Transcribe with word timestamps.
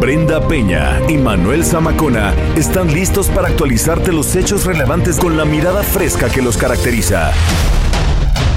Brenda 0.00 0.40
Peña 0.48 0.98
y 1.10 1.18
Manuel 1.18 1.62
Zamacona 1.62 2.32
están 2.56 2.90
listos 2.90 3.28
para 3.28 3.48
actualizarte 3.48 4.12
los 4.12 4.34
hechos 4.34 4.64
relevantes 4.64 5.18
con 5.18 5.36
la 5.36 5.44
mirada 5.44 5.82
fresca 5.82 6.30
que 6.30 6.40
los 6.40 6.56
caracteriza. 6.56 7.32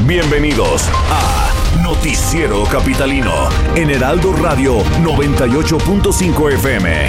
Bienvenidos 0.07 0.87
a 1.11 1.81
Noticiero 1.83 2.63
Capitalino 2.63 3.49
en 3.75 3.89
Heraldo 3.89 4.31
Radio 4.31 4.85
98.5 5.03 6.53
FM. 6.53 7.07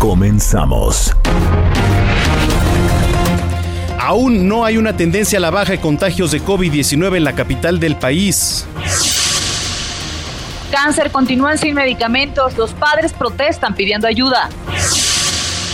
Comenzamos. 0.00 1.16
Aún 4.00 4.48
no 4.48 4.64
hay 4.64 4.76
una 4.76 4.96
tendencia 4.96 5.38
a 5.38 5.40
la 5.40 5.50
baja 5.50 5.70
de 5.70 5.80
contagios 5.80 6.32
de 6.32 6.42
COVID-19 6.42 7.16
en 7.16 7.22
la 7.22 7.34
capital 7.36 7.78
del 7.78 7.94
país. 7.94 8.66
Cáncer 10.72 11.12
continúan 11.12 11.58
sin 11.58 11.74
medicamentos. 11.74 12.56
Los 12.56 12.72
padres 12.72 13.12
protestan 13.12 13.74
pidiendo 13.74 14.08
ayuda. 14.08 14.48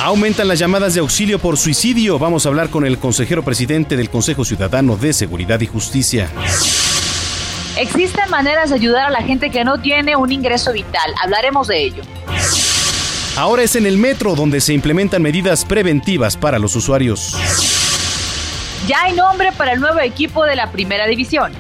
Aumentan 0.03 0.49
las 0.49 0.59
llamadas 0.59 0.95
de 0.95 1.01
auxilio 1.01 1.39
por 1.39 1.57
suicidio. 1.57 2.19
Vamos 2.19 2.45
a 2.45 2.49
hablar 2.49 2.69
con 2.69 2.85
el 2.85 2.99
consejero 2.99 3.45
presidente 3.45 3.97
del 3.97 4.11
Consejo 4.11 4.45
Ciudadano 4.45 4.97
de 4.97 5.13
Seguridad 5.13 5.61
y 5.61 5.67
Justicia. 5.67 6.29
Existen 7.77 8.29
maneras 8.29 8.71
de 8.71 8.75
ayudar 8.75 9.07
a 9.07 9.11
la 9.11 9.23
gente 9.23 9.51
que 9.51 9.65
no 9.65 9.79
tiene 9.81 10.17
un 10.17 10.33
ingreso 10.33 10.73
vital. 10.73 11.15
Hablaremos 11.23 11.69
de 11.69 11.81
ello. 11.81 12.03
Ahora 13.37 13.63
es 13.63 13.77
en 13.77 13.87
el 13.87 13.99
metro 13.99 14.35
donde 14.35 14.61
se 14.61 14.73
implementan 14.73 15.23
medidas 15.23 15.65
preventivas 15.65 16.37
para 16.37 16.59
los 16.59 16.75
usuarios. 16.75 17.37
Ya 18.89 19.03
hay 19.03 19.13
nombre 19.13 19.53
para 19.53 19.75
el 19.75 19.81
nuevo 19.81 20.01
equipo 20.01 20.45
de 20.45 20.57
la 20.57 20.73
Primera 20.73 21.07
División. 21.07 21.53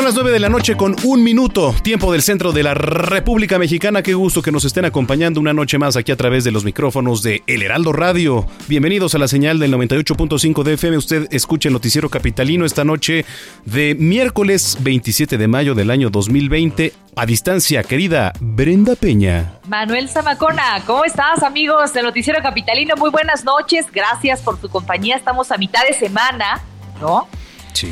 Son 0.00 0.06
las 0.06 0.14
9 0.14 0.30
de 0.30 0.38
la 0.38 0.48
noche 0.48 0.78
con 0.78 0.96
un 1.04 1.22
minuto, 1.22 1.74
tiempo 1.82 2.10
del 2.10 2.22
centro 2.22 2.52
de 2.52 2.62
la 2.62 2.72
República 2.72 3.58
Mexicana. 3.58 4.02
Qué 4.02 4.14
gusto 4.14 4.40
que 4.40 4.50
nos 4.50 4.64
estén 4.64 4.86
acompañando 4.86 5.38
una 5.40 5.52
noche 5.52 5.76
más 5.76 5.94
aquí 5.94 6.10
a 6.10 6.16
través 6.16 6.42
de 6.42 6.50
los 6.50 6.64
micrófonos 6.64 7.22
de 7.22 7.42
El 7.46 7.60
Heraldo 7.62 7.92
Radio. 7.92 8.46
Bienvenidos 8.66 9.14
a 9.14 9.18
la 9.18 9.28
señal 9.28 9.58
del 9.58 9.74
98.5 9.74 10.62
de 10.62 10.72
FM. 10.72 10.96
Usted 10.96 11.28
escucha 11.30 11.68
el 11.68 11.74
noticiero 11.74 12.08
capitalino 12.08 12.64
esta 12.64 12.82
noche 12.82 13.26
de 13.66 13.94
miércoles 13.94 14.78
27 14.80 15.36
de 15.36 15.48
mayo 15.48 15.74
del 15.74 15.90
año 15.90 16.08
2020. 16.08 16.94
A 17.14 17.26
distancia, 17.26 17.82
querida 17.82 18.32
Brenda 18.40 18.96
Peña. 18.96 19.58
Manuel 19.68 20.08
Zamacona, 20.08 20.82
¿cómo 20.86 21.04
estás, 21.04 21.42
amigos 21.42 21.92
del 21.92 22.06
noticiero 22.06 22.40
capitalino? 22.42 22.94
Muy 22.96 23.10
buenas 23.10 23.44
noches. 23.44 23.84
Gracias 23.92 24.40
por 24.40 24.58
su 24.58 24.70
compañía. 24.70 25.16
Estamos 25.16 25.52
a 25.52 25.58
mitad 25.58 25.82
de 25.86 25.92
semana, 25.92 26.62
¿no? 27.02 27.28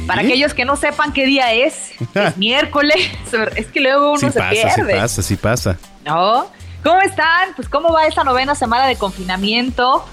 Para 0.07 0.23
aquellos 0.23 0.55
que 0.55 0.65
no 0.65 0.77
sepan 0.77 1.13
qué 1.13 1.27
día 1.27 1.53
es, 1.53 1.93
es 2.15 2.37
miércoles. 2.37 2.97
Es 3.57 3.67
que 3.67 3.81
luego 3.81 4.13
uno 4.13 4.31
se 4.31 4.41
pierde. 4.41 4.93
Sí 4.93 4.99
pasa, 5.01 5.23
sí 5.23 5.37
pasa. 5.37 5.79
¿No? 6.05 6.47
¿Cómo 6.83 7.01
están? 7.01 7.55
Pues 7.57 7.69
cómo 7.69 7.93
va 7.93 8.07
esta 8.07 8.25
novena 8.25 8.55
semana 8.55 8.87
de 8.87 8.97
confinamiento. 8.97 10.05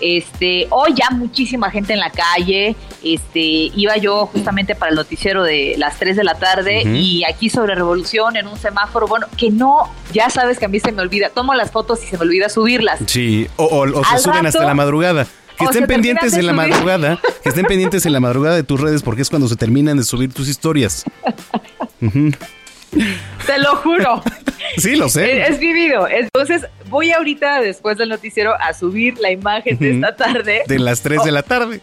Este, 0.00 0.66
hoy 0.70 0.92
ya 0.94 1.08
muchísima 1.10 1.70
gente 1.70 1.92
en 1.92 2.00
la 2.00 2.10
calle. 2.10 2.76
Este, 3.02 3.40
iba 3.40 3.96
yo 3.96 4.26
justamente 4.26 4.74
para 4.74 4.90
el 4.90 4.96
noticiero 4.96 5.42
de 5.42 5.74
las 5.78 5.98
3 5.98 6.16
de 6.16 6.24
la 6.24 6.34
tarde 6.34 6.82
y 6.82 7.24
aquí 7.24 7.48
sobre 7.48 7.74
Revolución 7.74 8.36
en 8.36 8.46
un 8.46 8.58
semáforo, 8.58 9.06
bueno, 9.06 9.26
que 9.36 9.50
no, 9.50 9.90
ya 10.12 10.28
sabes 10.28 10.58
que 10.58 10.64
a 10.64 10.68
mí 10.68 10.80
se 10.80 10.92
me 10.92 11.02
olvida, 11.02 11.30
tomo 11.30 11.54
las 11.54 11.70
fotos 11.70 12.02
y 12.02 12.06
se 12.06 12.16
me 12.18 12.24
olvida 12.24 12.48
subirlas. 12.48 13.00
Sí, 13.06 13.48
o, 13.56 13.86
se 13.86 14.18
suben 14.18 14.46
hasta 14.46 14.64
la 14.64 14.74
madrugada. 14.74 15.26
Que 15.58 15.64
estén 15.64 15.86
pendientes 15.86 16.34
en 16.34 16.46
la 16.46 16.52
madrugada, 16.52 17.20
que 17.42 17.48
estén 17.48 17.64
pendientes 17.64 18.04
en 18.06 18.12
la 18.12 18.20
madrugada 18.20 18.56
de 18.56 18.62
tus 18.62 18.80
redes 18.80 19.02
porque 19.02 19.22
es 19.22 19.30
cuando 19.30 19.48
se 19.48 19.56
terminan 19.56 19.96
de 19.96 20.04
subir 20.04 20.32
tus 20.32 20.48
historias. 20.48 21.04
Te 23.46 23.58
lo 23.58 23.76
juro. 23.76 24.22
sí, 24.78 24.96
lo 24.96 25.08
sé. 25.08 25.46
Es, 25.46 25.58
vivido. 25.58 26.08
Entonces, 26.08 26.66
voy 26.88 27.12
ahorita, 27.12 27.60
después 27.60 27.98
del 27.98 28.08
noticiero, 28.08 28.54
a 28.60 28.72
subir 28.74 29.18
la 29.18 29.30
imagen 29.30 29.78
de 29.78 29.94
esta 29.94 30.16
tarde. 30.16 30.62
De 30.66 30.78
las 30.78 31.02
3 31.02 31.24
de 31.24 31.32
la 31.32 31.42
tarde. 31.42 31.80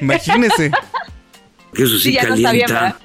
Imagínese. 0.00 0.70
Eso 1.74 1.98
sí, 1.98 2.12
ya 2.12 2.24
no 2.24 2.34
está 2.34 2.52
bien, 2.52 2.66
¿verdad? 2.68 2.96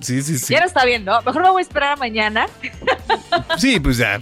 Sí, 0.00 0.22
sí, 0.22 0.38
sí. 0.38 0.54
Ya 0.54 0.60
no 0.60 0.66
está 0.66 0.84
bien, 0.84 1.04
¿no? 1.04 1.20
Mejor 1.22 1.42
me 1.42 1.50
voy 1.50 1.60
a 1.60 1.62
esperar 1.62 1.92
a 1.92 1.96
mañana. 1.96 2.46
sí, 3.58 3.80
pues 3.80 3.98
ya. 3.98 4.20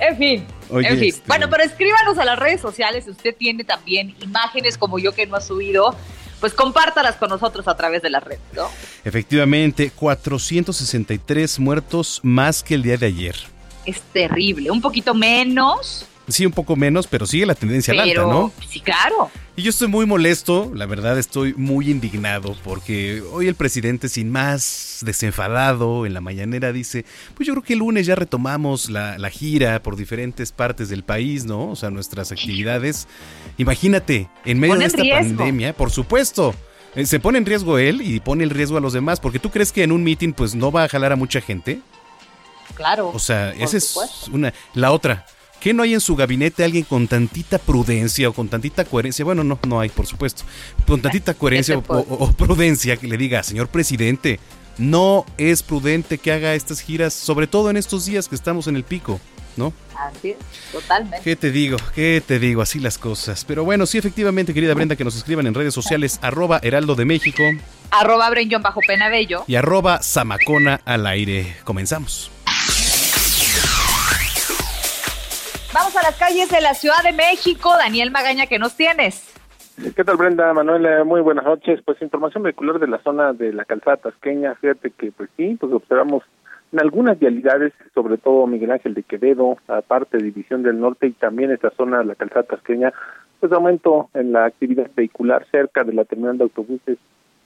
En 0.00 0.16
fin. 0.16 0.46
en 0.70 0.98
fin. 0.98 1.08
Este, 1.10 1.22
bueno, 1.26 1.48
pero 1.50 1.62
escríbanos 1.62 2.18
a 2.18 2.24
las 2.24 2.38
redes 2.38 2.60
sociales 2.60 3.04
si 3.04 3.10
usted 3.10 3.34
tiene 3.36 3.64
también 3.64 4.14
imágenes 4.20 4.78
como 4.78 4.98
yo 4.98 5.12
que 5.12 5.26
no 5.26 5.36
ha 5.36 5.40
subido. 5.40 5.94
Pues 6.40 6.54
compártalas 6.54 7.16
con 7.16 7.28
nosotros 7.28 7.68
a 7.68 7.76
través 7.76 8.00
de 8.00 8.08
las 8.08 8.24
redes, 8.24 8.40
¿no? 8.54 8.70
Efectivamente, 9.04 9.90
463 9.94 11.58
muertos 11.58 12.20
más 12.22 12.62
que 12.62 12.76
el 12.76 12.82
día 12.82 12.96
de 12.96 13.06
ayer. 13.06 13.36
Es 13.84 14.00
terrible. 14.00 14.70
Un 14.70 14.80
poquito 14.80 15.12
menos 15.12 16.06
Sí, 16.30 16.46
un 16.46 16.52
poco 16.52 16.76
menos, 16.76 17.06
pero 17.06 17.26
sigue 17.26 17.46
la 17.46 17.54
tendencia 17.54 17.92
al 17.92 18.00
alta, 18.00 18.22
¿no? 18.22 18.52
Sí, 18.68 18.80
claro. 18.80 19.30
Y 19.56 19.62
yo 19.62 19.70
estoy 19.70 19.88
muy 19.88 20.06
molesto, 20.06 20.70
la 20.74 20.86
verdad 20.86 21.18
estoy 21.18 21.52
muy 21.54 21.90
indignado 21.90 22.56
porque 22.64 23.22
hoy 23.32 23.46
el 23.46 23.54
presidente 23.54 24.08
sin 24.08 24.30
más 24.30 25.00
desenfadado 25.02 26.06
en 26.06 26.14
la 26.14 26.20
mañanera 26.20 26.72
dice, 26.72 27.04
pues 27.34 27.46
yo 27.46 27.52
creo 27.54 27.64
que 27.64 27.72
el 27.74 27.80
lunes 27.80 28.06
ya 28.06 28.14
retomamos 28.14 28.88
la, 28.88 29.30
gira 29.30 29.82
por 29.82 29.96
diferentes 29.96 30.52
partes 30.52 30.88
del 30.88 31.02
país, 31.02 31.44
¿no? 31.44 31.70
O 31.70 31.76
sea, 31.76 31.90
nuestras 31.90 32.32
actividades. 32.32 33.06
Imagínate, 33.58 34.28
en 34.44 34.60
medio 34.60 34.76
de 34.76 34.86
esta 34.86 35.02
pandemia, 35.02 35.74
por 35.74 35.90
supuesto, 35.90 36.54
eh, 36.94 37.06
se 37.06 37.20
pone 37.20 37.38
en 37.38 37.46
riesgo 37.46 37.78
él 37.78 38.00
y 38.02 38.20
pone 38.20 38.44
el 38.44 38.50
riesgo 38.50 38.78
a 38.78 38.80
los 38.80 38.92
demás, 38.92 39.20
porque 39.20 39.38
tú 39.38 39.50
crees 39.50 39.72
que 39.72 39.82
en 39.82 39.92
un 39.92 40.02
meeting 40.02 40.32
pues 40.32 40.54
no 40.54 40.72
va 40.72 40.84
a 40.84 40.88
jalar 40.88 41.12
a 41.12 41.16
mucha 41.16 41.40
gente. 41.40 41.80
Claro. 42.74 43.10
O 43.10 43.18
sea, 43.18 43.52
esa 43.52 43.76
es 43.76 43.96
una. 44.32 44.54
La 44.74 44.92
otra, 44.92 45.26
¿Qué 45.60 45.74
no 45.74 45.82
hay 45.82 45.92
en 45.92 46.00
su 46.00 46.16
gabinete 46.16 46.64
alguien 46.64 46.84
con 46.84 47.06
tantita 47.06 47.58
prudencia 47.58 48.30
o 48.30 48.32
con 48.32 48.48
tantita 48.48 48.86
coherencia? 48.86 49.26
Bueno, 49.26 49.44
no, 49.44 49.58
no 49.68 49.78
hay, 49.78 49.90
por 49.90 50.06
supuesto. 50.06 50.42
Con 50.86 51.02
tantita 51.02 51.34
coherencia 51.34 51.76
o, 51.76 52.32
prudencia 52.32 52.96
que 52.96 53.06
le 53.06 53.18
diga, 53.18 53.42
señor 53.42 53.68
presidente, 53.68 54.40
no 54.78 55.26
es 55.36 55.62
prudente 55.62 56.16
que 56.16 56.32
haga 56.32 56.54
estas 56.54 56.80
giras, 56.80 57.12
sobre 57.12 57.46
todo 57.46 57.68
en 57.68 57.76
estos 57.76 58.06
días 58.06 58.26
que 58.26 58.36
estamos 58.36 58.68
en 58.68 58.76
el 58.76 58.84
pico, 58.84 59.20
¿no? 59.58 59.74
Así 59.94 60.30
es, 60.30 60.38
totalmente. 60.72 61.20
¿Qué 61.22 61.36
te 61.36 61.50
digo? 61.50 61.76
¿Qué 61.94 62.22
te 62.26 62.38
digo? 62.38 62.62
Así 62.62 62.78
las 62.78 62.96
cosas. 62.96 63.44
Pero 63.44 63.62
bueno, 63.62 63.84
sí, 63.84 63.98
efectivamente, 63.98 64.54
querida 64.54 64.72
Brenda, 64.72 64.96
que 64.96 65.04
nos 65.04 65.14
escriban 65.14 65.46
en 65.46 65.52
redes 65.52 65.74
sociales, 65.74 66.18
arroba 66.22 66.58
Heraldo 66.62 66.94
de 66.94 67.04
México. 67.04 67.42
Arroba 67.90 68.30
bajo 68.62 68.80
Penabello. 68.86 69.44
Y 69.46 69.56
arroba 69.56 70.00
Zamacona 70.02 70.80
al 70.86 71.06
aire. 71.06 71.56
Comenzamos. 71.64 72.30
Vamos 75.72 75.94
a 75.96 76.02
las 76.02 76.18
calles 76.18 76.50
de 76.50 76.60
la 76.60 76.74
Ciudad 76.74 77.00
de 77.04 77.12
México. 77.12 77.70
Daniel 77.78 78.10
Magaña, 78.10 78.46
¿qué 78.46 78.58
nos 78.58 78.76
tienes? 78.76 79.32
¿Qué 79.94 80.02
tal, 80.02 80.16
Brenda? 80.16 80.52
Manuel, 80.52 80.84
eh, 80.84 81.04
muy 81.04 81.20
buenas 81.20 81.44
noches. 81.44 81.80
Pues 81.84 82.02
información 82.02 82.42
vehicular 82.42 82.80
de 82.80 82.88
la 82.88 82.98
zona 83.04 83.32
de 83.32 83.52
la 83.52 83.64
calzada 83.64 83.96
tasqueña. 83.98 84.56
Fíjate 84.56 84.90
que, 84.90 85.12
pues 85.12 85.30
sí, 85.36 85.56
pues 85.60 85.72
observamos 85.72 86.24
en 86.72 86.80
algunas 86.80 87.20
vialidades, 87.20 87.72
sobre 87.94 88.18
todo 88.18 88.48
Miguel 88.48 88.72
Ángel 88.72 88.94
de 88.94 89.04
Quevedo, 89.04 89.58
aparte 89.68 90.16
de 90.16 90.24
División 90.24 90.64
del 90.64 90.80
Norte 90.80 91.06
y 91.06 91.12
también 91.12 91.52
esta 91.52 91.70
zona 91.70 91.98
de 91.98 92.04
la 92.04 92.14
calzada 92.16 92.42
tasqueña, 92.42 92.92
pues 93.38 93.52
aumento 93.52 94.10
en 94.14 94.32
la 94.32 94.46
actividad 94.46 94.90
vehicular 94.96 95.46
cerca 95.52 95.84
de 95.84 95.92
la 95.92 96.04
terminal 96.04 96.36
de 96.36 96.44
autobuses 96.44 96.98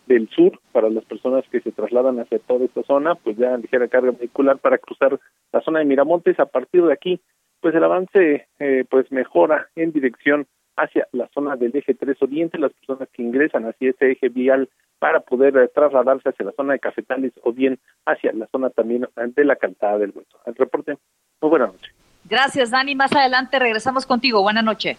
del 0.07 0.31
sur 0.31 0.59
para 0.73 0.89
las 0.89 1.05
personas 1.05 1.45
que 1.51 1.61
se 1.61 1.73
trasladan 1.73 2.21
hacia 2.21 2.39
toda 2.39 2.65
esta 2.65 2.83
zona, 2.85 3.17
pues 3.17 3.37
ya 3.37 3.55
ligera 3.59 3.89
carga 3.89 4.13
vehicular 4.13 4.57
para 4.59 4.79
cruzar 4.79 5.21
la 5.53 5.61
zona 5.61 5.81
de 5.81 5.85
Miramontes. 5.85 6.41
A 6.41 6.47
partir 6.47 6.85
de 6.85 6.93
aquí, 6.93 7.21
pues 7.65 7.75
el 7.75 7.83
avance 7.83 8.47
eh, 8.59 8.85
pues 8.91 9.11
mejora 9.11 9.69
en 9.75 9.91
dirección 9.91 10.47
hacia 10.77 11.09
la 11.13 11.31
zona 11.33 11.57
del 11.57 11.75
eje 11.75 11.95
3 11.95 12.15
Oriente, 12.21 12.59
las 12.59 12.75
personas 12.75 13.09
que 13.11 13.23
ingresan 13.23 13.65
hacia 13.65 13.89
ese 13.89 14.11
eje 14.11 14.29
vial 14.29 14.69
para 14.99 15.21
poder 15.21 15.57
eh, 15.57 15.71
trasladarse 15.75 16.29
hacia 16.29 16.45
la 16.45 16.53
zona 16.53 16.75
de 16.75 16.81
Cafetales 16.81 17.33
o 17.43 17.55
bien 17.55 17.79
hacia 18.05 18.35
la 18.35 18.47
zona 18.49 18.69
también 18.69 19.09
de 19.17 19.45
la 19.47 19.57
Calzada 19.57 19.97
del 19.97 20.13
Hueso. 20.15 20.39
El 20.45 20.57
reporte, 20.57 20.99
muy 21.41 21.49
buena 21.49 21.69
noche. 21.69 21.91
Gracias, 22.25 22.71
Dani. 22.71 22.95
Más 22.95 23.15
adelante 23.15 23.59
regresamos 23.59 24.05
contigo. 24.05 24.43
Buenas 24.43 24.65
noches. 24.65 24.99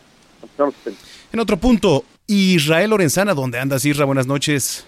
En 1.32 1.40
otro 1.40 1.58
punto, 1.58 2.04
Israel 2.26 2.90
Lorenzana, 2.90 3.36
¿dónde 3.36 3.60
andas, 3.60 3.86
Isra? 3.86 4.06
Buenas 4.06 4.26
noches. 4.26 4.88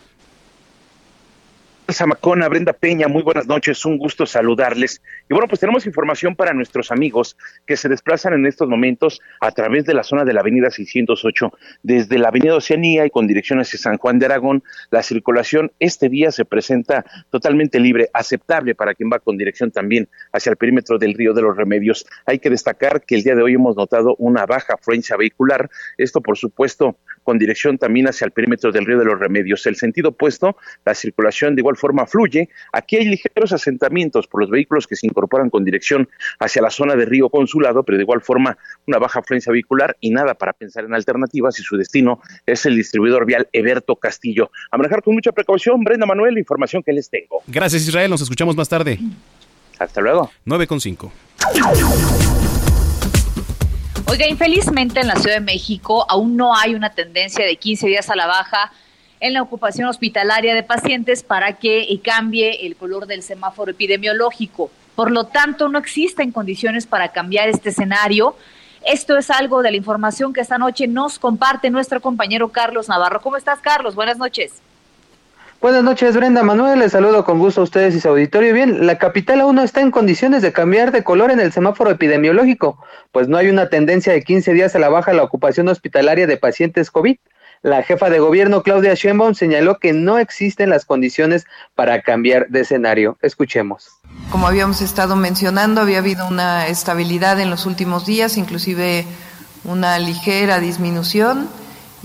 Zamacona, 1.93 2.49
Brenda 2.49 2.73
Peña, 2.73 3.07
muy 3.07 3.23
buenas 3.23 3.47
noches, 3.47 3.85
un 3.85 3.97
gusto 3.97 4.25
saludarles. 4.25 5.01
Y 5.29 5.33
bueno, 5.33 5.47
pues 5.47 5.61
tenemos 5.61 5.85
información 5.85 6.35
para 6.35 6.53
nuestros 6.53 6.91
amigos 6.91 7.37
que 7.65 7.77
se 7.77 7.87
desplazan 7.87 8.33
en 8.33 8.45
estos 8.45 8.67
momentos 8.67 9.21
a 9.39 9.51
través 9.51 9.85
de 9.85 9.93
la 9.93 10.03
zona 10.03 10.25
de 10.25 10.33
la 10.33 10.41
avenida 10.41 10.69
608, 10.69 11.53
desde 11.83 12.17
la 12.17 12.27
avenida 12.27 12.55
Oceanía 12.55 13.05
y 13.05 13.09
con 13.09 13.25
dirección 13.25 13.59
hacia 13.59 13.79
San 13.79 13.97
Juan 13.97 14.19
de 14.19 14.25
Aragón. 14.25 14.63
La 14.91 15.01
circulación 15.01 15.71
este 15.79 16.09
día 16.09 16.31
se 16.31 16.43
presenta 16.43 17.05
totalmente 17.29 17.79
libre, 17.79 18.09
aceptable 18.13 18.75
para 18.75 18.93
quien 18.93 19.09
va 19.09 19.19
con 19.19 19.37
dirección 19.37 19.71
también 19.71 20.09
hacia 20.33 20.49
el 20.49 20.57
perímetro 20.57 20.97
del 20.97 21.13
Río 21.13 21.33
de 21.33 21.41
los 21.41 21.55
Remedios. 21.55 22.05
Hay 22.25 22.39
que 22.39 22.49
destacar 22.49 23.01
que 23.01 23.15
el 23.15 23.23
día 23.23 23.35
de 23.35 23.43
hoy 23.43 23.53
hemos 23.53 23.77
notado 23.77 24.15
una 24.17 24.45
baja 24.45 24.73
afluencia 24.73 25.15
vehicular, 25.15 25.69
esto 25.97 26.19
por 26.19 26.37
supuesto 26.37 26.97
con 27.23 27.37
dirección 27.37 27.77
también 27.77 28.07
hacia 28.07 28.25
el 28.25 28.31
perímetro 28.31 28.71
del 28.71 28.85
Río 28.85 28.99
de 28.99 29.05
los 29.05 29.19
Remedios. 29.19 29.65
El 29.65 29.75
sentido 29.75 30.09
opuesto, 30.09 30.57
la 30.85 30.93
circulación 30.93 31.55
de 31.55 31.61
igual 31.61 31.76
forma 31.77 32.05
fluye. 32.05 32.49
Aquí 32.73 32.97
hay 32.97 33.05
ligeros 33.05 33.53
asentamientos 33.53 34.27
por 34.27 34.41
los 34.41 34.49
vehículos 34.49 34.87
que 34.87 34.95
se 34.95 35.07
incorporan 35.07 35.49
con 35.49 35.63
dirección 35.63 36.09
hacia 36.39 36.61
la 36.61 36.69
zona 36.69 36.95
de 36.95 37.05
Río 37.05 37.29
Consulado, 37.29 37.83
pero 37.83 37.97
de 37.97 38.03
igual 38.03 38.21
forma 38.21 38.57
una 38.85 38.97
baja 38.99 39.19
afluencia 39.19 39.51
vehicular 39.51 39.95
y 40.01 40.09
nada 40.09 40.33
para 40.33 40.53
pensar 40.53 40.83
en 40.83 40.93
alternativas 40.93 41.55
si 41.55 41.63
su 41.63 41.77
destino 41.77 42.19
es 42.45 42.65
el 42.65 42.75
distribuidor 42.75 43.25
vial 43.25 43.47
Eberto 43.53 43.95
Castillo. 43.95 44.51
A 44.71 44.77
manejar 44.77 45.01
con 45.01 45.13
mucha 45.13 45.31
precaución, 45.31 45.83
Brenda 45.83 46.05
Manuel, 46.05 46.33
la 46.33 46.39
información 46.39 46.83
que 46.83 46.91
les 46.91 47.09
tengo. 47.09 47.41
Gracias 47.47 47.87
Israel, 47.87 48.09
nos 48.09 48.21
escuchamos 48.21 48.55
más 48.55 48.67
tarde. 48.67 48.99
Hasta 49.79 50.01
luego. 50.01 50.31
9 50.45 50.67
con 50.67 50.81
5. 50.81 51.11
Oiga, 54.09 54.25
infelizmente 54.27 55.01
en 55.01 55.07
la 55.07 55.15
Ciudad 55.17 55.35
de 55.35 55.41
México 55.41 56.05
aún 56.09 56.37
no 56.37 56.55
hay 56.55 56.73
una 56.75 56.91
tendencia 56.91 57.45
de 57.45 57.57
15 57.57 57.87
días 57.87 58.09
a 58.09 58.15
la 58.15 58.25
baja 58.25 58.71
en 59.19 59.33
la 59.33 59.41
ocupación 59.41 59.87
hospitalaria 59.87 60.53
de 60.53 60.63
pacientes 60.63 61.23
para 61.23 61.53
que 61.53 61.87
cambie 62.03 62.65
el 62.65 62.75
color 62.75 63.07
del 63.07 63.23
semáforo 63.23 63.71
epidemiológico. 63.71 64.69
Por 64.95 65.11
lo 65.11 65.25
tanto, 65.25 65.69
no 65.69 65.77
existen 65.77 66.31
condiciones 66.31 66.85
para 66.85 67.09
cambiar 67.09 67.49
este 67.49 67.69
escenario. 67.69 68.35
Esto 68.85 69.17
es 69.17 69.29
algo 69.29 69.61
de 69.61 69.71
la 69.71 69.77
información 69.77 70.33
que 70.33 70.41
esta 70.41 70.57
noche 70.57 70.87
nos 70.87 71.19
comparte 71.19 71.69
nuestro 71.69 72.01
compañero 72.01 72.49
Carlos 72.49 72.87
Navarro. 72.89 73.21
¿Cómo 73.21 73.37
estás, 73.37 73.59
Carlos? 73.59 73.95
Buenas 73.95 74.17
noches. 74.17 74.61
Buenas 75.59 75.83
noches, 75.83 76.15
Brenda 76.15 76.43
Manuel. 76.43 76.77
Les 76.77 76.91
saludo 76.91 77.25
con 77.25 77.39
gusto 77.39 77.61
a 77.61 77.63
ustedes 77.63 77.95
y 77.95 77.99
su 77.99 78.07
auditorio. 78.09 78.53
Bien, 78.53 78.85
la 78.85 78.99
capital 78.99 79.41
aún 79.41 79.55
no 79.55 79.63
está 79.63 79.81
en 79.81 79.89
condiciones 79.89 80.43
de 80.43 80.53
cambiar 80.53 80.91
de 80.91 81.03
color 81.03 81.31
en 81.31 81.39
el 81.39 81.51
semáforo 81.51 81.89
epidemiológico, 81.89 82.77
pues 83.11 83.27
no 83.27 83.37
hay 83.37 83.49
una 83.49 83.67
tendencia 83.67 84.13
de 84.13 84.21
15 84.21 84.53
días 84.53 84.75
a 84.75 84.79
la 84.79 84.89
baja 84.89 85.13
la 85.13 85.23
ocupación 85.23 85.67
hospitalaria 85.67 86.27
de 86.27 86.37
pacientes 86.37 86.91
COVID. 86.91 87.17
La 87.67 87.83
jefa 87.83 88.09
de 88.09 88.19
gobierno, 88.19 88.63
Claudia 88.63 88.93
Sheinbaum, 88.93 89.33
señaló 89.33 89.77
que 89.77 89.91
no 89.91 90.19
existen 90.19 90.69
las 90.69 90.85
condiciones 90.85 91.45
para 91.75 92.01
cambiar 92.01 92.47
de 92.47 92.61
escenario. 92.61 93.17
Escuchemos. 93.21 93.89
Como 94.31 94.47
habíamos 94.47 94.79
estado 94.79 95.17
mencionando, 95.17 95.81
había 95.81 95.97
habido 95.97 96.25
una 96.29 96.67
estabilidad 96.67 97.41
en 97.41 97.49
los 97.49 97.65
últimos 97.65 98.05
días, 98.05 98.37
inclusive 98.37 99.05
una 99.65 99.99
ligera 99.99 100.61
disminución, 100.61 101.49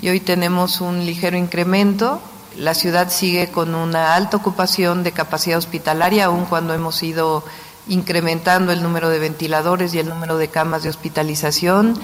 y 0.00 0.09
hoy 0.09 0.19
tenemos 0.19 0.81
un 0.81 1.06
ligero 1.06 1.37
incremento. 1.37 2.20
La 2.58 2.75
ciudad 2.75 3.08
sigue 3.08 3.47
con 3.53 3.76
una 3.76 4.17
alta 4.17 4.38
ocupación 4.38 5.05
de 5.05 5.12
capacidad 5.12 5.58
hospitalaria, 5.58 6.25
aun 6.25 6.44
cuando 6.47 6.75
hemos 6.75 7.00
ido 7.05 7.44
incrementando 7.87 8.73
el 8.73 8.82
número 8.82 9.11
de 9.11 9.20
ventiladores 9.20 9.94
y 9.94 10.00
el 10.00 10.08
número 10.08 10.38
de 10.38 10.49
camas 10.49 10.82
de 10.82 10.88
hospitalización 10.88 12.00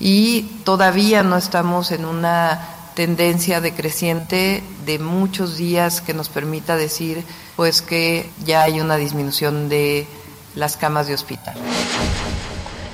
y 0.00 0.42
todavía 0.64 1.22
no 1.22 1.36
estamos 1.36 1.92
en 1.92 2.04
una 2.04 2.73
tendencia 2.94 3.60
decreciente 3.60 4.62
de 4.86 4.98
muchos 4.98 5.56
días 5.56 6.00
que 6.00 6.14
nos 6.14 6.28
permita 6.28 6.76
decir 6.76 7.24
pues 7.56 7.82
que 7.82 8.30
ya 8.44 8.62
hay 8.62 8.80
una 8.80 8.96
disminución 8.96 9.68
de 9.68 10.06
las 10.54 10.76
camas 10.76 11.06
de 11.06 11.14
hospital. 11.14 11.54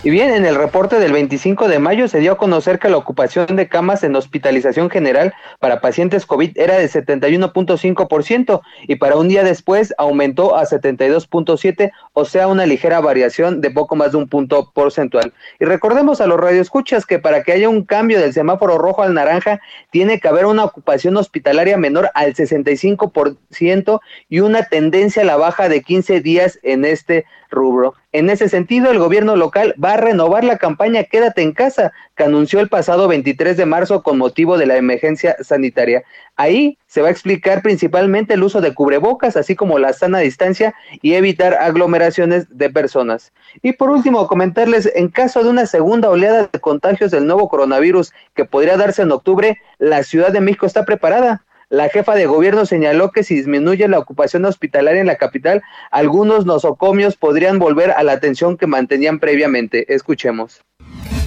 Y 0.03 0.09
bien, 0.09 0.31
en 0.31 0.47
el 0.47 0.55
reporte 0.55 0.99
del 0.99 1.13
25 1.13 1.69
de 1.69 1.79
mayo 1.79 2.09
se 2.09 2.21
dio 2.21 2.33
a 2.33 2.39
conocer 2.39 2.79
que 2.79 2.89
la 2.89 2.97
ocupación 2.97 3.55
de 3.55 3.69
camas 3.69 4.03
en 4.03 4.17
hospitalización 4.17 4.89
general 4.89 5.35
para 5.59 5.83
pacientes 5.83 6.25
COVID 6.25 6.57
era 6.57 6.79
de 6.79 6.89
71.5% 6.89 8.63
y 8.89 8.97
para 8.97 9.17
un 9.17 9.29
día 9.29 9.45
después 9.45 9.93
aumentó 9.99 10.57
a 10.57 10.65
72.7%, 10.65 11.93
o 12.15 12.25
sea, 12.25 12.49
una 12.49 12.65
ligera 12.65 13.01
variación 13.01 13.61
de 13.61 13.71
poco 13.71 13.95
más 13.95 14.13
de 14.13 14.17
un 14.17 14.27
punto 14.27 14.71
porcentual. 14.73 15.35
Y 15.59 15.67
recordemos 15.67 16.23
a 16.23 16.27
los 16.27 16.41
radioescuchas 16.41 17.05
que 17.05 17.19
para 17.19 17.43
que 17.43 17.53
haya 17.53 17.69
un 17.69 17.85
cambio 17.85 18.21
del 18.21 18.33
semáforo 18.33 18.79
rojo 18.79 19.03
al 19.03 19.13
naranja, 19.13 19.61
tiene 19.91 20.19
que 20.19 20.29
haber 20.29 20.47
una 20.47 20.65
ocupación 20.65 21.15
hospitalaria 21.19 21.77
menor 21.77 22.09
al 22.15 22.33
65% 22.33 24.01
y 24.31 24.41
una 24.41 24.65
tendencia 24.65 25.21
a 25.21 25.27
la 25.27 25.37
baja 25.37 25.69
de 25.69 25.83
15 25.83 26.23
días 26.23 26.59
en 26.63 26.87
este 26.87 27.27
rubro. 27.51 27.95
En 28.13 28.31
ese 28.31 28.49
sentido, 28.49 28.91
el 28.91 28.99
gobierno 28.99 29.37
local 29.37 29.75
va 29.83 29.93
a 29.95 29.97
renovar 29.97 30.45
la 30.45 30.59
campaña 30.59 31.05
Quédate 31.05 31.43
en 31.43 31.53
casa, 31.53 31.93
que 32.17 32.25
anunció 32.25 32.61
el 32.61 32.69
pasado 32.69 33.09
23 33.09 33.57
de 33.57 33.67
marzo 33.67 34.03
con 34.03 34.19
motivo 34.19 34.59
de 34.59 34.67
la 34.67 34.77
emergencia 34.77 35.37
sanitaria. 35.41 36.03
Ahí 36.37 36.79
se 36.87 37.03
va 37.03 37.09
a 37.09 37.11
explicar 37.11 37.63
principalmente 37.63 38.35
el 38.35 38.43
uso 38.43 38.61
de 38.61 38.75
cubrebocas, 38.75 39.37
así 39.37 39.55
como 39.55 39.79
la 39.79 39.93
sana 39.93 40.19
distancia 40.19 40.75
y 41.03 41.15
evitar 41.15 41.55
aglomeraciones 41.55 42.47
de 42.51 42.71
personas. 42.71 43.33
Y 43.63 43.73
por 43.73 43.91
último, 43.91 44.27
comentarles, 44.27 44.91
en 44.95 45.09
caso 45.09 45.45
de 45.45 45.51
una 45.51 45.67
segunda 45.67 46.11
oleada 46.11 46.49
de 46.53 46.61
contagios 46.61 47.11
del 47.11 47.27
nuevo 47.27 47.49
coronavirus 47.49 48.13
que 48.35 48.45
podría 48.45 48.77
darse 48.77 49.03
en 49.03 49.13
octubre, 49.13 49.59
la 49.79 50.03
Ciudad 50.03 50.33
de 50.33 50.41
México 50.41 50.67
está 50.67 50.85
preparada. 50.85 51.45
La 51.71 51.89
jefa 51.89 52.17
de 52.17 52.27
gobierno 52.27 52.67
señaló 52.67 53.13
que 53.13 53.23
si 53.23 53.37
disminuye 53.37 53.87
la 53.87 54.01
ocupación 54.01 54.45
hospitalaria 54.45 55.01
en 55.01 55.07
la 55.07 55.19
capital, 55.19 55.63
algunos 55.93 56.45
nosocomios 56.45 57.15
podrían 57.15 57.61
volver 57.61 57.93
a 57.93 58.03
la 58.03 58.11
atención 58.11 58.57
que 58.57 58.67
mantenían 58.67 59.21
previamente. 59.21 59.95
Escuchemos. 59.95 60.63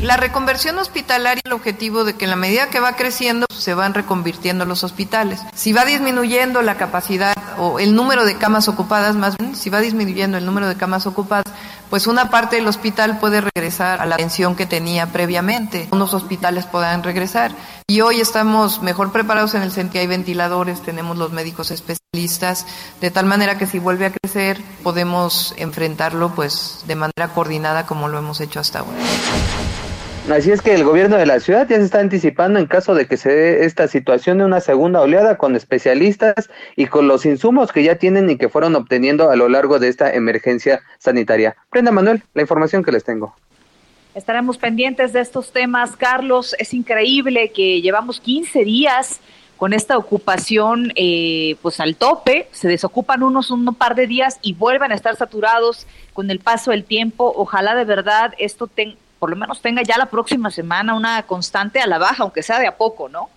La 0.02 0.18
reconversión 0.18 0.78
hospitalaria, 0.80 1.42
el 1.46 1.54
objetivo 1.54 2.04
de 2.04 2.16
que 2.16 2.26
en 2.26 2.32
la 2.32 2.36
medida 2.36 2.70
que 2.70 2.82
va 2.82 2.98
creciendo 2.98 3.46
se 3.58 3.74
van 3.74 3.94
reconvirtiendo 3.94 4.66
los 4.66 4.84
hospitales. 4.84 5.40
Si 5.56 5.72
va 5.72 5.86
disminuyendo 5.86 6.62
la 6.62 6.76
capacidad 6.76 7.34
o 7.58 7.80
el 7.80 7.96
número 7.96 8.26
de 8.26 8.36
camas 8.36 8.68
ocupadas, 8.68 9.16
más 9.16 9.38
bien, 9.38 9.56
si 9.56 9.70
va 9.70 9.80
disminuyendo 9.80 10.38
el 10.38 10.46
número 10.46 10.68
de 10.68 10.76
camas 10.76 11.08
ocupadas, 11.08 11.46
pues 11.94 12.08
una 12.08 12.32
parte 12.32 12.56
del 12.56 12.68
hospital 12.68 13.20
puede 13.20 13.40
regresar 13.40 14.02
a 14.02 14.08
la 14.08 14.16
atención 14.16 14.56
que 14.56 14.66
tenía 14.66 15.12
previamente. 15.12 15.88
Unos 15.92 16.16
hospitales 16.16 16.66
puedan 16.66 17.04
regresar. 17.04 17.52
Y 17.88 18.02
hoy 18.02 18.20
estamos 18.20 18.82
mejor 18.82 19.12
preparados 19.12 19.54
en 19.54 19.62
el 19.62 19.72
sentido 19.72 20.02
hay 20.02 20.08
ventiladores, 20.08 20.82
tenemos 20.82 21.20
los 21.20 21.32
médicos 21.32 21.70
especialistas, 21.70 22.66
de 23.00 23.12
tal 23.12 23.28
manera 23.28 23.60
que 23.60 23.68
si 23.68 23.78
vuelve 23.78 24.08
a 24.08 24.12
crecer 24.12 24.60
podemos 24.82 25.54
enfrentarlo 25.58 26.34
pues 26.34 26.84
de 26.88 26.96
manera 26.96 27.28
coordinada 27.32 27.86
como 27.86 28.08
lo 28.08 28.18
hemos 28.18 28.42
hecho 28.42 28.60
hasta 28.60 28.80
ahora. 28.80 28.98
Así 30.32 30.52
es 30.52 30.62
que 30.62 30.74
el 30.74 30.86
gobierno 30.86 31.18
de 31.18 31.26
la 31.26 31.42
ciudad 31.42 31.68
ya 31.68 31.76
se 31.76 31.84
está 31.84 32.00
anticipando 32.00 32.58
en 32.58 32.66
caso 32.66 32.96
de 32.96 33.08
que 33.08 33.18
se 33.18 33.30
dé 33.30 33.66
esta 33.66 33.90
situación 33.90 34.38
de 34.38 34.46
una 34.46 34.62
segunda 34.62 35.02
oleada 35.02 35.38
con 35.38 35.58
especialistas 35.58 36.50
y 36.78 36.86
con 36.88 37.10
los 37.10 37.26
insumos 37.26 37.74
que 37.74 37.84
ya 37.84 37.96
tienen 37.96 38.30
y 38.30 38.38
que 38.38 38.48
fueron 38.48 38.74
obteniendo 38.76 39.30
a 39.30 39.36
lo 39.36 39.50
largo 39.50 39.80
de 39.80 39.90
esta 39.90 40.14
emergencia 40.14 40.82
sanitaria. 40.98 41.58
Prenda 41.70 41.92
Manuel, 41.92 42.24
la 42.34 42.42
información 42.42 42.86
que 42.86 42.94
les 42.94 43.04
tengo. 43.04 43.36
Estaremos 44.16 44.58
pendientes 44.58 45.12
de 45.12 45.20
estos 45.20 45.52
temas, 45.52 45.98
Carlos. 45.98 46.56
Es 46.58 46.74
increíble 46.74 47.52
que 47.52 47.82
llevamos 47.82 48.22
15 48.22 48.64
días 48.64 49.20
con 49.58 49.74
esta 49.74 49.98
ocupación 49.98 50.94
eh, 50.96 51.58
pues 51.62 51.80
al 51.80 51.96
tope, 51.96 52.48
se 52.52 52.68
desocupan 52.68 53.24
unos 53.24 53.52
un 53.52 53.66
par 53.76 53.96
de 53.96 54.08
días 54.08 54.40
y 54.42 54.54
vuelven 54.54 54.92
a 54.92 54.96
estar 54.96 55.16
saturados 55.16 55.86
con 56.14 56.32
el 56.32 56.40
paso 56.40 56.72
del 56.72 56.86
tiempo. 56.86 57.32
Ojalá 57.36 57.76
de 57.76 57.86
verdad 57.86 58.34
esto 58.38 58.68
tenga 58.68 58.96
por 59.24 59.30
lo 59.30 59.38
menos 59.38 59.62
tenga 59.62 59.82
ya 59.84 59.98
la 59.98 60.08
próxima 60.08 60.52
semana 60.52 60.96
una 60.96 61.24
constante 61.24 61.80
a 61.80 61.88
la 61.88 61.98
baja, 61.98 62.24
aunque 62.24 62.44
sea 62.44 62.60
de 62.60 62.68
a 62.68 62.76
poco, 62.76 63.08
¿no? 63.08 63.30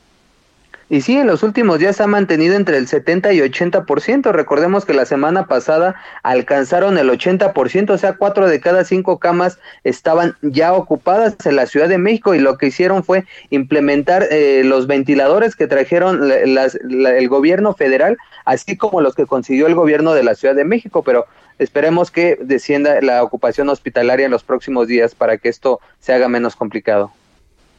Y 0.90 1.00
sí, 1.00 1.16
en 1.16 1.28
los 1.28 1.45
últimos 1.45 1.78
días 1.78 1.95
se 1.95 2.02
ha 2.02 2.09
mantenido 2.09 2.57
entre 2.57 2.76
el 2.76 2.88
70 2.88 3.33
y 3.35 3.38
80%. 3.38 4.33
Recordemos 4.33 4.85
que 4.85 4.95
la 4.95 5.07
semana 5.07 5.47
pasada 5.47 5.95
alcanzaron 6.25 6.99
el 6.99 7.09
80%, 7.09 7.90
o 7.90 7.99
sea, 7.99 8.14
cuatro 8.14 8.49
de 8.49 8.59
cada 8.59 8.83
cinco 8.83 9.21
camas 9.21 9.61
estaban 9.85 10.35
ya 10.43 10.73
ocupadas 10.73 11.37
en 11.47 11.55
la 11.55 11.66
Ciudad 11.66 11.88
de 11.88 11.99
México 11.99 12.35
y 12.35 12.40
lo 12.40 12.59
que 12.59 12.66
hicieron 12.66 13.05
fue 13.05 13.25
implementar 13.50 14.26
eh, 14.33 14.62
los 14.64 14.88
ventiladores 14.88 15.55
que 15.55 15.69
trajeron 15.69 16.33
el 16.33 17.28
gobierno 17.28 17.75
federal, 17.75 18.16
así 18.45 18.76
como 18.76 19.00
los 19.00 19.14
que 19.14 19.26
consiguió 19.26 19.69
el 19.69 19.76
gobierno 19.76 20.14
de 20.14 20.25
la 20.25 20.35
Ciudad 20.35 20.57
de 20.57 20.64
México, 20.64 21.05
pero 21.05 21.26
esperemos 21.58 22.10
que 22.10 22.38
descienda 22.40 23.00
la 23.00 23.22
ocupación 23.22 23.68
hospitalaria 23.68 24.26
en 24.26 24.32
los 24.32 24.44
próximos 24.44 24.88
días 24.88 25.14
para 25.14 25.38
que 25.38 25.48
esto 25.48 25.80
se 25.98 26.12
haga 26.12 26.28
menos 26.28 26.56
complicado. 26.56 27.12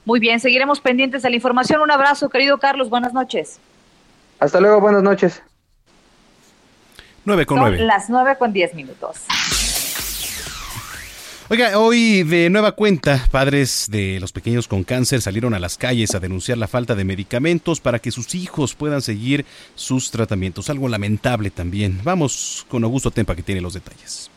Muy 0.05 0.19
bien, 0.19 0.39
seguiremos 0.39 0.79
pendientes 0.79 1.21
de 1.21 1.29
la 1.29 1.35
información. 1.35 1.81
Un 1.81 1.91
abrazo, 1.91 2.29
querido 2.29 2.57
Carlos. 2.59 2.89
Buenas 2.89 3.13
noches. 3.13 3.59
Hasta 4.39 4.59
luego, 4.61 4.79
buenas 4.79 5.03
noches. 5.03 5.43
9 7.25 7.45
con 7.45 7.59
Son 7.59 7.87
Las 7.87 8.09
9 8.09 8.37
con 8.39 8.53
10 8.53 8.73
minutos. 8.73 9.25
Oiga, 11.49 11.79
hoy 11.79 12.23
de 12.23 12.49
nueva 12.49 12.73
cuenta, 12.73 13.25
padres 13.31 13.87
de 13.89 14.19
los 14.19 14.33
pequeños 14.33 14.67
con 14.67 14.83
cáncer 14.83 15.21
salieron 15.21 15.53
a 15.53 15.59
las 15.59 15.77
calles 15.77 16.13
a 16.13 16.19
denunciar 16.19 16.57
la 16.57 16.67
falta 16.67 16.93
de 16.93 17.05
medicamentos 17.05 17.79
para 17.79 17.99
que 17.99 18.11
sus 18.11 18.35
hijos 18.35 18.75
puedan 18.75 19.01
seguir 19.01 19.45
sus 19.73 20.11
tratamientos. 20.11 20.69
Algo 20.69 20.89
lamentable 20.89 21.49
también. 21.49 22.01
Vamos 22.03 22.65
con 22.67 22.83
Augusto 22.83 23.11
Tempa 23.11 23.33
que 23.33 23.43
tiene 23.43 23.61
los 23.61 23.75
detalles. 23.75 24.29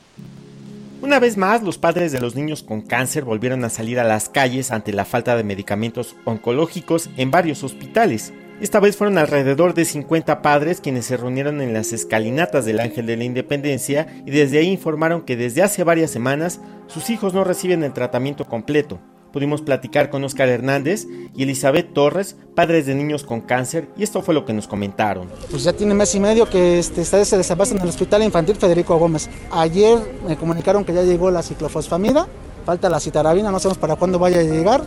Una 1.02 1.19
vez 1.19 1.37
más, 1.37 1.64
los 1.64 1.79
padres 1.79 2.12
de 2.12 2.21
los 2.21 2.37
niños 2.37 2.62
con 2.62 2.81
cáncer 2.81 3.25
volvieron 3.25 3.64
a 3.64 3.71
salir 3.71 3.99
a 3.99 4.05
las 4.05 4.29
calles 4.29 4.71
ante 4.71 4.93
la 4.93 5.05
falta 5.05 5.37
de 5.37 5.43
medicamentos 5.43 6.14
oncológicos 6.25 7.11
en 7.17 7.33
varios 7.33 7.64
hospitales. 7.64 8.33
Esta 8.61 8.79
vez 8.79 8.95
fueron 8.95 9.17
alrededor 9.17 9.73
de 9.73 9.87
50 9.87 10.43
padres 10.43 10.83
quienes 10.83 11.07
se 11.07 11.17
reunieron 11.17 11.62
en 11.62 11.73
las 11.73 11.95
escalinatas 11.95 12.67
del 12.67 12.81
Ángel 12.81 13.07
de 13.07 13.17
la 13.17 13.25
Independencia 13.25 14.07
y 14.26 14.31
desde 14.31 14.59
ahí 14.59 14.69
informaron 14.69 15.23
que 15.23 15.35
desde 15.35 15.62
hace 15.62 15.83
varias 15.83 16.11
semanas 16.11 16.61
sus 16.87 17.09
hijos 17.09 17.33
no 17.33 17.43
reciben 17.43 17.83
el 17.85 17.95
tratamiento 17.95 18.45
completo. 18.45 19.00
Pudimos 19.33 19.62
platicar 19.62 20.11
con 20.11 20.25
Oscar 20.25 20.50
Hernández 20.50 21.07
y 21.35 21.45
Elizabeth 21.45 21.95
Torres, 21.95 22.37
padres 22.55 22.85
de 22.85 22.95
niños 22.95 23.25
con 23.25 23.40
cáncer, 23.40 23.88
y 23.97 24.02
esto 24.02 24.21
fue 24.21 24.35
lo 24.35 24.45
que 24.45 24.52
nos 24.52 24.69
comentaron. 24.69 25.31
Pues 25.50 25.64
ya 25.64 25.73
tiene 25.73 25.95
mes 25.95 26.14
y 26.14 26.21
medio 26.21 26.50
que 26.50 26.81
este, 26.81 27.00
desabasto 27.00 27.75
en 27.75 27.81
el 27.81 27.88
Hospital 27.88 28.25
Infantil 28.25 28.57
Federico 28.57 28.99
Gómez. 28.99 29.31
Ayer 29.52 29.99
me 30.29 30.37
comunicaron 30.37 30.85
que 30.85 30.93
ya 30.93 31.02
llegó 31.02 31.31
la 31.31 31.43
ciclofosfamida 31.43 32.26
falta 32.71 32.89
la 32.89 33.00
citarabina, 33.00 33.50
no 33.50 33.59
sabemos 33.59 33.79
para 33.79 33.97
cuándo 33.97 34.21
vaya 34.21 34.39
a 34.39 34.43
llegar. 34.45 34.83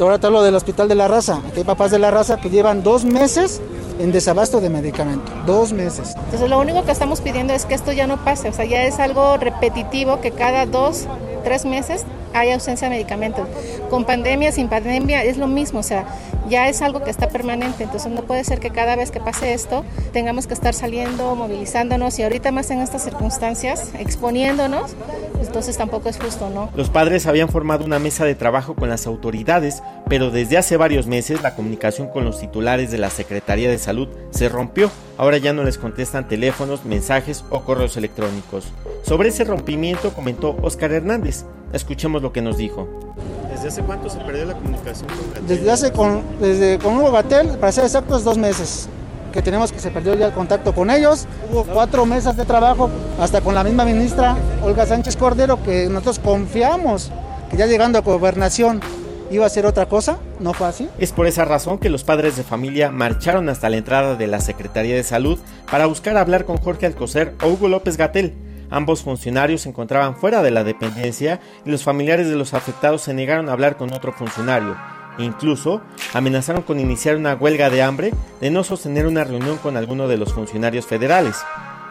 Ahora 0.00 0.18
te 0.18 0.26
hablo 0.26 0.42
del 0.42 0.56
Hospital 0.56 0.88
de 0.88 0.96
la 0.96 1.06
Raza. 1.06 1.40
Aquí 1.46 1.58
hay 1.58 1.64
papás 1.64 1.92
de 1.92 2.00
la 2.00 2.10
raza 2.10 2.40
que 2.40 2.50
llevan 2.50 2.82
dos 2.82 3.04
meses 3.04 3.60
en 4.00 4.10
desabasto 4.10 4.60
de 4.60 4.68
medicamento, 4.68 5.30
dos 5.46 5.72
meses. 5.72 6.16
Entonces 6.16 6.50
lo 6.50 6.58
único 6.58 6.82
que 6.82 6.90
estamos 6.90 7.20
pidiendo 7.20 7.52
es 7.52 7.64
que 7.64 7.74
esto 7.74 7.92
ya 7.92 8.08
no 8.08 8.24
pase, 8.24 8.48
o 8.48 8.52
sea, 8.52 8.64
ya 8.64 8.82
es 8.82 8.98
algo 8.98 9.36
repetitivo 9.36 10.20
que 10.20 10.32
cada 10.32 10.66
dos, 10.66 11.06
tres 11.38 11.64
meses 11.64 12.04
hay 12.34 12.52
ausencia 12.52 12.88
de 12.88 12.94
medicamentos. 12.94 13.46
Con 13.90 14.04
pandemia, 14.04 14.52
sin 14.52 14.68
pandemia, 14.68 15.24
es 15.24 15.36
lo 15.36 15.46
mismo, 15.46 15.80
o 15.80 15.82
sea, 15.82 16.06
ya 16.48 16.68
es 16.68 16.82
algo 16.82 17.02
que 17.02 17.10
está 17.10 17.28
permanente, 17.28 17.84
entonces 17.84 18.10
no 18.10 18.22
puede 18.22 18.44
ser 18.44 18.58
que 18.58 18.70
cada 18.70 18.96
vez 18.96 19.10
que 19.10 19.20
pase 19.20 19.52
esto 19.52 19.84
tengamos 20.12 20.46
que 20.46 20.54
estar 20.54 20.74
saliendo, 20.74 21.34
movilizándonos 21.34 22.18
y 22.18 22.22
ahorita 22.22 22.52
más 22.52 22.70
en 22.70 22.80
estas 22.80 23.04
circunstancias, 23.04 23.92
exponiéndonos, 23.98 24.92
entonces 25.40 25.76
tampoco 25.76 26.08
es 26.08 26.18
justo, 26.18 26.50
¿no? 26.50 26.70
Los 26.74 26.90
padres 26.90 27.26
habían 27.26 27.48
formado 27.48 27.84
una 27.84 27.98
mesa 27.98 28.24
de 28.24 28.34
trabajo 28.34 28.74
con 28.74 28.88
las 28.88 29.06
autoridades, 29.06 29.82
pero 30.08 30.30
desde 30.30 30.58
hace 30.58 30.76
varios 30.76 31.06
meses 31.06 31.42
la 31.42 31.54
comunicación 31.54 32.08
con 32.08 32.24
los 32.24 32.40
titulares 32.40 32.90
de 32.90 32.98
la 32.98 33.10
Secretaría 33.10 33.70
de 33.70 33.78
Salud 33.78 34.08
se 34.30 34.48
rompió. 34.48 34.90
Ahora 35.16 35.38
ya 35.38 35.52
no 35.52 35.64
les 35.64 35.78
contestan 35.78 36.28
teléfonos, 36.28 36.84
mensajes 36.84 37.44
o 37.50 37.60
correos 37.62 37.96
electrónicos. 37.96 38.68
Sobre 39.02 39.30
ese 39.30 39.44
rompimiento 39.44 40.12
comentó 40.12 40.56
Oscar 40.62 40.92
Hernández. 40.92 41.27
Escuchemos 41.72 42.22
lo 42.22 42.32
que 42.32 42.42
nos 42.42 42.56
dijo. 42.56 42.88
¿Desde 43.50 43.68
hace 43.68 43.82
cuánto 43.82 44.08
se 44.08 44.18
perdió 44.20 44.44
la 44.44 44.54
comunicación 44.54 45.08
con 45.08 45.28
Gatel? 45.28 45.46
Desde 45.46 45.70
hace 45.70 45.92
con, 45.92 46.22
desde 46.40 46.78
con 46.78 46.96
Hugo 46.96 47.12
Gatel, 47.12 47.48
para 47.58 47.72
ser 47.72 47.84
exactos, 47.84 48.24
dos 48.24 48.38
meses 48.38 48.88
que 49.32 49.42
tenemos 49.42 49.72
que 49.72 49.78
se 49.78 49.90
perdió 49.90 50.14
ya 50.14 50.26
el 50.26 50.32
contacto 50.32 50.74
con 50.74 50.90
ellos. 50.90 51.26
Hubo 51.52 51.64
cuatro 51.64 52.06
mesas 52.06 52.36
de 52.36 52.44
trabajo, 52.44 52.90
hasta 53.20 53.40
con 53.40 53.54
la 53.54 53.64
misma 53.64 53.84
ministra 53.84 54.36
Olga 54.62 54.86
Sánchez 54.86 55.16
Cordero, 55.16 55.62
que 55.62 55.88
nosotros 55.88 56.18
confiamos 56.18 57.10
que 57.50 57.56
ya 57.56 57.66
llegando 57.66 57.98
a 57.98 58.02
gobernación 58.02 58.80
iba 59.30 59.44
a 59.44 59.48
ser 59.50 59.66
otra 59.66 59.86
cosa, 59.88 60.18
no 60.40 60.54
fue 60.54 60.68
así. 60.68 60.88
Es 60.98 61.12
por 61.12 61.26
esa 61.26 61.44
razón 61.44 61.78
que 61.78 61.90
los 61.90 62.04
padres 62.04 62.36
de 62.36 62.42
familia 62.42 62.90
marcharon 62.90 63.48
hasta 63.48 63.68
la 63.68 63.76
entrada 63.76 64.16
de 64.16 64.26
la 64.26 64.40
Secretaría 64.40 64.94
de 64.94 65.02
Salud 65.02 65.38
para 65.70 65.86
buscar 65.86 66.16
hablar 66.16 66.44
con 66.44 66.56
Jorge 66.56 66.86
Alcocer 66.86 67.34
o 67.42 67.48
Hugo 67.48 67.68
López 67.68 67.96
Gatel. 67.96 68.34
Ambos 68.70 69.02
funcionarios 69.02 69.62
se 69.62 69.70
encontraban 69.70 70.16
fuera 70.16 70.42
de 70.42 70.50
la 70.50 70.64
dependencia 70.64 71.40
y 71.64 71.70
los 71.70 71.82
familiares 71.82 72.28
de 72.28 72.36
los 72.36 72.54
afectados 72.54 73.02
se 73.02 73.14
negaron 73.14 73.48
a 73.48 73.52
hablar 73.52 73.76
con 73.76 73.92
otro 73.92 74.12
funcionario. 74.12 74.76
Incluso 75.18 75.80
amenazaron 76.14 76.62
con 76.62 76.78
iniciar 76.78 77.16
una 77.16 77.34
huelga 77.34 77.70
de 77.70 77.82
hambre 77.82 78.12
de 78.40 78.50
no 78.50 78.62
sostener 78.64 79.06
una 79.06 79.24
reunión 79.24 79.56
con 79.58 79.76
alguno 79.76 80.06
de 80.06 80.16
los 80.16 80.32
funcionarios 80.32 80.86
federales. 80.86 81.36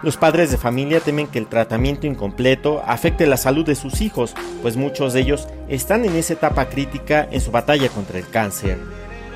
Los 0.03 0.15
padres 0.15 0.51
de 0.51 0.57
familia 0.57 0.99
temen 0.99 1.27
que 1.27 1.39
el 1.39 1.47
tratamiento 1.47 2.05
incompleto 2.05 2.83
afecte 2.85 3.25
la 3.25 3.35
salud 3.35 3.65
de 3.65 3.75
sus 3.75 3.99
hijos, 4.01 4.35
pues 4.61 4.77
muchos 4.77 5.13
de 5.13 5.21
ellos 5.21 5.47
están 5.67 6.05
en 6.05 6.15
esa 6.15 6.33
etapa 6.33 6.69
crítica 6.69 7.27
en 7.31 7.41
su 7.41 7.51
batalla 7.51 7.89
contra 7.89 8.19
el 8.19 8.29
cáncer. 8.29 8.77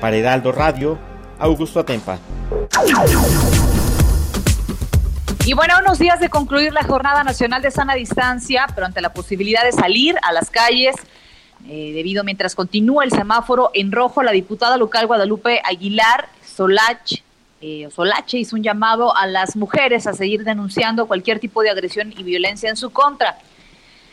Para 0.00 0.16
Heraldo 0.16 0.52
Radio, 0.52 0.98
Augusto 1.38 1.80
Atempa. 1.80 2.18
Y 5.44 5.54
bueno, 5.54 5.74
unos 5.80 5.98
días 5.98 6.20
de 6.20 6.28
concluir 6.28 6.72
la 6.72 6.84
Jornada 6.84 7.24
Nacional 7.24 7.62
de 7.62 7.72
Sana 7.72 7.94
Distancia, 7.94 8.66
pero 8.74 8.86
ante 8.86 9.00
la 9.00 9.12
posibilidad 9.12 9.64
de 9.64 9.72
salir 9.72 10.14
a 10.22 10.32
las 10.32 10.50
calles, 10.50 10.94
eh, 11.68 11.92
debido 11.92 12.22
mientras 12.22 12.54
continúa 12.54 13.02
el 13.02 13.10
semáforo 13.10 13.72
en 13.74 13.90
rojo, 13.90 14.22
la 14.22 14.30
diputada 14.30 14.76
local 14.76 15.08
Guadalupe 15.08 15.60
Aguilar 15.64 16.28
Solach 16.44 17.22
eh, 17.60 17.88
Solache 17.94 18.38
hizo 18.38 18.56
un 18.56 18.62
llamado 18.62 19.16
a 19.16 19.26
las 19.26 19.54
mujeres 19.56 20.06
a 20.06 20.12
seguir 20.12 20.44
denunciando 20.44 21.06
cualquier 21.06 21.38
tipo 21.38 21.62
de 21.62 21.70
agresión 21.70 22.12
y 22.16 22.22
violencia 22.22 22.68
en 22.68 22.76
su 22.76 22.90
contra. 22.90 23.38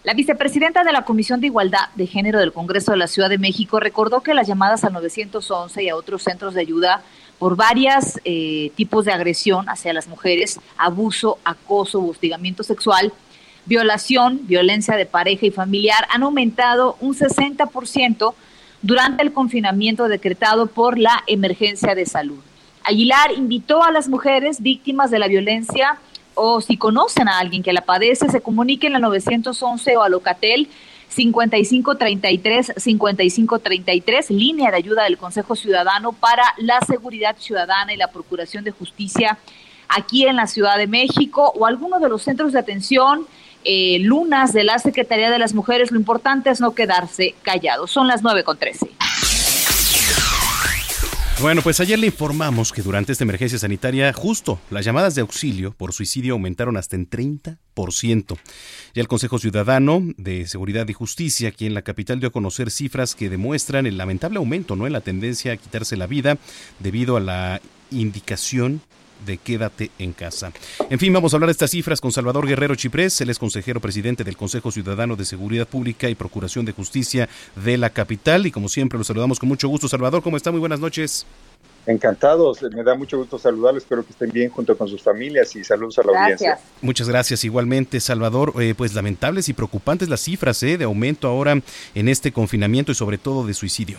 La 0.03 0.13
vicepresidenta 0.13 0.83
de 0.83 0.91
la 0.91 1.03
Comisión 1.03 1.41
de 1.41 1.48
Igualdad 1.48 1.89
de 1.95 2.07
Género 2.07 2.39
del 2.39 2.53
Congreso 2.53 2.91
de 2.91 2.98
la 2.98 3.07
Ciudad 3.07 3.29
de 3.29 3.38
México 3.38 3.79
recordó 3.79 4.21
que 4.21 4.33
las 4.33 4.48
llamadas 4.48 4.83
al 4.83 4.93
911 4.93 5.83
y 5.83 5.89
a 5.89 5.95
otros 5.95 6.24
centros 6.24 6.53
de 6.53 6.62
ayuda 6.62 7.01
por 7.39 7.55
varios 7.55 8.19
eh, 8.25 8.72
tipos 8.75 9.05
de 9.05 9.13
agresión 9.13 9.69
hacia 9.69 9.93
las 9.93 10.08
mujeres, 10.08 10.60
abuso, 10.77 11.39
acoso, 11.46 12.05
hostigamiento 12.05 12.63
sexual, 12.63 13.13
violación, 13.65 14.41
violencia 14.43 14.96
de 14.96 15.05
pareja 15.05 15.46
y 15.46 15.51
familiar 15.51 16.05
han 16.12 16.24
aumentado 16.24 16.98
un 17.00 17.15
60% 17.15 18.34
durante 18.81 19.24
el 19.24 19.34
confinamiento 19.34 20.08
decretado 20.08 20.67
por 20.67 21.00
la 21.00 21.24
emergencia 21.27 21.96
de 21.96 22.05
salud. 22.05 22.39
Aguilar 22.84 23.31
invitó 23.36 23.84
a 23.84 23.91
las 23.91 24.08
mujeres 24.08 24.62
víctimas 24.62 25.12
de 25.12 25.19
la 25.19 25.27
violencia 25.27 25.98
o 26.34 26.62
si 26.62 26.77
conocen 26.77 27.27
a 27.27 27.39
alguien 27.39 27.63
que 27.63 27.74
la 27.74 27.81
padece, 27.81 28.29
se 28.29 28.41
comuniquen 28.41 28.96
a 28.96 29.00
911 29.00 29.98
o 29.98 30.03
a 30.03 30.10
Locatel 30.10 30.69
5533 31.10 32.74
5533, 32.78 34.30
línea 34.32 34.72
de 34.72 34.78
ayuda 34.78 35.04
del 35.04 35.18
Consejo 35.18 35.56
Ciudadano 35.56 36.13
para 36.13 36.44
la 36.58 36.80
Seguridad 36.82 37.36
Ciudadana 37.38 37.94
y 37.94 37.98
la 37.98 38.12
Procuración 38.12 38.63
de 38.63 38.72
Justicia 38.72 39.38
aquí 39.89 40.25
en 40.25 40.38
la 40.38 40.48
Ciudad 40.48 40.78
de 40.78 40.88
México 40.88 41.51
o 41.56 41.66
alguno 41.66 42.00
de 42.00 42.10
los 42.10 42.22
centros 42.22 42.54
de 42.54 42.60
atención 42.60 43.28
eh, 43.66 44.00
lunas 44.00 44.54
de 44.54 44.63
la 44.63 44.80
Secretaría 44.80 45.30
de 45.30 45.39
las 45.39 45.54
Mujeres. 45.54 45.92
Lo 45.92 46.00
importante 46.00 46.50
es 46.50 46.62
no 46.62 46.74
quedarse 46.74 47.36
callados. 47.42 47.92
Son 47.92 48.08
las 48.08 48.24
9 48.24 48.44
con 48.44 48.58
13. 48.58 48.89
Bueno, 51.41 51.62
pues 51.62 51.79
ayer 51.79 51.98
le 51.98 52.08
informamos 52.08 52.74
que 52.74 52.81
durante 52.81 53.13
esta 53.13 53.24
emergencia 53.24 53.58
sanitaria, 53.58 54.12
justo 54.12 54.60
las 54.69 54.84
llamadas 54.84 55.15
de 55.15 55.22
auxilio 55.22 55.72
por 55.72 55.93
suicidio 55.93 56.34
aumentaron 56.34 56.75
hasta 56.75 56.98
en 56.98 57.10
30%. 57.10 58.38
Ya 58.93 59.01
el 59.01 59.08
Consejo 59.08 59.39
Ciudadano 59.39 60.01
de 60.17 60.48
Seguridad 60.48 60.86
y 60.89 60.93
Justicia, 60.93 61.48
aquí 61.48 61.65
en 61.65 61.74
la 61.74 61.81
capital, 61.81 62.19
dio 62.19 62.27
a 62.27 62.34
conocer 62.34 62.72
cifras 62.72 63.15
que 63.15 63.29
demuestran 63.29 63.88
el 63.88 63.98
lamentable 63.98 64.38
aumento 64.38 64.75
¿no? 64.75 64.86
en 64.86 64.91
la 64.91 65.00
tendencia 65.00 65.53
a 65.53 65.58
quitarse 65.58 65.96
la 65.96 66.08
vida 66.08 66.38
debido 66.79 67.15
a 67.15 67.22
la 67.22 67.62
indicación 67.89 68.81
de 69.25 69.38
quédate 69.38 69.91
en 69.99 70.13
casa. 70.13 70.51
En 70.89 70.99
fin, 70.99 71.13
vamos 71.13 71.33
a 71.33 71.38
hablar 71.38 71.47
de 71.47 71.53
estas 71.53 71.71
cifras 71.71 72.01
con 72.01 72.11
Salvador 72.11 72.47
Guerrero 72.47 72.75
Chiprés, 72.75 73.19
él 73.21 73.29
es 73.29 73.39
consejero 73.39 73.79
presidente 73.79 74.23
del 74.23 74.38
Consejo 74.38 74.71
Ciudadano 74.71 75.15
de 75.15 75.25
Seguridad 75.25 75.67
Pública 75.67 76.09
y 76.09 76.15
Procuración 76.15 76.65
de 76.65 76.71
Justicia 76.71 77.29
de 77.55 77.77
la 77.77 77.89
capital 77.89 78.45
y 78.45 78.51
como 78.51 78.69
siempre 78.69 78.97
lo 78.97 79.03
saludamos 79.03 79.39
con 79.39 79.49
mucho 79.49 79.67
gusto. 79.67 79.88
Salvador, 79.88 80.21
¿cómo 80.21 80.38
está? 80.38 80.51
Muy 80.51 80.59
buenas 80.59 80.79
noches. 80.79 81.25
Encantados, 81.85 82.61
me 82.61 82.83
da 82.83 82.93
mucho 82.93 83.17
gusto 83.17 83.39
saludarles, 83.39 83.83
espero 83.83 84.05
que 84.05 84.11
estén 84.11 84.29
bien 84.29 84.49
junto 84.49 84.77
con 84.77 84.88
sus 84.88 85.01
familias 85.01 85.55
y 85.55 85.63
saludos 85.63 85.97
a 85.97 86.03
la 86.03 86.19
audiencia. 86.19 86.59
Muchas 86.81 87.09
gracias 87.09 87.43
igualmente, 87.43 87.99
Salvador. 87.99 88.53
Eh, 88.59 88.75
pues 88.77 88.93
lamentables 88.93 89.49
y 89.49 89.53
preocupantes 89.53 90.07
las 90.07 90.19
cifras 90.19 90.61
eh, 90.61 90.77
de 90.77 90.83
aumento 90.83 91.27
ahora 91.27 91.59
en 91.95 92.07
este 92.09 92.31
confinamiento 92.31 92.91
y 92.91 92.95
sobre 92.95 93.17
todo 93.17 93.47
de 93.47 93.53
suicidio. 93.53 93.97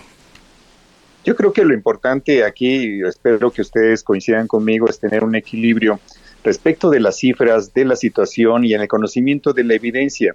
Yo 1.23 1.37
creo 1.37 1.53
que 1.53 1.65
lo 1.65 1.75
importante 1.75 2.45
aquí, 2.45 3.03
espero 3.03 3.51
que 3.51 3.61
ustedes 3.61 4.03
coincidan 4.03 4.47
conmigo, 4.47 4.89
es 4.89 4.99
tener 4.99 5.23
un 5.23 5.35
equilibrio 5.35 6.01
respecto 6.43 6.89
de 6.89 7.01
las 7.01 7.19
cifras, 7.19 7.75
de 7.75 7.85
la 7.85 7.95
situación 7.95 8.65
y 8.65 8.73
en 8.73 8.81
el 8.81 8.89
conocimiento 8.89 9.53
de 9.53 9.65
la 9.65 9.75
evidencia. 9.75 10.35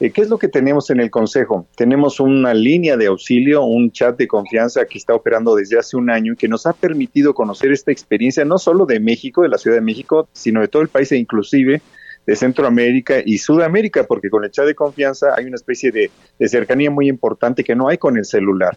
Eh, 0.00 0.10
¿Qué 0.10 0.20
es 0.20 0.28
lo 0.28 0.38
que 0.38 0.48
tenemos 0.48 0.90
en 0.90 1.00
el 1.00 1.10
Consejo? 1.10 1.66
Tenemos 1.76 2.20
una 2.20 2.52
línea 2.52 2.98
de 2.98 3.06
auxilio, 3.06 3.64
un 3.64 3.90
chat 3.90 4.18
de 4.18 4.28
confianza 4.28 4.84
que 4.84 4.98
está 4.98 5.14
operando 5.14 5.56
desde 5.56 5.78
hace 5.78 5.96
un 5.96 6.10
año 6.10 6.34
y 6.34 6.36
que 6.36 6.46
nos 6.46 6.66
ha 6.66 6.74
permitido 6.74 7.32
conocer 7.32 7.72
esta 7.72 7.90
experiencia 7.90 8.44
no 8.44 8.58
solo 8.58 8.84
de 8.84 9.00
México, 9.00 9.42
de 9.42 9.48
la 9.48 9.58
Ciudad 9.58 9.78
de 9.78 9.82
México, 9.82 10.28
sino 10.34 10.60
de 10.60 10.68
todo 10.68 10.82
el 10.82 10.88
país 10.88 11.10
e 11.10 11.16
inclusive 11.16 11.80
de 12.26 12.36
Centroamérica 12.36 13.14
y 13.24 13.38
Sudamérica, 13.38 14.04
porque 14.04 14.28
con 14.28 14.44
el 14.44 14.50
chat 14.50 14.66
de 14.66 14.74
confianza 14.74 15.28
hay 15.34 15.46
una 15.46 15.56
especie 15.56 15.90
de 15.90 16.48
cercanía 16.48 16.90
muy 16.90 17.08
importante 17.08 17.64
que 17.64 17.74
no 17.74 17.88
hay 17.88 17.96
con 17.96 18.18
el 18.18 18.26
celular. 18.26 18.76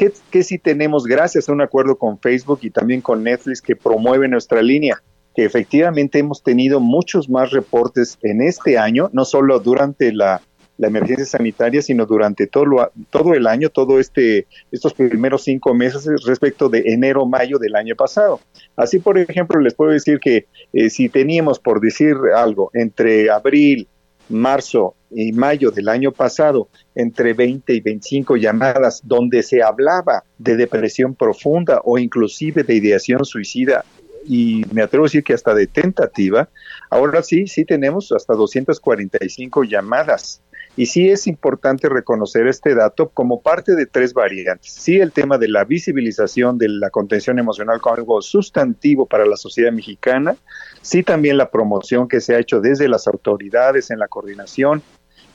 ¿Qué, 0.00 0.10
¿Qué 0.30 0.42
sí 0.42 0.56
tenemos 0.56 1.04
gracias 1.04 1.46
a 1.46 1.52
un 1.52 1.60
acuerdo 1.60 1.98
con 1.98 2.18
Facebook 2.18 2.60
y 2.62 2.70
también 2.70 3.02
con 3.02 3.22
Netflix 3.22 3.60
que 3.60 3.76
promueve 3.76 4.28
nuestra 4.28 4.62
línea? 4.62 5.02
Que 5.36 5.44
efectivamente 5.44 6.18
hemos 6.18 6.42
tenido 6.42 6.80
muchos 6.80 7.28
más 7.28 7.50
reportes 7.50 8.18
en 8.22 8.40
este 8.40 8.78
año, 8.78 9.10
no 9.12 9.26
solo 9.26 9.60
durante 9.60 10.10
la, 10.14 10.40
la 10.78 10.88
emergencia 10.88 11.26
sanitaria, 11.26 11.82
sino 11.82 12.06
durante 12.06 12.46
todo, 12.46 12.90
todo 13.10 13.34
el 13.34 13.46
año, 13.46 13.68
todo 13.68 14.00
este, 14.00 14.46
estos 14.72 14.94
primeros 14.94 15.44
cinco 15.44 15.74
meses 15.74 16.08
respecto 16.24 16.70
de 16.70 16.82
enero, 16.86 17.26
mayo 17.26 17.58
del 17.58 17.76
año 17.76 17.94
pasado. 17.94 18.40
Así, 18.76 19.00
por 19.00 19.18
ejemplo, 19.18 19.60
les 19.60 19.74
puedo 19.74 19.90
decir 19.90 20.18
que 20.18 20.46
eh, 20.72 20.88
si 20.88 21.10
teníamos, 21.10 21.58
por 21.58 21.78
decir 21.78 22.16
algo, 22.34 22.70
entre 22.72 23.28
abril, 23.28 23.86
marzo 24.30 24.94
y 25.10 25.32
mayo 25.32 25.70
del 25.70 25.88
año 25.88 26.12
pasado, 26.12 26.68
entre 26.94 27.34
20 27.34 27.74
y 27.74 27.80
25 27.80 28.36
llamadas 28.36 29.02
donde 29.04 29.42
se 29.42 29.62
hablaba 29.62 30.24
de 30.38 30.56
depresión 30.56 31.14
profunda 31.14 31.80
o 31.84 31.98
inclusive 31.98 32.62
de 32.62 32.74
ideación 32.74 33.24
suicida 33.24 33.84
y 34.24 34.64
me 34.72 34.82
atrevo 34.82 35.04
a 35.04 35.06
decir 35.06 35.24
que 35.24 35.32
hasta 35.32 35.54
de 35.54 35.66
tentativa, 35.66 36.48
ahora 36.90 37.22
sí, 37.22 37.46
sí 37.46 37.64
tenemos 37.64 38.12
hasta 38.12 38.34
245 38.34 39.64
llamadas. 39.64 40.42
Y 40.76 40.86
sí 40.86 41.10
es 41.10 41.26
importante 41.26 41.88
reconocer 41.88 42.46
este 42.46 42.74
dato 42.74 43.08
como 43.08 43.42
parte 43.42 43.74
de 43.74 43.86
tres 43.86 44.14
variantes. 44.14 44.72
Sí, 44.72 44.98
el 44.98 45.12
tema 45.12 45.36
de 45.36 45.48
la 45.48 45.64
visibilización 45.64 46.58
de 46.58 46.68
la 46.68 46.90
contención 46.90 47.38
emocional 47.38 47.80
como 47.80 47.96
algo 47.96 48.22
sustantivo 48.22 49.06
para 49.06 49.26
la 49.26 49.36
sociedad 49.36 49.72
mexicana. 49.72 50.36
Sí, 50.80 51.02
también 51.02 51.36
la 51.36 51.50
promoción 51.50 52.08
que 52.08 52.20
se 52.20 52.34
ha 52.34 52.38
hecho 52.38 52.60
desde 52.60 52.88
las 52.88 53.06
autoridades 53.08 53.90
en 53.90 53.98
la 53.98 54.08
coordinación. 54.08 54.82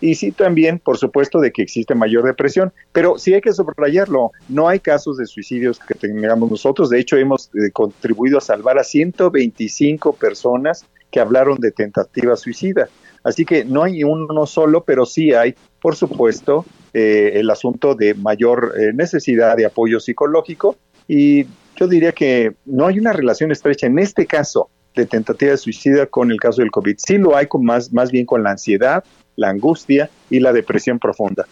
Y 0.01 0.15
sí 0.15 0.31
también, 0.31 0.79
por 0.79 0.97
supuesto, 0.97 1.39
de 1.39 1.51
que 1.51 1.61
existe 1.61 1.95
mayor 1.95 2.23
depresión, 2.25 2.73
pero 2.91 3.17
sí 3.17 3.33
hay 3.33 3.41
que 3.41 3.53
subrayarlo, 3.53 4.31
no 4.49 4.67
hay 4.67 4.79
casos 4.79 5.17
de 5.17 5.25
suicidios 5.25 5.79
que 5.79 5.93
tengamos 5.93 6.51
nosotros, 6.51 6.89
de 6.89 6.99
hecho 6.99 7.15
hemos 7.15 7.49
eh, 7.55 7.71
contribuido 7.71 8.37
a 8.37 8.41
salvar 8.41 8.77
a 8.77 8.83
125 8.83 10.13
personas 10.13 10.85
que 11.11 11.21
hablaron 11.21 11.57
de 11.59 11.71
tentativa 11.71 12.35
suicida, 12.35 12.89
así 13.25 13.43
que 13.43 13.65
no 13.65 13.83
hay 13.83 14.05
uno 14.05 14.45
solo, 14.45 14.85
pero 14.85 15.05
sí 15.05 15.33
hay, 15.33 15.55
por 15.81 15.97
supuesto, 15.97 16.65
eh, 16.93 17.33
el 17.35 17.49
asunto 17.49 17.95
de 17.95 18.13
mayor 18.13 18.73
eh, 18.79 18.93
necesidad 18.93 19.57
de 19.57 19.65
apoyo 19.65 19.99
psicológico 19.99 20.77
y 21.09 21.45
yo 21.75 21.87
diría 21.87 22.13
que 22.13 22.53
no 22.65 22.87
hay 22.87 22.99
una 22.99 23.11
relación 23.11 23.51
estrecha 23.51 23.87
en 23.87 23.99
este 23.99 24.25
caso 24.25 24.69
de 24.95 25.05
tentativa 25.05 25.51
de 25.51 25.57
suicida 25.57 26.05
con 26.05 26.31
el 26.31 26.39
caso 26.39 26.61
del 26.61 26.71
COVID. 26.71 26.95
Sí 26.97 27.17
lo 27.17 27.35
hay 27.35 27.47
con 27.47 27.65
más, 27.65 27.91
más 27.91 28.11
bien 28.11 28.25
con 28.25 28.43
la 28.43 28.51
ansiedad, 28.51 29.03
la 29.35 29.49
angustia 29.49 30.09
y 30.29 30.39
la 30.39 30.53
depresión 30.53 30.99
profunda. 30.99 31.45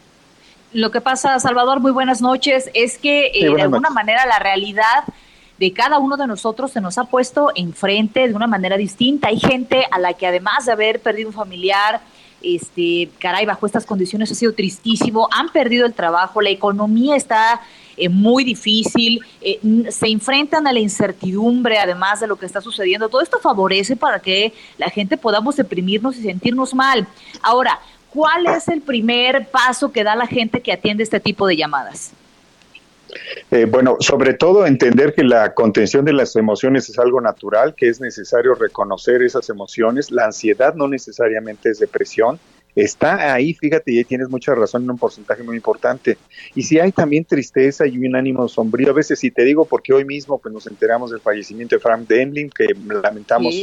Lo 0.72 0.92
que 0.92 1.02
pasa, 1.02 1.38
Salvador, 1.40 1.82
muy 1.82 1.92
buenas 1.92 2.22
noches, 2.22 2.70
es 2.74 2.98
que 2.98 3.28
eh, 3.28 3.54
de 3.54 3.62
alguna 3.62 3.90
manera 3.90 4.26
la 4.26 4.40
realidad 4.40 5.04
de 5.58 5.72
cada 5.72 6.00
uno 6.00 6.18
de 6.18 6.28
nosotros 6.28 6.72
se 6.72 6.82
nos 6.82 6.98
ha 6.98 7.06
puesto 7.06 7.52
enfrente 7.56 8.28
de 8.28 8.34
una 8.34 8.48
manera 8.48 8.78
distinta. 8.78 9.28
Hay 9.28 9.40
gente 9.40 9.86
a 9.92 10.00
la 10.00 10.14
que 10.14 10.28
además 10.28 10.66
de 10.66 10.72
haber 10.72 11.00
perdido 11.00 11.30
un 11.30 11.34
familiar, 11.34 12.02
este, 12.42 13.10
caray, 13.20 13.46
bajo 13.46 13.66
estas 13.66 13.86
condiciones 13.86 14.32
ha 14.32 14.36
sido 14.36 14.54
tristísimo, 14.54 15.30
han 15.32 15.50
perdido 15.50 15.86
el 15.86 15.94
trabajo, 15.94 16.42
la 16.42 16.50
economía 16.50 17.16
está 17.16 17.62
eh, 17.96 18.10
muy 18.10 18.44
difícil, 18.44 19.22
eh, 19.42 19.60
se 19.90 20.08
enfrentan 20.08 20.68
a 20.68 20.74
la 20.74 20.80
incertidumbre 20.80 21.78
además 21.78 22.20
de 22.20 22.28
lo 22.28 22.36
que 22.36 22.46
está 22.46 22.60
sucediendo. 22.60 23.10
Todo 23.10 23.22
esto 23.22 23.40
favorece 23.40 23.96
para 23.96 24.20
que 24.20 24.54
la 24.78 24.90
gente 24.90 25.16
podamos 25.18 25.56
deprimirnos 25.56 26.18
y 26.18 26.24
sentirnos 26.24 26.74
mal. 26.74 27.08
Ahora, 27.42 27.80
¿cuál 28.10 28.48
es 28.48 28.68
el 28.68 28.82
primer 28.82 29.50
paso 29.50 29.92
que 29.92 30.04
da 30.04 30.16
la 30.16 30.28
gente 30.28 30.62
que 30.62 30.74
atiende 30.74 31.04
este 31.04 31.20
tipo 31.20 31.48
de 31.48 31.56
llamadas? 31.56 32.14
Eh, 33.52 33.66
bueno, 33.66 33.98
sobre 34.00 34.34
todo 34.34 34.66
entender 34.66 35.14
que 35.14 35.24
la 35.24 35.54
contención 35.54 36.06
de 36.06 36.14
las 36.14 36.36
emociones 36.36 36.90
es 36.90 36.98
algo 37.00 37.22
natural, 37.22 37.76
que 37.76 37.90
es 37.90 38.02
necesario 38.02 38.56
reconocer 38.56 39.22
esas 39.22 39.50
emociones. 39.50 40.12
La 40.12 40.26
ansiedad 40.26 40.76
no 40.76 40.88
necesariamente 40.88 41.70
es 41.70 41.80
depresión, 41.80 42.40
está 42.76 43.34
ahí, 43.34 43.54
fíjate, 43.54 43.92
y 43.92 44.04
tienes 44.04 44.30
mucha 44.30 44.56
razón 44.56 44.84
en 44.84 44.92
un 44.92 44.98
porcentaje 44.98 45.44
muy 45.44 45.56
importante. 45.56 46.18
Y 46.56 46.64
si 46.64 46.80
hay 46.80 46.92
también 46.92 47.26
tristeza 47.26 47.86
y 47.86 47.98
un 47.98 48.16
ánimo 48.16 48.48
sombrío, 48.48 48.90
a 48.90 48.94
veces 48.94 49.20
si 49.20 49.32
te 49.32 49.44
digo 49.44 49.66
porque 49.66 49.94
hoy 49.94 50.06
mismo 50.06 50.40
pues 50.40 50.54
nos 50.54 50.68
enteramos 50.68 51.12
del 51.12 51.20
fallecimiento 51.20 51.76
de 51.76 51.80
Frank 51.80 52.08
Demling, 52.08 52.50
que 52.50 52.68
lamentamos 53.04 53.56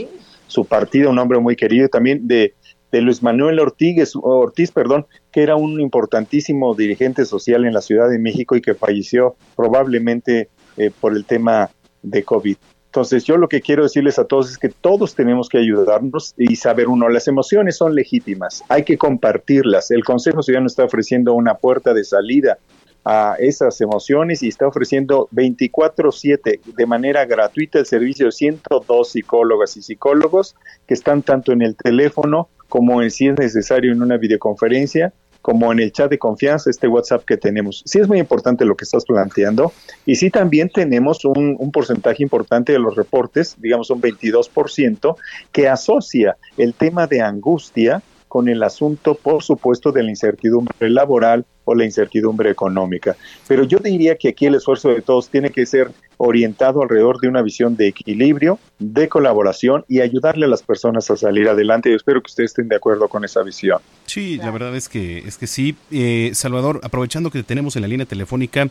su 0.47 0.65
partida, 0.65 1.09
un 1.09 1.19
hombre 1.19 1.39
muy 1.39 1.57
querido, 1.57 1.89
también 1.89 2.27
de, 2.27 2.55
de 2.93 3.01
Luis 3.01 3.23
Manuel 3.23 3.61
Ortiz, 3.61 4.13
Ortiz, 4.15 4.73
perdón, 4.73 5.07
que 5.31 5.43
era 5.43 5.57
un 5.57 5.81
importantísimo 5.81 6.75
dirigente 6.75 7.25
social 7.25 7.65
en 7.65 7.75
la 7.75 7.81
Ciudad 7.81 8.09
de 8.09 8.19
México 8.19 8.57
y 8.57 8.61
que 8.61 8.75
falleció 8.75 9.37
probablemente 9.57 10.49
eh, 10.77 10.91
por 11.01 11.15
el 11.17 11.25
tema 11.25 11.71
de 12.03 12.23
COVID. 12.23 12.57
Entonces, 12.87 13.23
yo 13.23 13.37
lo 13.37 13.49
que 13.49 13.61
quiero 13.61 13.85
decirles 13.85 14.19
a 14.19 14.25
todos 14.25 14.51
es 14.51 14.59
que 14.59 14.69
todos 14.69 15.15
tenemos 15.15 15.49
que 15.49 15.59
ayudarnos 15.59 16.35
y 16.37 16.57
saber, 16.57 16.89
uno, 16.89 17.09
las 17.09 17.29
emociones 17.29 17.77
son 17.77 17.95
legítimas, 17.95 18.65
hay 18.69 18.83
que 18.83 18.99
compartirlas. 18.99 19.93
El 19.93 20.03
Consejo 20.03 20.43
Ciudadano 20.43 20.67
está 20.67 20.85
ofreciendo 20.85 21.35
una 21.35 21.55
puerta 21.55 21.95
de 21.95 22.03
salida 22.03 22.59
a 23.05 23.37
esas 23.39 23.81
emociones 23.81 24.43
y 24.43 24.49
está 24.49 24.67
ofreciendo 24.67 25.29
24/7 25.33 26.61
de 26.65 26.87
manera 26.87 27.25
gratuita 27.25 27.79
el 27.79 27.87
servicio 27.87 28.27
de 28.27 28.33
102 28.33 29.11
psicólogas 29.11 29.77
y 29.77 29.83
psicólogos 29.83 30.55
que 30.87 30.95
están 30.95 31.23
tanto 31.23 31.53
en 31.53 31.63
el 31.63 31.77
teléfono 31.77 32.49
como 32.69 33.03
en 33.03 33.11
si 33.11 33.29
es 33.29 33.39
necesario 33.39 33.93
en 33.93 34.03
una 34.03 34.17
videoconferencia 34.17 35.13
como 35.43 35.73
en 35.73 35.81
el 35.81 35.91
chat 35.91 36.11
de 36.11 36.19
confianza, 36.19 36.69
este 36.69 36.87
WhatsApp 36.87 37.25
que 37.25 37.39
tenemos. 37.39 37.83
Sí 37.87 37.99
es 37.99 38.07
muy 38.07 38.19
importante 38.19 38.65
lo 38.65 38.77
que 38.77 38.85
estás 38.85 39.05
planteando 39.07 39.73
y 40.05 40.17
sí 40.17 40.31
también 40.31 40.69
tenemos 40.69 41.25
un, 41.25 41.57
un 41.59 41.73
porcentaje 41.73 42.23
importante 42.23 42.73
de 42.73 42.79
los 42.79 42.95
reportes, 42.95 43.57
digamos 43.59 43.91
un 43.91 44.03
22%, 44.03 45.17
que 45.51 45.69
asocia 45.69 46.37
el 46.59 46.75
tema 46.75 47.07
de 47.07 47.23
angustia 47.23 48.03
con 48.29 48.49
el 48.49 48.63
asunto, 48.63 49.17
por 49.17 49.43
supuesto, 49.43 49.91
de 49.91 50.05
la 50.05 50.11
incertidumbre 50.11 50.89
laboral 50.89 51.45
o 51.71 51.75
la 51.75 51.85
incertidumbre 51.85 52.51
económica. 52.51 53.17
Pero 53.47 53.63
yo 53.63 53.79
diría 53.79 54.17
que 54.17 54.31
aquí 54.31 54.47
el 54.47 54.57
esfuerzo 54.57 54.89
de 54.89 55.03
todos 55.03 55.29
tiene 55.29 55.51
que 55.51 55.65
ser 55.67 55.93
orientado 56.17 56.83
alrededor 56.83 57.21
de 57.21 57.29
una 57.29 57.43
visión 57.43 57.77
de 57.77 57.87
equilibrio, 57.87 58.59
de 58.81 59.09
colaboración 59.09 59.85
y 59.89 60.01
ayudarle 60.01 60.47
a 60.47 60.49
las 60.49 60.63
personas 60.63 61.11
a 61.11 61.17
salir 61.17 61.49
adelante. 61.49 61.89
Yo 61.89 61.97
espero 61.97 62.21
que 62.21 62.27
ustedes 62.27 62.51
estén 62.51 62.69
de 62.69 62.77
acuerdo 62.77 63.09
con 63.09 63.25
esa 63.25 63.43
visión. 63.43 63.79
Sí, 64.11 64.39
la 64.39 64.51
verdad 64.51 64.75
es 64.75 64.89
que 64.89 65.19
es 65.19 65.39
que 65.39 65.47
sí. 65.47 65.77
Eh, 65.93 66.33
Salvador, 66.35 66.81
aprovechando 66.83 67.31
que 67.31 67.45
tenemos 67.45 67.77
en 67.77 67.83
la 67.83 67.87
línea 67.87 68.07
telefónica, 68.07 68.69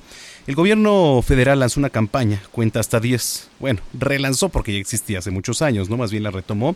el 0.48 0.56
gobierno 0.56 1.22
federal 1.26 1.62
lanzó 1.62 1.80
una 1.80 1.90
campaña, 1.90 2.42
cuenta 2.52 2.82
hasta 2.82 3.00
10. 3.00 3.48
Bueno, 3.58 3.80
relanzó 3.94 4.50
porque 4.50 4.74
ya 4.74 4.80
existía 4.80 5.20
hace 5.20 5.32
muchos 5.32 5.62
años, 5.62 5.90
¿no? 5.90 5.96
Más 5.96 6.12
bien 6.12 6.24
la 6.24 6.32
retomó. 6.32 6.76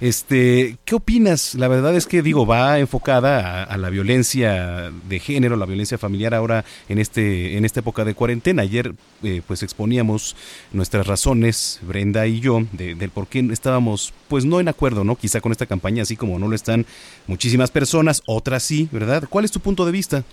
Este, 0.00 0.76
¿qué 0.84 0.94
opinas? 0.94 1.56
La 1.56 1.66
verdad 1.66 1.96
es 1.96 2.06
que 2.06 2.22
digo, 2.22 2.46
va 2.46 2.78
enfocada 2.78 3.64
a, 3.64 3.76
la 3.78 3.90
violencia 3.90 4.92
de 5.08 5.18
género, 5.18 5.56
la 5.56 5.66
violencia 5.66 5.98
familiar 5.98 6.34
ahora 6.34 6.64
en 6.88 7.00
este 7.00 7.56
en 7.56 7.64
esta 7.64 7.80
época 7.80 8.04
de 8.04 8.14
cuarentena. 8.14 8.62
Ayer 8.62 8.94
eh, 9.24 9.42
pues 9.44 9.64
exponíamos 9.64 10.36
nuestras 10.70 11.04
razones, 11.08 11.80
Brenda 11.82 12.28
y 12.28 12.38
yo, 12.38 12.62
del 12.70 13.10
por 13.10 13.26
qué 13.26 13.40
estábamos, 13.50 14.12
pues 14.28 14.44
no 14.44 14.60
en 14.60 14.68
acuerdo, 14.68 15.02
¿no? 15.02 15.16
Quizá 15.16 15.40
con 15.40 15.50
esta 15.50 15.66
campaña, 15.66 16.04
así 16.04 16.14
como 16.14 16.38
no 16.38 16.46
lo 16.46 16.54
están 16.54 16.86
muchísimas 17.26 17.72
personas, 17.72 18.03
otras 18.26 18.62
sí, 18.62 18.88
¿verdad? 18.92 19.24
¿Cuál 19.28 19.44
es 19.44 19.50
tu 19.50 19.60
punto 19.60 19.84
de 19.84 19.92
vista? 19.92 20.24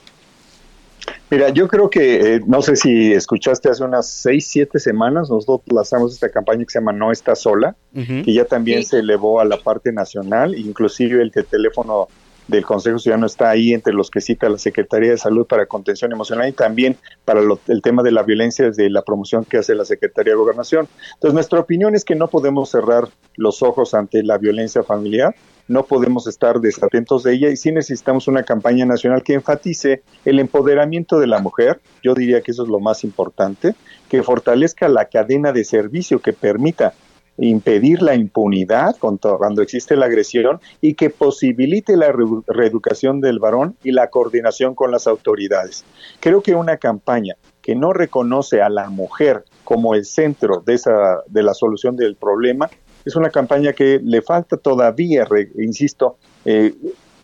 Mira, 1.29 1.49
yo 1.49 1.67
creo 1.67 1.89
que, 1.89 2.36
eh, 2.36 2.41
no 2.45 2.62
sé 2.62 2.75
si 2.75 3.13
escuchaste 3.13 3.69
hace 3.69 3.84
unas 3.84 4.10
seis, 4.10 4.47
siete 4.47 4.79
semanas, 4.79 5.29
nosotros 5.29 5.62
lanzamos 5.73 6.13
esta 6.13 6.29
campaña 6.29 6.65
que 6.65 6.71
se 6.71 6.79
llama 6.79 6.91
No 6.91 7.12
está 7.12 7.36
sola, 7.36 7.75
que 7.93 8.34
ya 8.34 8.45
también 8.45 8.84
se 8.84 8.99
elevó 8.99 9.39
a 9.39 9.45
la 9.45 9.57
parte 9.57 9.93
nacional, 9.93 10.55
inclusive 10.55 11.21
el 11.21 11.31
teléfono 11.31 12.10
del 12.47 12.65
Consejo 12.65 12.99
Ciudadano 12.99 13.27
está 13.27 13.49
ahí 13.49 13.73
entre 13.73 13.93
los 13.93 14.10
que 14.10 14.21
cita 14.21 14.49
la 14.49 14.58
Secretaría 14.58 15.12
de 15.12 15.17
Salud 15.17 15.45
para 15.45 15.65
contención 15.65 16.12
emocional 16.12 16.49
y 16.49 16.54
también 16.54 16.97
para 17.25 17.41
el 17.41 17.82
tema 17.82 18.04
de 18.04 18.12
la 18.12 18.23
violencia 18.23 18.65
desde 18.65 18.89
la 18.89 19.04
promoción 19.04 19.45
que 19.45 19.58
hace 19.58 19.75
la 19.75 19.86
Secretaría 19.86 20.34
de 20.34 20.38
Gobernación. 20.38 20.88
Entonces, 21.13 21.34
nuestra 21.34 21.60
opinión 21.60 21.95
es 21.95 22.04
que 22.04 22.15
no 22.15 22.27
podemos 22.27 22.69
cerrar 22.69 23.08
los 23.36 23.63
ojos 23.63 23.93
ante 23.93 24.23
la 24.23 24.38
violencia 24.38 24.84
familiar, 24.84 25.36
no 25.67 25.84
podemos 25.84 26.27
estar 26.27 26.60
desatentos 26.60 27.23
de 27.23 27.34
ella 27.34 27.49
y 27.49 27.56
sí 27.56 27.71
necesitamos 27.71 28.27
una 28.27 28.43
campaña 28.43 28.86
nacional 28.86 29.23
que 29.23 29.34
enfatice 29.34 30.04
el 30.25 30.39
empoderamiento 30.39 31.19
de 31.19 31.27
la 31.27 31.39
mujer, 31.39 31.80
yo 32.04 32.13
diría 32.13 32.41
que 32.41 32.51
eso 32.51 32.63
es 32.63 32.69
lo 32.69 32.80
más 32.80 33.04
importante, 33.04 33.75
que 34.10 34.23
fortalezca 34.23 34.89
la 34.89 35.06
cadena 35.06 35.54
de 35.54 35.63
servicio 35.63 36.19
que 36.19 36.34
permita 36.34 36.93
impedir 37.38 38.02
la 38.02 38.15
impunidad 38.15 38.96
cuando 39.00 39.62
existe 39.62 39.96
la 39.96 40.06
agresión 40.06 40.60
y 40.82 40.94
que 40.94 41.10
posibilite 41.10 41.98
la 41.98 42.13
reeducación 42.48 43.22
del 43.22 43.39
varón 43.39 43.76
y 43.84 43.91
la 43.91 44.10
coordinación 44.10 44.76
con 44.76 44.91
las 44.91 45.08
autoridades. 45.08 45.84
Creo 46.20 46.41
que 46.41 46.56
una 46.56 46.78
campaña 46.78 47.36
que 47.62 47.76
no 47.76 47.94
reconoce 47.94 48.62
a 48.62 48.70
la 48.70 48.89
mujer 48.89 49.46
como 49.63 49.96
el 49.96 50.06
centro 50.06 50.62
de, 50.65 50.74
esa, 50.74 51.22
de 51.28 51.44
la 51.44 51.54
solución 51.54 51.96
del 51.96 52.15
problema 52.15 52.70
es 53.06 53.15
una 53.15 53.30
campaña 53.30 53.74
que 53.74 54.00
le 54.04 54.22
falta 54.22 54.58
todavía, 54.58 55.28
insisto, 55.58 56.17
eh, 56.46 56.74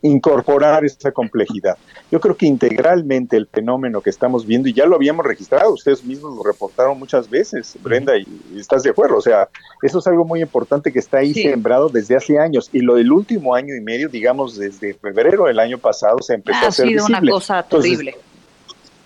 incorporar 0.02 0.86
esa 0.86 1.12
complejidad. 1.12 1.78
Yo 2.12 2.20
creo 2.20 2.38
que 2.38 2.46
integralmente 2.46 3.36
el 3.36 3.48
fenómeno 3.48 4.02
que 4.02 4.10
estamos 4.10 4.46
viendo, 4.46 4.70
y 4.70 4.74
ya 4.74 4.86
lo 4.86 4.96
habíamos 4.96 5.26
registrado, 5.26 5.74
ustedes 5.74 6.04
mismos 6.04 6.36
lo 6.36 6.44
reportaron 6.44 6.98
muchas 6.98 7.30
veces, 7.30 7.78
Brenda, 7.82 8.18
y, 8.18 8.28
estás 8.58 8.84
de 8.84 8.92
acuerdo, 8.92 9.18
o 9.18 9.22
sea, 9.22 9.50
eso 9.82 10.00
es 10.00 10.08
algo 10.08 10.26
muy 10.26 10.42
importante 10.42 10.92
que 10.92 11.00
está 11.00 11.20
ahí 11.20 11.34
sembrado 11.34 11.90
desde 11.90 12.16
hace 12.16 12.40
años, 12.40 12.70
y 12.72 12.80
lo 12.80 12.96
del 12.96 13.12
último 13.12 13.56
año 13.56 13.76
y 13.76 13.82
medio, 13.82 14.10
digamos, 14.10 14.58
desde 14.58 14.94
febrero 14.94 15.46
del 15.46 15.60
año 15.60 15.78
pasado, 15.78 16.20
se 16.22 16.36
empezó 16.36 16.66
a 16.66 16.68
hacer 16.70 16.88
sido 16.88 17.06
una 17.06 17.22
cosa 17.22 17.64
terrible. 17.64 18.16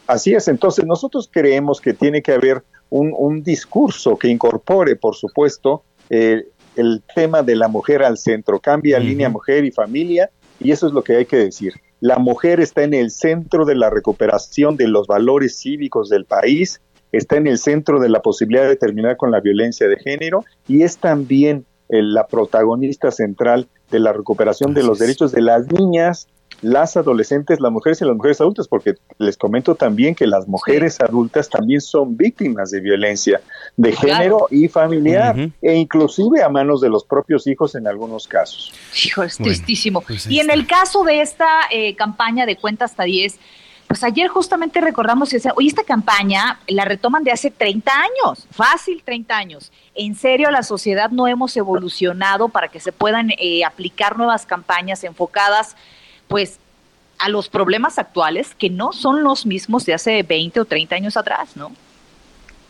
Así 0.08 0.34
es, 0.34 0.47
entonces 0.47 0.86
nosotros 0.86 1.30
creemos 1.32 1.80
que 1.80 1.93
tiene 1.93 2.21
que 2.21 2.34
haber 2.34 2.63
un, 2.89 3.41
discurso 3.43 4.17
que 4.17 4.27
incorpore, 4.27 4.97
por 4.97 5.15
supuesto, 5.15 5.84
eh, 6.10 6.45
el 6.75 7.01
tema 7.15 7.43
de 7.43 7.56
la 7.56 7.67
mujer 7.67 8.04
al 8.04 8.17
centro, 8.17 8.60
cambia 8.60 8.99
línea 8.99 9.30
mujer 9.30 9.65
y 9.65 9.71
familia, 9.71 10.30
y 10.63 10.71
eso 10.71 10.88
es 10.88 10.93
lo 10.93 11.04
que 11.04 11.15
hay 11.15 11.26
que 11.26 11.38
decir. 11.38 11.74
La 12.00 12.17
mujer 12.17 12.60
está 12.60 12.84
en 12.84 12.93
el 12.93 13.12
centro 13.12 13.65
de 13.65 13.76
la 13.76 13.89
recuperación 13.89 14.78
de 14.78 14.88
los 14.88 15.08
valores 15.08 15.60
cívicos 15.60 16.10
del 16.10 16.26
país, 16.26 16.82
está 17.12 17.38
en 17.38 17.47
el 17.47 17.58
centro 17.58 18.00
de 18.00 18.10
la 18.10 18.21
posibilidad 18.21 18.67
de 18.67 18.76
terminar 18.76 19.17
con 19.17 19.32
la 19.32 19.39
violencia 19.39 19.88
de 19.88 19.97
género 19.97 20.43
y 20.67 20.84
es 20.84 20.97
también 20.97 21.65
eh, 21.89 22.02
la 22.02 22.28
protagonista 22.28 23.12
central 23.12 23.67
de 23.89 24.00
la 24.00 24.13
recuperación 24.13 24.74
de 24.74 24.84
los 24.84 25.00
derechos 25.00 25.32
de 25.32 25.41
las 25.41 25.71
niñas, 25.71 26.28
las 26.62 26.95
adolescentes, 26.95 27.60
las 27.60 27.71
mujeres 27.71 28.02
y 28.02 28.06
las 28.06 28.15
mujeres 28.15 28.39
adultas, 28.39 28.67
porque 28.67 28.95
les 29.17 29.38
comento 29.38 29.76
también 29.76 30.15
que 30.15 30.28
las 30.28 30.47
mujeres 30.47 31.02
adultas 31.02 31.50
también 31.50 31.82
son 31.82 32.15
víctimas 32.15 32.71
de 32.71 32.80
violencia 32.80 33.41
de 33.78 33.91
género 33.93 34.47
y 34.52 34.67
familiar, 34.67 35.36
e 35.62 35.76
inclusive 35.76 36.43
a 36.43 36.50
manos 36.50 36.82
de 36.82 36.89
los 36.89 37.04
propios 37.04 37.47
hijos 37.47 37.76
en 37.76 37.88
algunos 37.88 38.28
casos. 38.28 38.71
Hijo, 39.04 39.24
es 39.24 39.38
tristísimo. 39.38 40.02
Pues 40.02 40.28
y 40.28 40.39
en 40.39 40.52
el 40.52 40.67
caso 40.67 41.04
de 41.04 41.21
esta 41.21 41.47
eh, 41.71 41.95
campaña 41.95 42.45
de 42.45 42.58
cuenta 42.58 42.86
hasta 42.86 43.04
10, 43.04 43.39
pues 43.88 44.06
ayer 44.06 44.30
justamente 44.30 44.80
recordamos 44.80 45.32
decía, 45.32 45.52
oye, 45.58 45.67
esta 45.67 45.84
campaña 45.84 46.60
la 46.67 46.86
retoman 46.86 47.26
de 47.26 47.32
hace 47.32 47.52
30 47.52 47.91
años, 47.91 48.47
fácil 48.52 49.02
30 49.04 49.36
años. 49.36 49.71
En 49.95 50.15
serio, 50.15 50.50
la 50.50 50.63
sociedad 50.63 51.10
no 51.10 51.28
hemos 51.28 51.58
evolucionado 51.58 52.47
para 52.47 52.69
que 52.69 52.80
se 52.80 52.93
puedan 52.93 53.32
eh, 53.32 53.65
aplicar 53.65 54.17
nuevas 54.17 54.45
campañas 54.45 55.04
enfocadas 55.04 55.76
pues 56.32 56.60
a 57.20 57.30
los 57.30 57.50
problemas 57.50 58.00
actuales 58.00 58.56
que 58.56 58.70
no 58.70 58.94
son 58.94 59.24
los 59.24 59.46
mismos 59.46 59.86
de 59.86 59.94
hace 59.94 60.24
20 60.24 60.62
o 60.62 60.65
30 60.65 60.96
años 60.96 61.17
atrás, 61.17 61.56
¿no? 61.56 61.72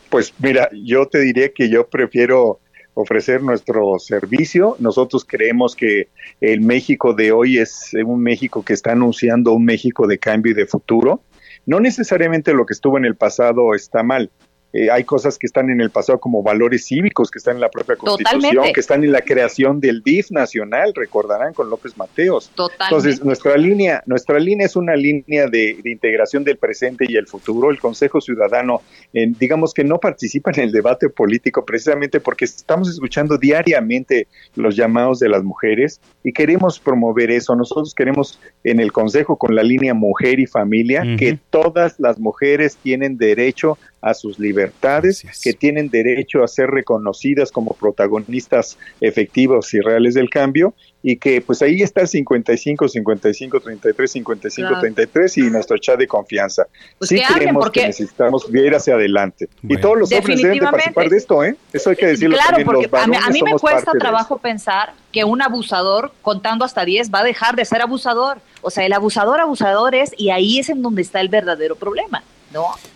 Pues 0.09 0.33
mira, 0.39 0.69
yo 0.73 1.07
te 1.07 1.19
diría 1.19 1.53
que 1.53 1.69
yo 1.69 1.87
prefiero 1.87 2.59
ofrecer 2.95 3.41
nuestro 3.43 3.97
servicio. 3.99 4.75
Nosotros 4.79 5.23
creemos 5.25 5.75
que 5.75 6.09
el 6.41 6.59
México 6.59 7.13
de 7.13 7.31
hoy 7.31 7.59
es 7.59 7.91
un 8.05 8.21
México 8.21 8.65
que 8.65 8.73
está 8.73 8.91
anunciando 8.91 9.53
un 9.53 9.63
México 9.63 10.07
de 10.07 10.17
cambio 10.17 10.51
y 10.51 10.55
de 10.55 10.65
futuro. 10.65 11.21
No 11.65 11.79
necesariamente 11.79 12.53
lo 12.53 12.65
que 12.65 12.73
estuvo 12.73 12.97
en 12.97 13.05
el 13.05 13.15
pasado 13.15 13.73
está 13.75 14.03
mal. 14.03 14.31
Eh, 14.73 14.89
hay 14.89 15.03
cosas 15.03 15.37
que 15.37 15.47
están 15.47 15.69
en 15.69 15.81
el 15.81 15.89
pasado 15.89 16.19
como 16.19 16.43
valores 16.43 16.85
cívicos 16.85 17.29
que 17.29 17.39
están 17.39 17.55
en 17.55 17.61
la 17.61 17.69
propia 17.69 17.95
constitución, 17.97 18.71
que 18.73 18.79
están 18.79 19.03
en 19.03 19.11
la 19.11 19.21
creación 19.21 19.79
del 19.79 20.01
DIF 20.01 20.31
nacional, 20.31 20.93
recordarán 20.95 21.53
con 21.53 21.69
López 21.69 21.97
Mateos. 21.97 22.51
Entonces, 22.79 23.23
nuestra 23.23 23.57
línea, 23.57 24.01
nuestra 24.05 24.39
línea 24.39 24.65
es 24.65 24.75
una 24.75 24.95
línea 24.95 25.47
de, 25.47 25.77
integración 25.83 26.43
del 26.43 26.57
presente 26.57 27.05
y 27.07 27.15
el 27.15 27.27
futuro. 27.27 27.69
El 27.69 27.79
Consejo 27.79 28.21
Ciudadano, 28.21 28.81
digamos 29.11 29.73
que 29.73 29.83
no 29.83 29.99
participa 29.99 30.51
en 30.51 30.61
el 30.61 30.71
debate 30.71 31.09
político 31.09 31.65
precisamente 31.65 32.19
porque 32.19 32.45
estamos 32.45 32.89
escuchando 32.89 33.37
diariamente 33.37 34.27
los 34.55 34.75
llamados 34.75 35.19
de 35.19 35.29
las 35.29 35.43
mujeres 35.43 35.99
y 36.23 36.31
queremos 36.31 36.79
promover 36.79 37.31
eso. 37.31 37.55
Nosotros 37.55 37.93
queremos 37.93 38.39
en 38.63 38.79
el 38.79 38.91
Consejo 38.91 39.37
con 39.37 39.55
la 39.55 39.63
línea 39.63 39.93
mujer 39.93 40.39
y 40.39 40.45
familia 40.45 41.03
que 41.17 41.37
todas 41.49 41.99
las 41.99 42.19
mujeres 42.19 42.77
tienen 42.77 43.17
derecho 43.17 43.77
a 44.01 44.13
sus 44.13 44.39
libertades, 44.39 45.23
que 45.43 45.53
tienen 45.53 45.89
derecho 45.89 46.43
a 46.43 46.47
ser 46.47 46.69
reconocidas 46.69 47.51
como 47.51 47.73
protagonistas 47.73 48.77
efectivos 48.99 49.73
y 49.73 49.79
reales 49.79 50.15
del 50.15 50.29
cambio 50.29 50.73
y 51.03 51.17
que 51.17 51.41
pues 51.41 51.61
ahí 51.61 51.81
está 51.81 52.01
el 52.01 52.07
55 52.07 52.87
55 52.87 53.59
33 53.59 54.11
55 54.11 54.79
33 54.79 55.37
y 55.37 55.41
nuestro 55.49 55.77
chat 55.77 55.97
de 55.97 56.07
confianza. 56.07 56.67
Pues 56.97 57.09
sí 57.09 57.21
creemos 57.21 57.69
que 57.71 57.87
necesitamos 57.87 58.45
ir 58.53 58.75
hacia 58.75 58.95
adelante. 58.95 59.49
Y 59.63 59.77
todos 59.77 59.97
los 59.97 60.11
hombres 60.11 60.41
deben 60.41 60.59
participar 60.59 61.09
de 61.09 61.17
esto, 61.17 61.43
¿eh? 61.43 61.55
Eso 61.73 61.89
hay 61.91 61.95
que 61.95 62.07
decirlo 62.07 62.37
claro, 62.37 62.63
porque 62.65 62.89
a 62.91 63.07
mí, 63.29 63.41
me 63.43 63.53
cuesta 63.53 63.91
trabajo 63.93 64.37
pensar 64.37 64.93
que 65.11 65.23
un 65.23 65.41
abusador 65.41 66.11
contando 66.21 66.65
hasta 66.65 66.85
10 66.85 67.11
va 67.11 67.19
a 67.19 67.23
dejar 67.23 67.55
de 67.55 67.65
ser 67.65 67.81
abusador. 67.81 68.39
O 68.61 68.69
sea, 68.69 68.85
el 68.85 68.93
abusador 68.93 69.39
abusador 69.39 69.95
es 69.95 70.13
y 70.17 70.29
ahí 70.29 70.59
es 70.59 70.69
en 70.69 70.81
donde 70.81 71.01
está 71.01 71.19
el 71.21 71.29
verdadero 71.29 71.75
problema. 71.75 72.23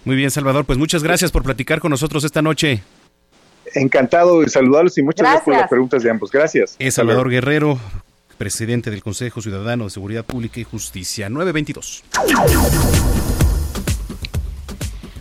Muy 0.03 0.15
bien, 0.15 0.31
Salvador, 0.31 0.65
pues 0.65 0.77
muchas 0.77 1.03
gracias 1.03 1.31
por 1.31 1.43
platicar 1.43 1.79
con 1.79 1.91
nosotros 1.91 2.23
esta 2.23 2.41
noche. 2.41 2.83
Encantado 3.73 4.41
de 4.41 4.49
saludarlos 4.49 4.97
y 4.97 5.03
muchas 5.03 5.23
gracias, 5.23 5.43
por 5.43 5.53
las 5.53 5.69
preguntas 5.69 6.03
de 6.03 6.09
ambos. 6.09 6.31
Gracias. 6.31 6.75
Es 6.79 6.95
Salvador 6.95 7.29
Guerrero, 7.29 7.79
presidente 8.37 8.91
del 8.91 9.01
Consejo 9.01 9.41
Ciudadano 9.41 9.85
de 9.85 9.89
Seguridad 9.89 10.23
Pública 10.23 10.59
y 10.59 10.63
Justicia, 10.63 11.29
922. 11.29 12.03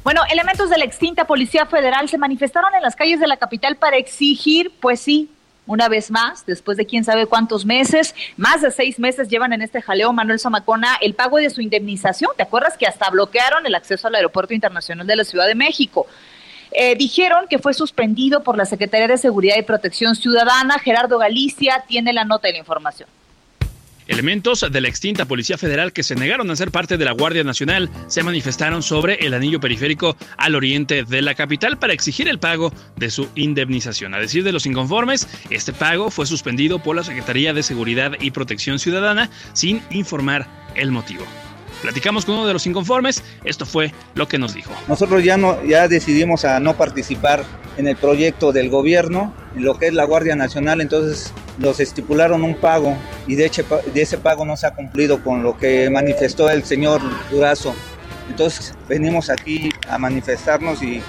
Bueno, 0.04 0.20
elementos 0.30 0.68
de 0.68 0.76
la 0.76 0.84
extinta 0.84 1.26
Policía 1.26 1.64
Federal 1.64 2.08
se 2.10 2.18
manifestaron 2.18 2.74
en 2.74 2.82
las 2.82 2.94
calles 2.94 3.20
de 3.20 3.26
la 3.26 3.38
capital 3.38 3.76
para 3.76 3.96
exigir, 3.96 4.70
pues 4.80 5.00
sí, 5.00 5.30
una 5.66 5.88
vez 5.88 6.11
más, 6.11 6.44
después 6.46 6.77
de 6.77 6.87
quién 6.87 7.05
sabe 7.05 7.27
cuántos 7.27 7.64
meses, 7.64 8.14
más 8.37 8.61
de 8.61 8.70
seis 8.70 8.98
meses 8.98 9.29
llevan 9.29 9.53
en 9.53 9.62
este 9.62 9.81
jaleo 9.81 10.12
Manuel 10.12 10.38
Zamacona 10.38 10.96
el 11.00 11.14
pago 11.14 11.38
de 11.38 11.50
su 11.50 11.61
indemnización. 11.61 12.31
¿Te 12.37 12.42
acuerdas 12.42 12.77
que 12.77 12.87
hasta 12.87 13.09
bloquearon 13.11 13.66
el 13.66 13.74
acceso 13.74 14.09
al 14.09 14.14
Aeropuerto 14.14 14.53
Internacional 14.53 15.07
de 15.07 15.16
la 15.16 15.24
Ciudad 15.24 15.46
de 15.46 15.55
México? 15.55 16.07
Eh, 16.70 16.96
dijeron 16.96 17.46
que 17.48 17.59
fue 17.59 17.72
suspendido 17.72 18.42
por 18.42 18.57
la 18.57 18.64
Secretaría 18.64 19.07
de 19.07 19.16
Seguridad 19.16 19.57
y 19.57 19.62
Protección 19.62 20.16
Ciudadana. 20.16 20.79
Gerardo 20.79 21.18
Galicia 21.18 21.85
tiene 21.87 22.12
la 22.12 22.24
nota 22.24 22.48
de 22.48 22.55
la 22.55 22.59
información. 22.59 23.09
Elementos 24.06 24.66
de 24.70 24.80
la 24.80 24.88
extinta 24.88 25.24
Policía 25.24 25.56
Federal 25.56 25.92
que 25.92 26.02
se 26.02 26.14
negaron 26.14 26.50
a 26.50 26.56
ser 26.56 26.70
parte 26.70 26.98
de 26.98 27.04
la 27.04 27.12
Guardia 27.12 27.42
Nacional 27.42 27.90
se 28.06 28.22
manifestaron 28.22 28.82
sobre 28.82 29.14
el 29.14 29.32
anillo 29.32 29.60
periférico 29.60 30.16
al 30.36 30.54
oriente 30.54 31.04
de 31.04 31.22
la 31.22 31.34
capital 31.34 31.78
para 31.78 31.94
exigir 31.94 32.28
el 32.28 32.38
pago 32.38 32.72
de 32.96 33.10
su 33.10 33.28
indemnización. 33.34 34.14
A 34.14 34.18
decir 34.18 34.44
de 34.44 34.52
los 34.52 34.66
inconformes, 34.66 35.26
este 35.50 35.72
pago 35.72 36.10
fue 36.10 36.26
suspendido 36.26 36.82
por 36.82 36.96
la 36.96 37.04
Secretaría 37.04 37.54
de 37.54 37.62
Seguridad 37.62 38.12
y 38.20 38.30
Protección 38.30 38.78
Ciudadana 38.78 39.30
sin 39.54 39.82
informar 39.90 40.46
el 40.74 40.90
motivo. 40.90 41.24
Platicamos 41.84 42.24
con 42.24 42.36
uno 42.36 42.46
de 42.46 42.54
los 42.54 42.66
inconformes, 42.66 43.22
esto 43.44 43.66
fue 43.66 43.92
lo 44.14 44.26
que 44.26 44.38
nos 44.38 44.54
dijo. 44.54 44.72
Nosotros 44.88 45.22
ya, 45.22 45.36
no, 45.36 45.62
ya 45.64 45.86
decidimos 45.86 46.46
a 46.46 46.58
no 46.58 46.78
participar 46.78 47.44
en 47.76 47.86
el 47.86 47.94
proyecto 47.94 48.52
del 48.52 48.70
gobierno, 48.70 49.34
lo 49.54 49.78
que 49.78 49.88
es 49.88 49.92
la 49.92 50.04
Guardia 50.04 50.34
Nacional, 50.34 50.80
entonces 50.80 51.30
nos 51.58 51.80
estipularon 51.80 52.42
un 52.42 52.54
pago 52.54 52.96
y 53.26 53.34
de, 53.34 53.50
de 53.92 54.00
ese 54.00 54.16
pago 54.16 54.46
no 54.46 54.56
se 54.56 54.66
ha 54.66 54.70
cumplido 54.70 55.22
con 55.22 55.42
lo 55.42 55.58
que 55.58 55.90
manifestó 55.90 56.48
el 56.48 56.64
señor 56.64 57.02
Durazo. 57.30 57.74
Entonces 58.30 58.74
venimos 58.88 59.28
aquí 59.28 59.68
a 59.86 59.98
manifestarnos 59.98 60.82
y, 60.82 61.02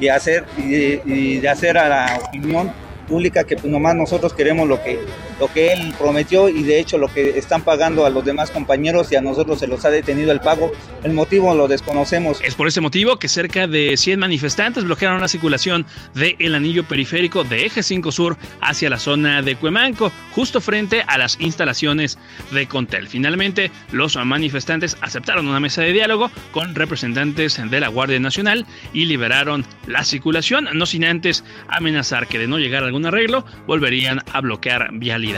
y 0.00 0.08
hacer, 0.08 0.46
y, 0.56 1.40
de 1.40 1.48
hacer 1.50 1.76
a 1.76 1.90
la 1.90 2.20
opinión 2.26 2.72
pública 3.06 3.44
que 3.44 3.56
pues 3.56 3.70
nomás 3.70 3.96
nosotros 3.96 4.32
queremos 4.32 4.66
lo 4.66 4.82
que 4.82 4.98
lo 5.42 5.52
que 5.52 5.72
él 5.72 5.92
prometió 5.98 6.48
y 6.48 6.62
de 6.62 6.78
hecho 6.78 6.98
lo 6.98 7.12
que 7.12 7.36
están 7.36 7.62
pagando 7.62 8.06
a 8.06 8.10
los 8.10 8.24
demás 8.24 8.52
compañeros 8.52 9.10
y 9.10 9.16
a 9.16 9.20
nosotros 9.20 9.58
se 9.58 9.66
los 9.66 9.84
ha 9.84 9.90
detenido 9.90 10.30
el 10.30 10.38
pago. 10.38 10.70
El 11.02 11.14
motivo 11.14 11.52
lo 11.52 11.66
desconocemos. 11.66 12.40
Es 12.44 12.54
por 12.54 12.68
ese 12.68 12.80
motivo 12.80 13.16
que 13.16 13.26
cerca 13.26 13.66
de 13.66 13.96
100 13.96 14.20
manifestantes 14.20 14.84
bloquearon 14.84 15.20
la 15.20 15.26
circulación 15.26 15.84
del 16.14 16.54
anillo 16.54 16.84
periférico 16.84 17.42
de 17.42 17.66
Eje 17.66 17.82
5 17.82 18.12
Sur 18.12 18.36
hacia 18.60 18.88
la 18.88 19.00
zona 19.00 19.42
de 19.42 19.56
Cuemanco, 19.56 20.12
justo 20.30 20.60
frente 20.60 21.02
a 21.08 21.18
las 21.18 21.36
instalaciones 21.40 22.18
de 22.52 22.68
Contel. 22.68 23.08
Finalmente, 23.08 23.72
los 23.90 24.14
manifestantes 24.24 24.96
aceptaron 25.00 25.48
una 25.48 25.58
mesa 25.58 25.82
de 25.82 25.92
diálogo 25.92 26.30
con 26.52 26.76
representantes 26.76 27.60
de 27.68 27.80
la 27.80 27.88
Guardia 27.88 28.20
Nacional 28.20 28.64
y 28.92 29.06
liberaron 29.06 29.64
la 29.88 30.04
circulación, 30.04 30.68
no 30.72 30.86
sin 30.86 31.04
antes 31.04 31.42
amenazar 31.66 32.28
que 32.28 32.38
de 32.38 32.46
no 32.46 32.58
llegar 32.58 32.84
a 32.84 32.86
algún 32.86 33.06
arreglo 33.06 33.44
volverían 33.66 34.20
a 34.32 34.40
bloquear 34.40 34.90
vialidad. 34.92 35.31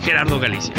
Gerardo 0.00 0.38
Galicia. 0.38 0.74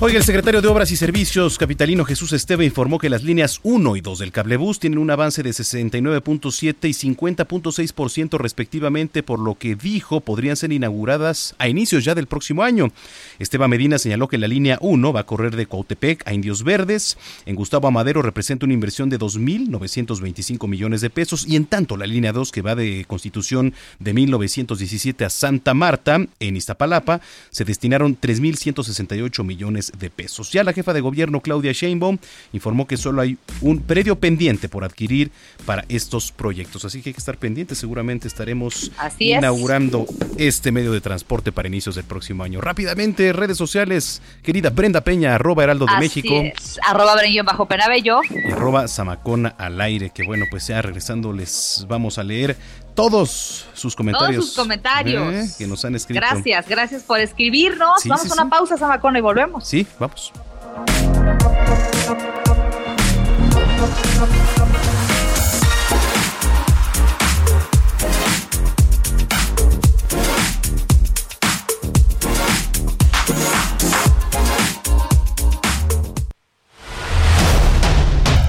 Oiga, 0.00 0.16
el 0.18 0.24
secretario 0.24 0.62
de 0.62 0.68
Obras 0.68 0.92
y 0.92 0.96
Servicios 0.96 1.58
capitalino 1.58 2.04
Jesús 2.04 2.32
Esteve 2.32 2.64
informó 2.64 3.00
que 3.00 3.10
las 3.10 3.24
líneas 3.24 3.58
1 3.64 3.96
y 3.96 4.00
2 4.00 4.20
del 4.20 4.30
cablebús 4.30 4.78
tienen 4.78 5.00
un 5.00 5.10
avance 5.10 5.42
de 5.42 5.50
69.7 5.50 6.88
y 6.88 7.14
50.6% 7.14 8.38
respectivamente, 8.38 9.24
por 9.24 9.40
lo 9.40 9.56
que 9.56 9.74
dijo 9.74 10.20
podrían 10.20 10.54
ser 10.54 10.70
inauguradas 10.70 11.56
a 11.58 11.66
inicios 11.66 12.04
ya 12.04 12.14
del 12.14 12.28
próximo 12.28 12.62
año. 12.62 12.92
Esteban 13.40 13.70
Medina 13.70 13.98
señaló 13.98 14.28
que 14.28 14.38
la 14.38 14.46
línea 14.46 14.78
1 14.82 15.12
va 15.12 15.18
a 15.18 15.26
correr 15.26 15.56
de 15.56 15.66
Cautepec 15.66 16.22
a 16.28 16.32
Indios 16.32 16.62
Verdes. 16.62 17.18
En 17.44 17.56
Gustavo 17.56 17.88
Amadero 17.88 18.22
representa 18.22 18.66
una 18.66 18.74
inversión 18.74 19.10
de 19.10 19.18
2.925 19.18 20.68
millones 20.68 21.00
de 21.00 21.10
pesos 21.10 21.44
y 21.44 21.56
en 21.56 21.66
tanto 21.66 21.96
la 21.96 22.06
línea 22.06 22.32
2 22.32 22.52
que 22.52 22.62
va 22.62 22.76
de 22.76 23.04
Constitución 23.08 23.74
de 23.98 24.14
1917 24.14 25.24
a 25.24 25.30
Santa 25.30 25.74
Marta 25.74 26.24
en 26.38 26.56
Iztapalapa 26.56 27.20
se 27.50 27.64
destinaron 27.64 28.16
3.168 28.16 29.42
millones 29.42 29.87
de 29.98 30.10
pesos. 30.10 30.52
Ya 30.52 30.64
la 30.64 30.72
jefa 30.72 30.92
de 30.92 31.00
gobierno 31.00 31.40
Claudia 31.40 31.72
Sheinbaum 31.72 32.18
informó 32.52 32.86
que 32.86 32.96
solo 32.96 33.22
hay 33.22 33.38
un 33.60 33.80
predio 33.80 34.16
pendiente 34.16 34.68
por 34.68 34.84
adquirir 34.84 35.30
para 35.64 35.84
estos 35.88 36.32
proyectos, 36.32 36.84
así 36.84 37.02
que 37.02 37.10
hay 37.10 37.14
que 37.14 37.20
estar 37.20 37.38
pendientes, 37.38 37.78
seguramente 37.78 38.28
estaremos 38.28 38.90
inaugurando 39.18 40.06
este 40.36 40.72
medio 40.72 40.92
de 40.92 41.00
transporte 41.00 41.52
para 41.52 41.68
inicios 41.68 41.94
del 41.94 42.04
próximo 42.04 42.44
año. 42.44 42.60
Rápidamente, 42.60 43.32
redes 43.32 43.56
sociales, 43.56 44.22
querida 44.42 44.70
Brenda 44.70 45.02
Peña, 45.02 45.34
arroba 45.34 45.64
Heraldo 45.64 45.86
de 45.86 45.98
México. 45.98 46.34
Es, 46.34 46.78
arroba 46.86 47.14
Bajo 47.44 47.66
Penabello. 47.66 48.20
Y 48.30 48.52
arroba 48.52 48.88
Zamacona 48.88 49.50
al 49.58 49.80
aire, 49.80 50.10
que 50.10 50.24
bueno, 50.24 50.46
pues 50.50 50.66
ya 50.66 50.82
regresando 50.82 51.32
les 51.32 51.86
vamos 51.88 52.18
a 52.18 52.24
leer 52.24 52.56
todos 52.98 53.64
sus 53.74 53.94
comentarios. 53.94 54.36
Todos 54.36 54.46
sus 54.46 54.56
comentarios. 54.56 55.32
¿eh? 55.32 55.48
Que 55.56 55.68
nos 55.68 55.84
han 55.84 55.94
escrito. 55.94 56.20
Gracias, 56.20 56.68
gracias 56.68 57.02
por 57.04 57.20
escribirnos. 57.20 58.04
vamos 58.04 58.28
a 58.28 58.34
una 58.34 58.50
pausa, 58.50 58.76
Samacona, 58.76 59.20
y 59.20 59.22
volvemos. 59.22 59.64
Sí, 59.66 59.86
vamos. 60.00 60.32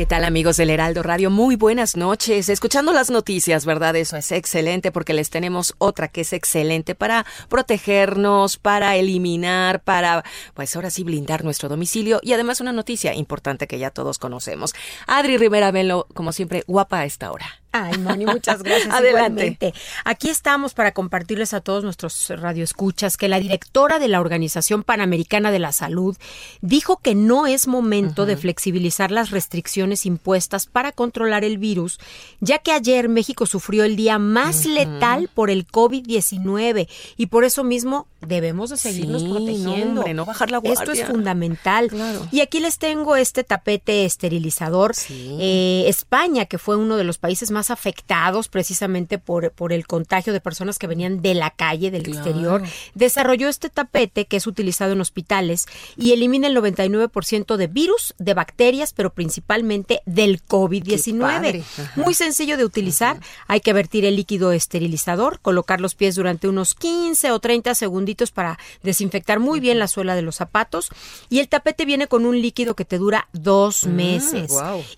¿Qué 0.00 0.06
tal 0.06 0.24
amigos 0.24 0.56
del 0.56 0.70
Heraldo 0.70 1.02
Radio? 1.02 1.28
Muy 1.28 1.56
buenas 1.56 1.94
noches. 1.94 2.48
Escuchando 2.48 2.94
las 2.94 3.10
noticias, 3.10 3.66
¿verdad? 3.66 3.94
Eso 3.96 4.16
es 4.16 4.32
excelente 4.32 4.92
porque 4.92 5.12
les 5.12 5.28
tenemos 5.28 5.74
otra 5.76 6.08
que 6.08 6.22
es 6.22 6.32
excelente 6.32 6.94
para 6.94 7.26
protegernos, 7.50 8.56
para 8.56 8.96
eliminar, 8.96 9.82
para, 9.82 10.24
pues 10.54 10.74
ahora 10.74 10.88
sí, 10.88 11.04
blindar 11.04 11.44
nuestro 11.44 11.68
domicilio 11.68 12.18
y 12.22 12.32
además 12.32 12.62
una 12.62 12.72
noticia 12.72 13.12
importante 13.12 13.66
que 13.66 13.78
ya 13.78 13.90
todos 13.90 14.18
conocemos. 14.18 14.74
Adri 15.06 15.36
Rivera 15.36 15.70
Velo, 15.70 16.06
como 16.14 16.32
siempre, 16.32 16.64
guapa 16.66 17.00
a 17.00 17.04
esta 17.04 17.30
hora. 17.30 17.59
Ay, 17.72 17.98
Moni, 17.98 18.26
muchas 18.26 18.62
gracias. 18.62 18.92
Adelante. 18.94 19.72
Aquí 20.04 20.28
estamos 20.28 20.74
para 20.74 20.92
compartirles 20.92 21.54
a 21.54 21.60
todos 21.60 21.84
nuestros 21.84 22.28
radioescuchas 22.30 23.16
que 23.16 23.28
la 23.28 23.38
directora 23.38 23.98
de 23.98 24.08
la 24.08 24.20
Organización 24.20 24.82
Panamericana 24.82 25.50
de 25.50 25.60
la 25.60 25.72
Salud 25.72 26.16
dijo 26.60 26.98
que 26.98 27.14
no 27.14 27.46
es 27.46 27.68
momento 27.68 28.26
de 28.26 28.36
flexibilizar 28.36 29.10
las 29.10 29.30
restricciones 29.30 30.06
impuestas 30.06 30.66
para 30.66 30.92
controlar 30.92 31.44
el 31.44 31.58
virus, 31.58 31.98
ya 32.40 32.58
que 32.58 32.72
ayer 32.72 33.08
México 33.08 33.46
sufrió 33.46 33.84
el 33.84 33.96
día 33.96 34.18
más 34.18 34.66
letal 34.66 35.30
por 35.32 35.50
el 35.50 35.66
COVID-19 35.66 36.88
y 37.16 37.26
por 37.26 37.44
eso 37.44 37.62
mismo 37.62 38.08
debemos 38.20 38.70
de 38.70 38.76
seguirnos 38.76 39.24
protegiendo. 39.24 40.04
No, 40.06 40.14
no 40.14 40.24
bajar 40.24 40.50
la 40.50 40.58
guardia. 40.58 40.82
Esto 40.82 40.92
es 40.92 41.04
fundamental. 41.04 41.90
Y 42.30 42.40
aquí 42.40 42.60
les 42.60 42.78
tengo 42.78 43.16
este 43.16 43.44
tapete 43.44 44.04
esterilizador. 44.04 44.92
Eh, 45.08 45.84
España, 45.86 46.44
que 46.46 46.58
fue 46.58 46.76
uno 46.76 46.96
de 46.96 47.04
los 47.04 47.18
países 47.18 47.50
más 47.50 47.59
afectados 47.68 48.48
precisamente 48.48 49.18
por, 49.18 49.52
por 49.52 49.74
el 49.74 49.86
contagio 49.86 50.32
de 50.32 50.40
personas 50.40 50.78
que 50.78 50.86
venían 50.86 51.20
de 51.20 51.34
la 51.34 51.50
calle, 51.50 51.90
del 51.90 52.08
exterior, 52.08 52.62
desarrolló 52.94 53.48
este 53.48 53.68
tapete 53.68 54.24
que 54.24 54.38
es 54.38 54.46
utilizado 54.46 54.92
en 54.92 55.02
hospitales 55.02 55.66
y 55.96 56.12
elimina 56.12 56.46
el 56.46 56.56
99% 56.56 57.56
de 57.56 57.66
virus, 57.66 58.14
de 58.18 58.34
bacterias, 58.34 58.92
pero 58.94 59.12
principalmente 59.12 60.00
del 60.06 60.42
COVID-19. 60.44 61.62
Muy 61.96 62.14
sencillo 62.14 62.56
de 62.56 62.64
utilizar. 62.64 63.18
Hay 63.46 63.60
que 63.60 63.72
vertir 63.72 64.04
el 64.04 64.16
líquido 64.16 64.52
esterilizador, 64.52 65.40
colocar 65.40 65.80
los 65.80 65.94
pies 65.94 66.14
durante 66.14 66.48
unos 66.48 66.74
15 66.74 67.32
o 67.32 67.40
30 67.40 67.74
segunditos 67.74 68.30
para 68.30 68.58
desinfectar 68.82 69.40
muy 69.40 69.60
bien 69.60 69.78
la 69.78 69.88
suela 69.88 70.14
de 70.14 70.22
los 70.22 70.36
zapatos. 70.36 70.88
Y 71.28 71.40
el 71.40 71.48
tapete 71.48 71.84
viene 71.84 72.06
con 72.06 72.24
un 72.24 72.40
líquido 72.40 72.74
que 72.74 72.84
te 72.84 72.98
dura 72.98 73.28
dos 73.32 73.86
mm, 73.86 73.90
meses. 73.90 74.52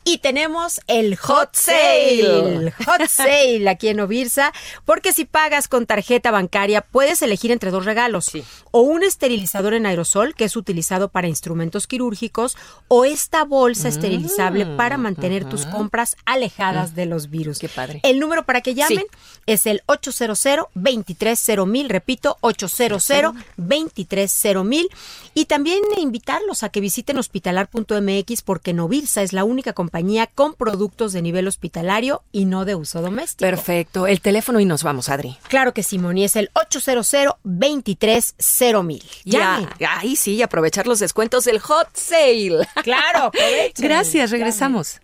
Y 0.04 0.18
tenemos 0.18 0.80
el 0.86 1.16
hot 1.16 1.54
sale 1.54 2.51
hot 2.86 3.08
sale 3.08 3.68
aquí 3.68 3.88
en 3.88 4.00
Ovirsa, 4.00 4.52
porque 4.84 5.12
si 5.12 5.24
pagas 5.24 5.68
con 5.68 5.86
tarjeta 5.86 6.30
bancaria 6.30 6.82
puedes 6.82 7.22
elegir 7.22 7.50
entre 7.50 7.70
dos 7.70 7.84
regalos, 7.84 8.30
o 8.70 8.80
un 8.80 9.02
esterilizador 9.02 9.74
en 9.74 9.86
aerosol 9.86 10.34
que 10.34 10.44
es 10.44 10.56
utilizado 10.56 11.08
para 11.08 11.28
instrumentos 11.28 11.86
quirúrgicos, 11.86 12.56
o 12.88 13.04
esta 13.04 13.44
bolsa 13.44 13.88
esterilizable 13.88 14.64
mm, 14.64 14.76
para 14.76 14.98
mantener 14.98 15.44
tus 15.44 15.66
compras 15.66 16.16
alejadas 16.24 16.92
mm. 16.92 16.94
de 16.94 17.06
los 17.06 17.30
virus. 17.30 17.58
Qué 17.58 17.68
padre. 17.68 18.00
El 18.02 18.18
número 18.18 18.44
para 18.44 18.60
que 18.60 18.74
llamen 18.74 19.04
es 19.46 19.66
el 19.66 19.82
800 19.86 20.38
230 20.74 21.88
repito, 21.88 22.36
800 22.40 23.08
230 23.56 24.96
y 25.34 25.44
también 25.46 25.80
invitarlos 25.98 26.62
a 26.62 26.68
que 26.68 26.80
visiten 26.80 27.18
hospitalar.mx 27.18 28.42
porque 28.42 28.70
en 28.72 28.80
Ovirsa 28.80 29.22
es 29.22 29.32
la 29.32 29.44
única 29.44 29.72
compañía 29.72 30.26
con 30.26 30.54
productos 30.54 31.12
de 31.12 31.22
nivel 31.22 31.48
hospitalario 31.48 32.22
y 32.32 32.41
no 32.44 32.64
de 32.64 32.74
uso 32.74 33.00
doméstico. 33.02 33.48
Perfecto. 33.48 34.06
El 34.06 34.20
teléfono 34.20 34.60
y 34.60 34.64
nos 34.64 34.82
vamos, 34.82 35.08
Adri. 35.08 35.36
Claro 35.48 35.72
que 35.74 35.82
sí, 35.82 35.98
Moni, 35.98 36.24
es 36.24 36.36
el 36.36 36.50
800 36.54 37.36
230 37.42 39.06
Ya, 39.24 39.68
ahí 39.88 40.16
sí, 40.16 40.42
aprovechar 40.42 40.86
los 40.86 40.98
descuentos 40.98 41.44
del 41.44 41.60
hot 41.60 41.88
sale. 41.94 42.66
Claro, 42.82 43.30
Gracias, 43.76 44.30
regresamos. 44.30 45.00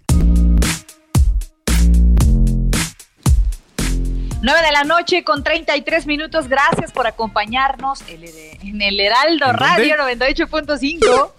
9 4.41 4.61
de 4.63 4.73
la 4.73 4.85
noche 4.85 5.25
con 5.25 5.43
33 5.43 6.07
minutos. 6.07 6.49
Gracias 6.49 6.93
por 6.93 7.07
acompañarnos 7.07 8.03
en 8.09 8.83
el 8.83 9.01
Heraldo 9.01 9.53
Radio 9.53 9.97
98.5. 9.97 11.31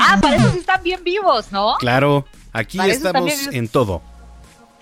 ah, 0.00 0.18
parece 0.22 0.52
que 0.52 0.58
están 0.58 0.82
bien 0.82 1.02
vivos, 1.02 1.50
¿no? 1.50 1.74
Claro, 1.78 2.24
aquí 2.52 2.78
estamos 2.88 3.48
en 3.48 3.68
todo. 3.68 4.00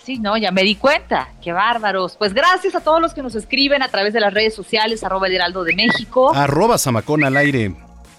Sí, 0.05 0.19
no, 0.19 0.37
ya 0.37 0.51
me 0.51 0.63
di 0.63 0.75
cuenta. 0.75 1.29
Qué 1.43 1.53
bárbaros. 1.53 2.17
Pues 2.17 2.35
gracias 2.35 2.75
a 2.75 2.81
todos 2.81 3.01
los 3.01 3.15
que 3.15 3.23
nos 3.23 3.37
escriben 3.37 3.83
a 3.83 3.89
través 3.89 4.13
de 4.13 4.21
las 4.21 4.35
redes 4.35 4.55
sociales, 4.55 5.05
arroba 5.05 5.29
el 5.29 5.35
Heraldo 5.35 5.63
de 5.63 5.77
México. 5.77 6.35
Arroba 6.35 6.77
Zamacón 6.77 7.23
al 7.23 7.37
aire. 7.37 7.75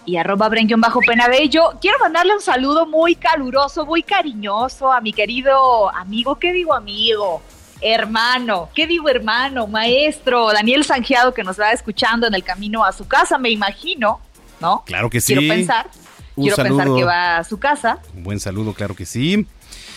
Y 0.06 0.18
arroba 0.18 0.50
bajo 0.78 1.00
Penabello. 1.06 1.74
Quiero 1.82 1.98
mandarle 2.00 2.36
un 2.36 2.42
saludo 2.42 2.86
muy 2.86 3.16
caluroso, 3.16 3.86
muy 3.86 4.02
cariñoso 4.04 4.92
a 4.92 5.02
mi 5.02 5.12
querido 5.12 5.94
amigo. 5.94 6.36
¿Qué 6.36 6.54
digo 6.54 6.74
amigo? 6.74 7.42
Hermano. 7.82 8.70
¿Qué 8.74 8.88
digo 8.88 9.10
hermano? 9.10 9.68
Maestro. 9.68 10.54
Daniel 10.54 10.86
Sanjeado 10.86 11.34
que 11.34 11.44
nos 11.44 11.60
va 11.60 11.72
escuchando 11.72 12.28
en 12.28 12.34
el 12.34 12.44
camino 12.44 12.86
a 12.86 12.94
su 12.94 13.08
casa, 13.08 13.38
me 13.38 13.50
imagino. 13.50 14.20
¿No? 14.62 14.84
Claro 14.86 15.10
que 15.10 15.20
sí. 15.20 15.36
Quiero 15.36 15.54
pensar. 15.54 15.88
quiero 16.36 16.56
pensar 16.56 16.88
que 16.94 17.04
va 17.04 17.38
a 17.38 17.44
su 17.44 17.60
casa. 17.60 18.00
Un 18.16 18.24
buen 18.24 18.40
saludo, 18.40 18.74
claro 18.74 18.96
que 18.96 19.06
sí. 19.06 19.46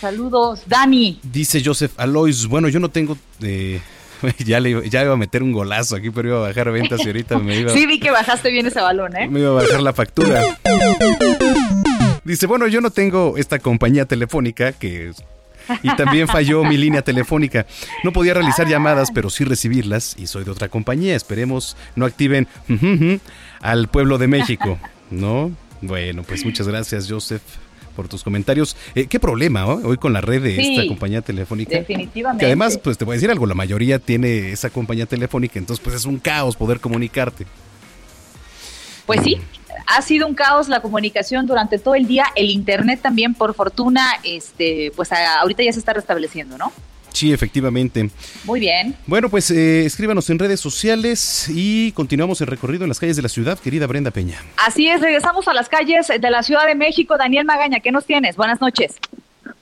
Saludos, 0.00 0.62
Dani. 0.66 1.18
Dice 1.22 1.62
Joseph 1.64 1.92
Alois, 1.96 2.46
bueno, 2.46 2.68
yo 2.68 2.80
no 2.80 2.90
tengo... 2.90 3.16
Eh, 3.40 3.80
ya, 4.38 4.60
le, 4.60 4.88
ya 4.88 5.02
iba 5.02 5.14
a 5.14 5.16
meter 5.16 5.42
un 5.42 5.52
golazo 5.52 5.96
aquí, 5.96 6.10
pero 6.10 6.28
iba 6.28 6.38
a 6.38 6.48
bajar 6.48 6.70
ventas 6.70 7.00
y 7.04 7.06
ahorita 7.06 7.38
me 7.38 7.60
iba... 7.60 7.72
sí, 7.74 7.86
vi 7.86 7.98
que 7.98 8.10
bajaste 8.10 8.50
bien 8.50 8.66
ese 8.66 8.80
balón, 8.80 9.16
¿eh? 9.16 9.28
Me 9.28 9.40
iba 9.40 9.50
a 9.50 9.62
bajar 9.62 9.82
la 9.82 9.92
factura. 9.92 10.42
Dice, 12.24 12.46
bueno, 12.46 12.66
yo 12.66 12.80
no 12.80 12.90
tengo 12.90 13.36
esta 13.36 13.58
compañía 13.58 14.04
telefónica 14.04 14.72
que... 14.72 15.12
Y 15.82 15.96
también 15.96 16.28
falló 16.28 16.62
mi 16.62 16.76
línea 16.76 17.02
telefónica. 17.02 17.66
No 18.04 18.12
podía 18.12 18.34
realizar 18.34 18.68
llamadas, 18.68 19.10
pero 19.12 19.30
sí 19.30 19.44
recibirlas. 19.44 20.14
Y 20.16 20.28
soy 20.28 20.44
de 20.44 20.52
otra 20.52 20.68
compañía. 20.68 21.16
Esperemos 21.16 21.76
no 21.96 22.06
activen 22.06 22.46
al 23.60 23.88
pueblo 23.88 24.16
de 24.18 24.28
México. 24.28 24.78
¿No? 25.10 25.50
Bueno, 25.80 26.22
pues 26.22 26.44
muchas 26.44 26.68
gracias, 26.68 27.10
Joseph 27.10 27.42
por 27.96 28.06
tus 28.06 28.22
comentarios. 28.22 28.76
Eh, 28.94 29.06
¿Qué 29.06 29.18
problema 29.18 29.66
hoy 29.66 29.96
con 29.96 30.12
la 30.12 30.20
red 30.20 30.42
de 30.42 30.60
esta 30.60 30.86
compañía 30.86 31.22
telefónica? 31.22 31.76
Definitivamente. 31.76 32.40
Que 32.40 32.46
además, 32.46 32.78
pues 32.78 32.96
te 32.96 33.04
voy 33.04 33.14
a 33.14 33.16
decir 33.16 33.30
algo, 33.30 33.46
la 33.46 33.54
mayoría 33.54 33.98
tiene 33.98 34.52
esa 34.52 34.70
compañía 34.70 35.06
telefónica, 35.06 35.58
entonces 35.58 35.82
pues 35.82 35.96
es 35.96 36.04
un 36.04 36.18
caos 36.18 36.54
poder 36.54 36.78
comunicarte. 36.78 37.46
Pues 39.06 39.20
sí, 39.22 39.38
ha 39.86 40.02
sido 40.02 40.26
un 40.26 40.34
caos 40.34 40.68
la 40.68 40.80
comunicación 40.80 41.46
durante 41.46 41.78
todo 41.78 41.94
el 41.94 42.06
día, 42.06 42.26
el 42.34 42.50
internet 42.50 43.00
también, 43.02 43.34
por 43.34 43.54
fortuna, 43.54 44.04
este, 44.24 44.92
pues 44.96 45.10
ahorita 45.12 45.62
ya 45.62 45.72
se 45.72 45.78
está 45.78 45.92
restableciendo, 45.92 46.58
¿no? 46.58 46.72
Sí, 47.16 47.32
efectivamente. 47.32 48.10
Muy 48.44 48.60
bien. 48.60 48.94
Bueno, 49.06 49.30
pues 49.30 49.50
eh, 49.50 49.86
escríbanos 49.86 50.28
en 50.28 50.38
redes 50.38 50.60
sociales 50.60 51.48
y 51.48 51.92
continuamos 51.92 52.42
el 52.42 52.46
recorrido 52.46 52.84
en 52.84 52.90
las 52.90 53.00
calles 53.00 53.16
de 53.16 53.22
la 53.22 53.30
ciudad, 53.30 53.58
querida 53.58 53.86
Brenda 53.86 54.10
Peña. 54.10 54.38
Así 54.58 54.86
es, 54.86 55.00
regresamos 55.00 55.48
a 55.48 55.54
las 55.54 55.70
calles 55.70 56.08
de 56.08 56.30
la 56.30 56.42
Ciudad 56.42 56.66
de 56.66 56.74
México. 56.74 57.16
Daniel 57.16 57.46
Magaña, 57.46 57.80
¿qué 57.80 57.90
nos 57.90 58.04
tienes? 58.04 58.36
Buenas 58.36 58.60
noches. 58.60 58.96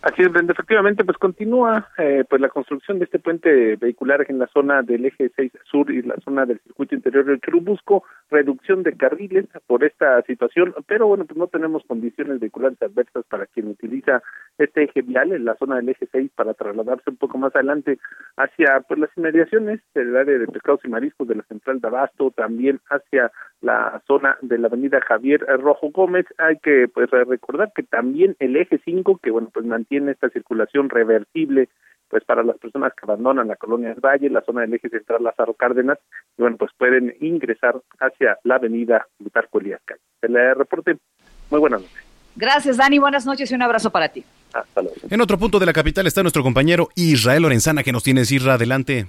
Así 0.05 0.21
es. 0.21 0.29
Efectivamente, 0.35 1.03
pues 1.03 1.17
continúa 1.17 1.89
eh, 1.97 2.25
pues 2.29 2.39
la 2.39 2.51
construcción 2.51 2.99
de 2.99 3.07
este 3.07 3.19
puente 3.19 3.77
vehicular 3.77 4.27
en 4.29 4.39
la 4.39 4.47
zona 4.49 4.83
del 4.83 5.07
eje 5.07 5.31
6 5.35 5.51
sur 5.65 5.91
y 5.91 6.03
la 6.03 6.17
zona 6.23 6.45
del 6.45 6.61
circuito 6.61 6.95
interior 6.95 7.25
del 7.25 7.41
Churubusco, 7.41 8.05
reducción 8.31 8.83
de 8.83 8.99
carriles 8.99 9.47
por 9.67 9.83
esta 9.83 10.21
situación, 10.23 10.75
pero 10.87 11.07
bueno, 11.07 11.25
pues 11.25 11.39
no 11.39 11.47
tenemos 11.47 11.85
condiciones 11.85 12.39
vehiculares 12.39 12.83
adversas 12.83 13.25
para 13.31 13.47
quien 13.47 13.69
utiliza 13.69 14.23
este 14.59 14.85
eje 14.85 15.01
vial 15.01 15.33
en 15.33 15.47
la 15.47 15.57
zona 15.57 15.77
del 15.77 15.89
eje 15.89 16.07
6 16.13 16.33
para 16.37 16.53
trasladarse 16.53 17.09
un 17.09 17.17
poco 17.17 17.39
más 17.39 17.57
adelante 17.57 17.99
hacia 18.37 18.81
pues 18.87 19.01
las 19.01 19.11
inmediaciones 19.17 19.81
del 19.95 20.15
área 20.15 20.39
de 20.39 20.49
pescados 20.49 20.81
y 20.85 20.89
mariscos 20.89 21.29
de 21.29 21.37
la 21.37 21.45
central 21.45 21.81
de 21.81 21.89
Abasto, 21.89 22.31
también 22.31 22.79
hacia 22.91 23.33
la 23.63 24.03
zona 24.07 24.37
de 24.43 24.59
la 24.59 24.67
avenida 24.67 25.01
Javier 25.01 25.41
Rojo 25.41 25.91
Gómez. 25.91 26.27
Hay 26.37 26.59
que 26.59 26.89
pues 26.93 27.11
recordar 27.11 27.73
que 27.75 27.83
también 27.83 28.37
el 28.39 28.55
eje 28.57 28.79
5, 28.85 29.21
que 29.23 29.31
bueno, 29.31 29.49
pues 29.53 29.65
mantiene 29.65 29.94
tiene 29.95 30.11
esta 30.11 30.29
circulación 30.29 30.91
reversible 30.91 31.69
pues 32.09 32.25
para 32.25 32.43
las 32.43 32.59
personas 32.59 32.93
que 32.95 33.05
abandonan 33.05 33.47
la 33.47 33.55
colonia 33.55 33.91
del 33.91 34.01
Valle, 34.01 34.29
la 34.29 34.43
zona 34.43 34.63
del 34.63 34.75
eje 34.75 34.89
central 34.89 35.23
Lázaro 35.23 35.55
Cárdenas, 35.55 35.99
y 36.37 36.43
bueno, 36.43 36.57
pues 36.57 36.71
pueden 36.77 37.15
ingresar 37.21 37.81
hacia 37.99 38.39
la 38.43 38.57
avenida 38.57 39.07
Plutarco 39.17 39.61
Elías. 39.61 39.81
El 40.21 40.35
reporte, 40.55 40.99
muy 41.51 41.61
buenas 41.61 41.81
noches. 41.83 42.05
Gracias, 42.37 42.77
Dani, 42.77 42.99
buenas 42.99 43.25
noches 43.25 43.51
y 43.51 43.55
un 43.55 43.63
abrazo 43.63 43.91
para 43.91 44.09
ti. 44.09 44.25
Hasta 44.53 44.83
luego. 44.83 44.97
En 45.09 45.21
otro 45.21 45.39
punto 45.39 45.59
de 45.59 45.67
la 45.67 45.73
capital 45.73 46.07
está 46.07 46.23
nuestro 46.23 46.43
compañero 46.43 46.89
Israel 46.97 47.43
Lorenzana, 47.43 47.83
que 47.83 47.93
nos 47.93 48.03
tiene 48.03 48.23
Isra, 48.23 48.55
adelante. 48.55 49.07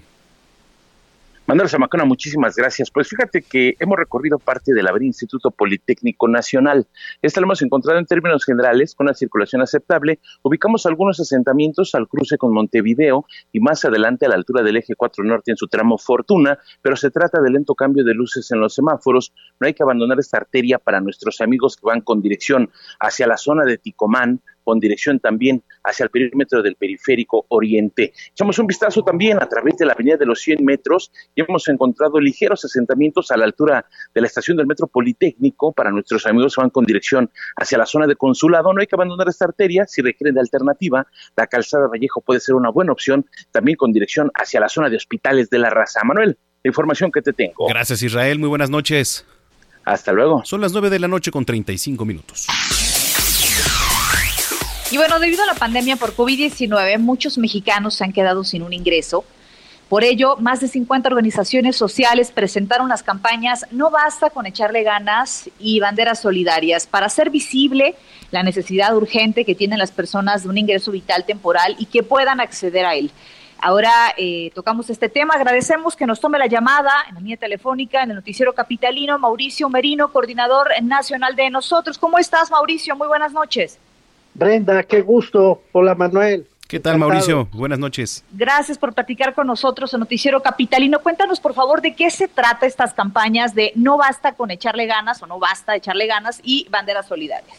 Manuel 1.47 1.69
Zamacona, 1.69 2.05
muchísimas 2.05 2.55
gracias. 2.55 2.89
Pues 2.89 3.07
fíjate 3.07 3.43
que 3.43 3.75
hemos 3.79 3.99
recorrido 3.99 4.39
parte 4.39 4.73
del 4.73 4.87
Avenida 4.87 5.09
Instituto 5.09 5.51
Politécnico 5.51 6.27
Nacional. 6.27 6.87
Esta 7.21 7.39
lo 7.39 7.45
hemos 7.45 7.61
encontrado 7.61 7.99
en 7.99 8.07
términos 8.07 8.43
generales 8.43 8.95
con 8.95 9.05
una 9.05 9.13
circulación 9.13 9.61
aceptable. 9.61 10.19
Ubicamos 10.41 10.87
algunos 10.87 11.19
asentamientos 11.19 11.93
al 11.93 12.07
cruce 12.07 12.39
con 12.39 12.51
Montevideo 12.51 13.27
y 13.51 13.59
más 13.59 13.85
adelante 13.85 14.25
a 14.25 14.29
la 14.29 14.35
altura 14.35 14.63
del 14.63 14.77
eje 14.77 14.95
4 14.95 15.23
norte 15.23 15.51
en 15.51 15.57
su 15.57 15.67
tramo 15.67 15.99
Fortuna, 15.99 16.57
pero 16.81 16.95
se 16.95 17.11
trata 17.11 17.39
de 17.39 17.51
lento 17.51 17.75
cambio 17.75 18.03
de 18.03 18.15
luces 18.15 18.49
en 18.49 18.59
los 18.59 18.73
semáforos. 18.73 19.31
No 19.59 19.67
hay 19.67 19.75
que 19.75 19.83
abandonar 19.83 20.17
esta 20.17 20.37
arteria 20.37 20.79
para 20.79 20.99
nuestros 20.99 21.41
amigos 21.41 21.77
que 21.77 21.85
van 21.85 22.01
con 22.01 22.23
dirección 22.23 22.71
hacia 22.99 23.27
la 23.27 23.37
zona 23.37 23.65
de 23.65 23.77
Ticomán, 23.77 24.41
con 24.65 24.79
dirección 24.79 25.19
también 25.19 25.63
hacia 25.83 26.03
el 26.03 26.09
perímetro 26.09 26.61
del 26.61 26.75
periférico 26.75 27.45
oriente. 27.49 28.11
Echamos 28.31 28.59
un 28.59 28.67
vistazo 28.67 29.03
también 29.03 29.41
a 29.41 29.47
través 29.47 29.77
de 29.77 29.85
la 29.85 29.93
avenida 29.93 30.17
de 30.17 30.25
los 30.25 30.41
100 30.41 30.65
metros 30.65 31.11
y 31.35 31.41
hemos 31.41 31.67
encontrado 31.69 32.19
ligeros 32.19 32.65
asentamientos 32.65 33.31
a 33.31 33.37
la 33.37 33.45
altura 33.45 33.85
de 34.13 34.21
la 34.21 34.27
estación 34.27 34.57
del 34.57 34.67
metro 34.67 34.87
Politécnico 34.87 35.71
para 35.71 35.91
nuestros 35.91 36.25
amigos 36.25 36.55
que 36.55 36.61
van 36.61 36.71
con 36.71 36.85
dirección 36.85 37.29
hacia 37.55 37.77
la 37.77 37.85
zona 37.85 38.07
de 38.07 38.15
consulado. 38.15 38.73
No 38.73 38.81
hay 38.81 38.87
que 38.87 38.95
abandonar 38.95 39.29
esta 39.29 39.45
arteria 39.45 39.85
si 39.87 40.01
requieren 40.01 40.35
de 40.35 40.41
alternativa. 40.41 41.07
La 41.37 41.47
calzada 41.47 41.87
Vallejo 41.87 42.21
puede 42.21 42.39
ser 42.39 42.55
una 42.55 42.71
buena 42.71 42.91
opción 42.91 43.25
también 43.51 43.77
con 43.77 43.93
dirección 43.93 44.31
hacia 44.33 44.59
la 44.59 44.67
zona 44.67 44.89
de 44.89 44.97
hospitales 44.97 45.49
de 45.49 45.59
la 45.59 45.69
raza. 45.69 46.03
Manuel, 46.03 46.37
la 46.63 46.69
información 46.69 47.11
que 47.11 47.21
te 47.21 47.31
tengo. 47.31 47.67
Gracias 47.67 48.01
Israel, 48.01 48.39
muy 48.39 48.49
buenas 48.49 48.71
noches. 48.71 49.25
Hasta 49.85 50.11
luego. 50.11 50.41
Son 50.43 50.61
las 50.61 50.73
9 50.73 50.89
de 50.89 50.99
la 50.99 51.07
noche 51.07 51.29
con 51.29 51.45
35 51.45 52.05
minutos. 52.05 52.47
Y 54.95 54.97
bueno, 54.97 55.19
debido 55.19 55.43
a 55.43 55.45
la 55.45 55.55
pandemia 55.55 55.97
por 55.97 56.15
COVID-19, 56.15 56.99
muchos 56.99 57.37
mexicanos 57.37 57.95
se 57.95 58.05
han 58.05 58.13
quedado 58.13 58.45
sin 58.45 58.63
un 58.63 58.71
ingreso. 58.71 59.25
Por 59.89 60.05
ello, 60.05 60.37
más 60.37 60.61
de 60.61 60.69
50 60.69 61.09
organizaciones 61.09 61.75
sociales 61.75 62.31
presentaron 62.31 62.87
las 62.87 63.03
campañas 63.03 63.65
No 63.71 63.91
basta 63.91 64.29
con 64.29 64.45
echarle 64.45 64.83
ganas 64.83 65.49
y 65.59 65.81
banderas 65.81 66.21
solidarias 66.21 66.87
para 66.87 67.07
hacer 67.07 67.29
visible 67.29 67.95
la 68.31 68.41
necesidad 68.41 68.95
urgente 68.95 69.43
que 69.43 69.53
tienen 69.53 69.79
las 69.79 69.91
personas 69.91 70.43
de 70.43 70.49
un 70.49 70.57
ingreso 70.57 70.91
vital 70.91 71.25
temporal 71.25 71.75
y 71.77 71.87
que 71.87 72.01
puedan 72.01 72.39
acceder 72.39 72.85
a 72.85 72.95
él. 72.95 73.11
Ahora 73.59 73.91
eh, 74.15 74.51
tocamos 74.55 74.89
este 74.89 75.09
tema. 75.09 75.33
Agradecemos 75.33 75.97
que 75.97 76.07
nos 76.07 76.21
tome 76.21 76.39
la 76.39 76.47
llamada 76.47 76.93
en 77.09 77.15
la 77.15 77.19
línea 77.19 77.35
telefónica 77.35 78.01
en 78.01 78.11
el 78.11 78.15
noticiero 78.15 78.53
capitalino 78.53 79.19
Mauricio 79.19 79.67
Merino, 79.67 80.13
coordinador 80.13 80.69
nacional 80.83 81.35
de 81.35 81.49
nosotros. 81.49 81.97
¿Cómo 81.97 82.17
estás, 82.17 82.49
Mauricio? 82.49 82.95
Muy 82.95 83.09
buenas 83.09 83.33
noches. 83.33 83.77
Brenda, 84.35 84.83
qué 84.83 85.01
gusto. 85.01 85.61
Hola, 85.71 85.95
Manuel. 85.95 86.45
¿Qué 86.67 86.79
tal, 86.79 86.97
Mauricio? 86.97 87.47
Buenas 87.53 87.79
noches. 87.79 88.23
Gracias 88.31 88.77
por 88.77 88.93
platicar 88.93 89.33
con 89.33 89.47
nosotros 89.47 89.93
en 89.93 90.01
Noticiero 90.01 90.41
Capitalino. 90.41 90.99
Cuéntanos, 90.99 91.39
por 91.39 91.53
favor, 91.53 91.81
de 91.81 91.95
qué 91.95 92.09
se 92.09 92.27
trata 92.27 92.65
estas 92.65 92.93
campañas 92.93 93.55
de 93.55 93.71
no 93.75 93.97
basta 93.97 94.33
con 94.33 94.51
echarle 94.51 94.87
ganas 94.87 95.23
o 95.23 95.27
no 95.27 95.39
basta 95.39 95.75
echarle 95.75 96.05
ganas 96.05 96.41
y 96.43 96.67
banderas 96.69 97.07
solidarias. 97.07 97.57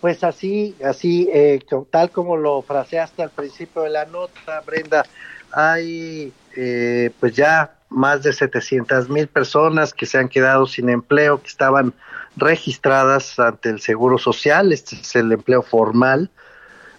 Pues 0.00 0.24
así, 0.24 0.74
así, 0.84 1.28
eh, 1.32 1.60
tal 1.90 2.10
como 2.10 2.36
lo 2.36 2.62
fraseaste 2.62 3.22
al 3.22 3.30
principio 3.30 3.82
de 3.82 3.90
la 3.90 4.06
nota, 4.06 4.62
Brenda, 4.66 5.04
hay 5.52 6.32
eh, 6.56 7.10
pues 7.20 7.36
ya 7.36 7.74
más 7.88 8.22
de 8.22 8.32
700 8.32 9.08
mil 9.08 9.28
personas 9.28 9.92
que 9.94 10.06
se 10.06 10.18
han 10.18 10.28
quedado 10.28 10.66
sin 10.66 10.88
empleo, 10.88 11.40
que 11.40 11.48
estaban 11.48 11.92
registradas 12.36 13.38
ante 13.38 13.70
el 13.70 13.80
Seguro 13.80 14.18
Social, 14.18 14.72
este 14.72 14.96
es 14.96 15.16
el 15.16 15.32
empleo 15.32 15.62
formal, 15.62 16.30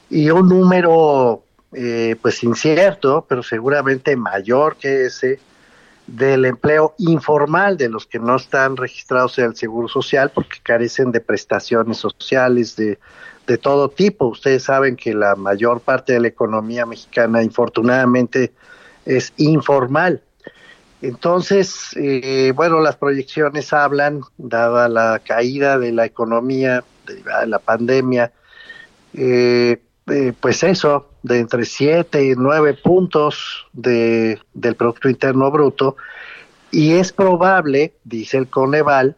y 0.10 0.30
un 0.30 0.50
número 0.50 1.44
eh, 1.74 2.16
pues 2.22 2.44
incierto, 2.44 3.26
pero 3.28 3.44
seguramente 3.44 4.16
mayor 4.16 4.76
que 4.76 5.06
ese, 5.06 5.40
del 6.06 6.46
empleo 6.46 6.94
informal 6.98 7.78
de 7.78 7.88
los 7.88 8.06
que 8.06 8.20
no 8.20 8.36
están 8.36 8.76
registrados 8.76 9.40
en 9.40 9.46
el 9.46 9.56
Seguro 9.56 9.88
Social 9.88 10.32
porque 10.34 10.60
carecen 10.62 11.12
de 11.12 11.22
prestaciones 11.22 11.98
sociales 11.98 12.76
de, 12.76 13.00
de 13.48 13.58
todo 13.58 13.90
tipo. 13.90 14.26
Ustedes 14.28 14.64
saben 14.64 14.96
que 14.96 15.14
la 15.14 15.36
mayor 15.36 15.80
parte 15.80 16.14
de 16.14 16.20
la 16.20 16.28
economía 16.28 16.86
mexicana, 16.86 17.42
infortunadamente, 17.42 18.52
es 19.06 19.34
informal. 19.38 20.22
Entonces, 21.02 21.96
eh, 21.96 22.54
bueno, 22.56 22.80
las 22.80 22.96
proyecciones 22.96 23.74
hablan, 23.74 24.22
dada 24.38 24.88
la 24.88 25.20
caída 25.20 25.80
de 25.80 25.92
la 25.92 26.06
economía, 26.06 26.84
de 27.08 27.48
la 27.48 27.58
pandemia, 27.58 28.32
eh, 29.14 29.82
pues 30.40 30.64
eso, 30.64 31.10
de 31.24 31.40
entre 31.40 31.66
7 31.66 32.24
y 32.24 32.34
9 32.36 32.76
puntos 32.76 33.68
de, 33.74 34.40
del 34.54 34.76
Producto 34.76 35.10
Interno 35.10 35.50
Bruto, 35.50 35.96
y 36.70 36.94
es 36.94 37.12
probable, 37.12 37.94
dice 38.04 38.38
el 38.38 38.48
Coneval, 38.48 39.16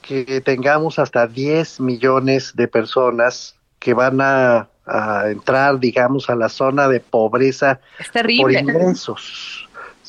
que 0.00 0.40
tengamos 0.40 0.98
hasta 0.98 1.26
10 1.26 1.80
millones 1.80 2.56
de 2.56 2.68
personas 2.68 3.54
que 3.78 3.94
van 3.94 4.20
a, 4.20 4.68
a 4.86 5.30
entrar, 5.30 5.78
digamos, 5.78 6.28
a 6.30 6.34
la 6.34 6.48
zona 6.48 6.88
de 6.88 7.00
pobreza 7.00 7.80
por 8.40 8.52
ingresos 8.52 9.61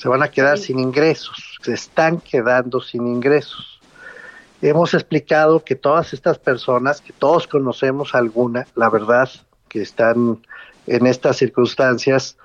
se 0.04 0.10
van 0.10 0.22
a 0.22 0.30
quedar 0.30 0.58
sin 0.58 0.80
ingresos, 0.80 1.58
se 1.62 1.72
están 1.72 2.20
quedando 2.20 2.82
sin 2.82 3.08
ingresos. 3.08 3.80
Hemos 4.62 4.94
explicado 4.94 5.64
que 5.64 5.76
todas 5.76 6.12
estas 6.12 6.38
personas, 6.38 7.00
que 7.00 7.14
todos 7.14 7.48
conocemos 7.48 8.14
alguna, 8.14 8.68
la 8.76 8.90
verdad, 8.90 9.30
que 9.70 9.82
están 9.82 10.40
en 10.88 11.08
estas 11.08 11.38
circunstancias, 11.38 12.36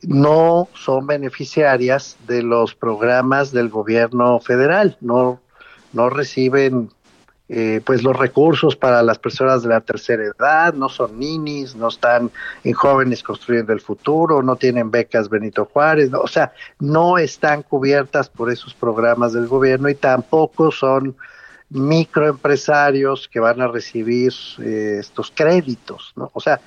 no 0.00 0.68
son 0.72 1.06
beneficiarias 1.06 2.16
de 2.26 2.42
los 2.42 2.74
programas 2.74 3.52
del 3.52 3.68
gobierno 3.68 4.40
federal, 4.40 4.96
no, 5.02 5.38
no 5.92 6.08
reciben 6.08 6.88
eh, 7.48 7.80
pues 7.84 8.02
los 8.02 8.16
recursos 8.16 8.76
para 8.76 9.02
las 9.02 9.18
personas 9.18 9.62
de 9.62 9.68
la 9.68 9.80
tercera 9.80 10.22
edad, 10.24 10.72
no 10.74 10.88
son 10.88 11.18
ninis, 11.18 11.74
no 11.74 11.88
están 11.88 12.30
en 12.64 12.72
jóvenes 12.72 13.22
construyendo 13.22 13.72
el 13.72 13.80
futuro, 13.80 14.42
no 14.42 14.56
tienen 14.56 14.90
becas 14.90 15.28
Benito 15.28 15.66
Juárez, 15.66 16.10
o 16.14 16.28
sea, 16.28 16.52
no 16.78 17.18
están 17.18 17.62
cubiertas 17.62 18.28
por 18.28 18.50
esos 18.50 18.74
programas 18.74 19.32
del 19.32 19.48
gobierno 19.48 19.88
y 19.88 19.94
tampoco 19.94 20.70
son 20.70 21.16
microempresarios 21.68 23.28
que 23.28 23.40
van 23.40 23.60
a 23.60 23.66
recibir 23.66 24.32
eh, 24.60 24.98
estos 25.00 25.30
créditos, 25.34 26.12
¿no? 26.16 26.30
O 26.34 26.40
sea, 26.40 26.60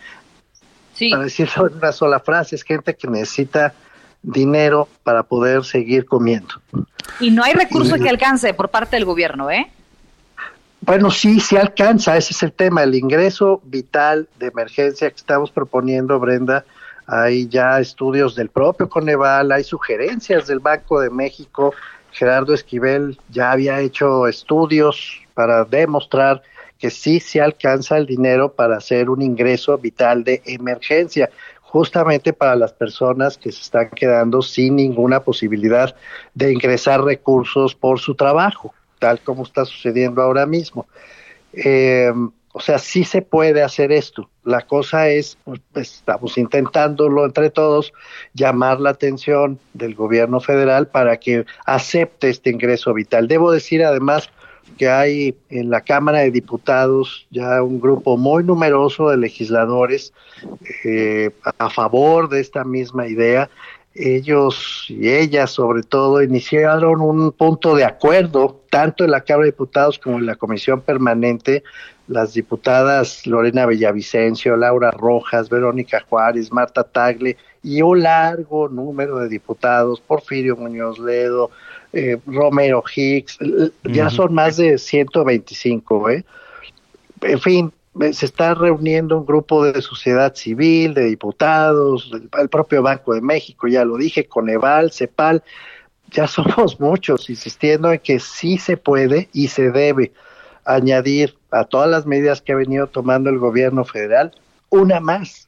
para 1.10 1.24
decirlo 1.24 1.68
en 1.68 1.78
una 1.78 1.92
sola 1.92 2.20
frase, 2.20 2.56
es 2.56 2.64
gente 2.64 2.96
que 2.96 3.08
necesita 3.08 3.74
dinero 4.22 4.88
para 5.04 5.24
poder 5.24 5.64
seguir 5.64 6.06
comiendo. 6.06 6.56
Y 7.20 7.32
no 7.32 7.44
hay 7.44 7.54
recurso 7.54 7.96
que 7.96 8.10
alcance 8.10 8.54
por 8.54 8.70
parte 8.70 8.96
del 8.96 9.06
gobierno, 9.06 9.52
¿eh? 9.52 9.72
Bueno, 10.86 11.10
sí, 11.10 11.40
sí 11.40 11.58
alcanza, 11.58 12.16
ese 12.16 12.34
es 12.34 12.44
el 12.44 12.54
tema, 12.54 12.84
el 12.84 12.94
ingreso 12.94 13.60
vital 13.64 14.30
de 14.38 14.48
emergencia 14.48 15.10
que 15.10 15.16
estamos 15.16 15.50
proponiendo, 15.50 16.20
Brenda. 16.20 16.64
Hay 17.08 17.48
ya 17.48 17.80
estudios 17.80 18.36
del 18.36 18.50
propio 18.50 18.88
Coneval, 18.88 19.52
hay 19.52 19.64
sugerencias 19.64 20.46
del 20.46 20.60
Banco 20.60 21.00
de 21.00 21.10
México. 21.10 21.74
Gerardo 22.12 22.54
Esquivel 22.54 23.20
ya 23.32 23.52
había 23.52 23.80
hecho 23.80 24.28
estudios 24.28 25.24
para 25.34 25.66
demostrar 25.66 26.44
que 26.78 26.92
sí 26.92 27.20
se 27.20 27.42
alcanza 27.42 27.98
el 27.98 28.06
dinero 28.06 28.54
para 28.54 28.78
hacer 28.78 29.10
un 29.10 29.24
ingreso 29.24 29.80
vital 29.80 30.24
de 30.24 30.44
emergencia, 30.46 31.32
justamente 31.62 32.32
para 32.32 32.56
las 32.56 32.74
personas 32.74 33.40
que 33.40 33.52
se 33.52 33.62
están 33.62 33.90
quedando 33.90 34.44
sin 34.44 34.76
ninguna 34.76 35.22
posibilidad 35.22 35.96
de 36.36 36.54
ingresar 36.54 37.04
recursos 37.04 37.74
por 37.74 38.00
su 38.00 38.14
trabajo 38.14 38.72
tal 39.00 39.20
como 39.22 39.44
está 39.44 39.66
sucediendo 39.66 40.22
ahora 40.22 40.46
mismo. 40.46 40.88
Eh, 41.54 42.12
o 42.58 42.62
sea, 42.62 42.80
sí 42.80 43.04
se 43.04 43.22
puede 43.22 43.62
hacer 43.64 43.92
esto. 43.92 44.30
La 44.46 44.62
cosa 44.62 45.10
es, 45.10 45.38
pues, 45.44 45.60
estamos 45.92 46.38
intentándolo 46.38 47.26
entre 47.26 47.50
todos, 47.50 47.92
llamar 48.34 48.80
la 48.80 48.92
atención 48.92 49.60
del 49.74 49.94
gobierno 49.94 50.40
federal 50.40 50.88
para 50.88 51.18
que 51.18 51.46
acepte 51.66 52.30
este 52.30 52.52
ingreso 52.52 52.94
vital. 52.94 53.28
Debo 53.28 53.52
decir 53.52 53.84
además 53.84 54.30
que 54.78 54.88
hay 54.88 55.36
en 55.50 55.70
la 55.70 55.82
Cámara 55.82 56.20
de 56.20 56.32
Diputados 56.32 57.28
ya 57.30 57.62
un 57.62 57.82
grupo 57.82 58.16
muy 58.16 58.44
numeroso 58.44 59.10
de 59.10 59.18
legisladores 59.18 60.14
eh, 60.86 61.32
a 61.58 61.70
favor 61.70 62.30
de 62.30 62.40
esta 62.40 62.64
misma 62.64 63.08
idea 63.08 63.50
ellos 63.96 64.86
y 64.90 65.10
ellas 65.10 65.52
sobre 65.52 65.82
todo 65.82 66.22
iniciaron 66.22 67.00
un 67.02 67.32
punto 67.32 67.76
de 67.76 67.86
acuerdo, 67.86 68.62
tanto 68.70 69.06
en 69.06 69.12
la 69.12 69.22
Cámara 69.22 69.46
de 69.46 69.52
Diputados 69.52 69.98
como 69.98 70.18
en 70.18 70.26
la 70.26 70.36
Comisión 70.36 70.82
Permanente, 70.82 71.64
las 72.08 72.34
diputadas 72.34 73.26
Lorena 73.26 73.66
Villavicencio, 73.66 74.58
Laura 74.58 74.92
Rojas, 74.92 75.50
Verónica 75.50 76.04
Juárez, 76.08 76.52
Marta 76.52 76.84
Tagle 76.84 77.38
y 77.64 77.82
un 77.82 78.04
largo 78.04 78.70
número 78.70 79.18
de 79.20 79.30
diputados, 79.30 80.02
Porfirio 80.02 80.56
Muñoz 80.56 81.00
Ledo, 81.00 81.50
eh, 81.94 82.18
Romero 82.28 82.84
Hicks, 82.94 83.40
ya 83.86 84.10
son 84.10 84.34
más 84.34 84.58
de 84.58 84.78
125, 84.78 86.10
¿eh? 86.10 86.26
En 87.22 87.40
fin, 87.40 87.72
se 88.12 88.26
está 88.26 88.54
reuniendo 88.54 89.18
un 89.18 89.26
grupo 89.26 89.64
de 89.66 89.82
sociedad 89.82 90.36
civil, 90.36 90.94
de 90.94 91.06
diputados, 91.06 92.12
el 92.40 92.50
propio 92.50 92.82
Banco 92.82 93.14
de 93.14 93.22
México, 93.22 93.68
ya 93.68 93.86
lo 93.86 93.98
dije, 93.98 94.26
Coneval, 94.26 94.92
CEPAL, 94.92 95.44
ya 96.12 96.28
somos 96.28 96.80
muchos 96.80 97.30
insistiendo 97.30 97.92
en 97.92 98.00
que 98.00 98.20
sí 98.20 98.58
se 98.58 98.78
puede 98.78 99.30
y 99.34 99.48
se 99.48 99.72
debe 99.72 100.12
añadir 100.66 101.38
a 101.52 101.64
todas 101.64 101.90
las 101.90 102.06
medidas 102.06 102.42
que 102.42 102.54
ha 102.54 102.56
venido 102.56 102.88
tomando 102.88 103.30
el 103.30 103.38
gobierno 103.38 103.86
federal 103.86 104.32
una 104.70 105.00
más, 105.00 105.48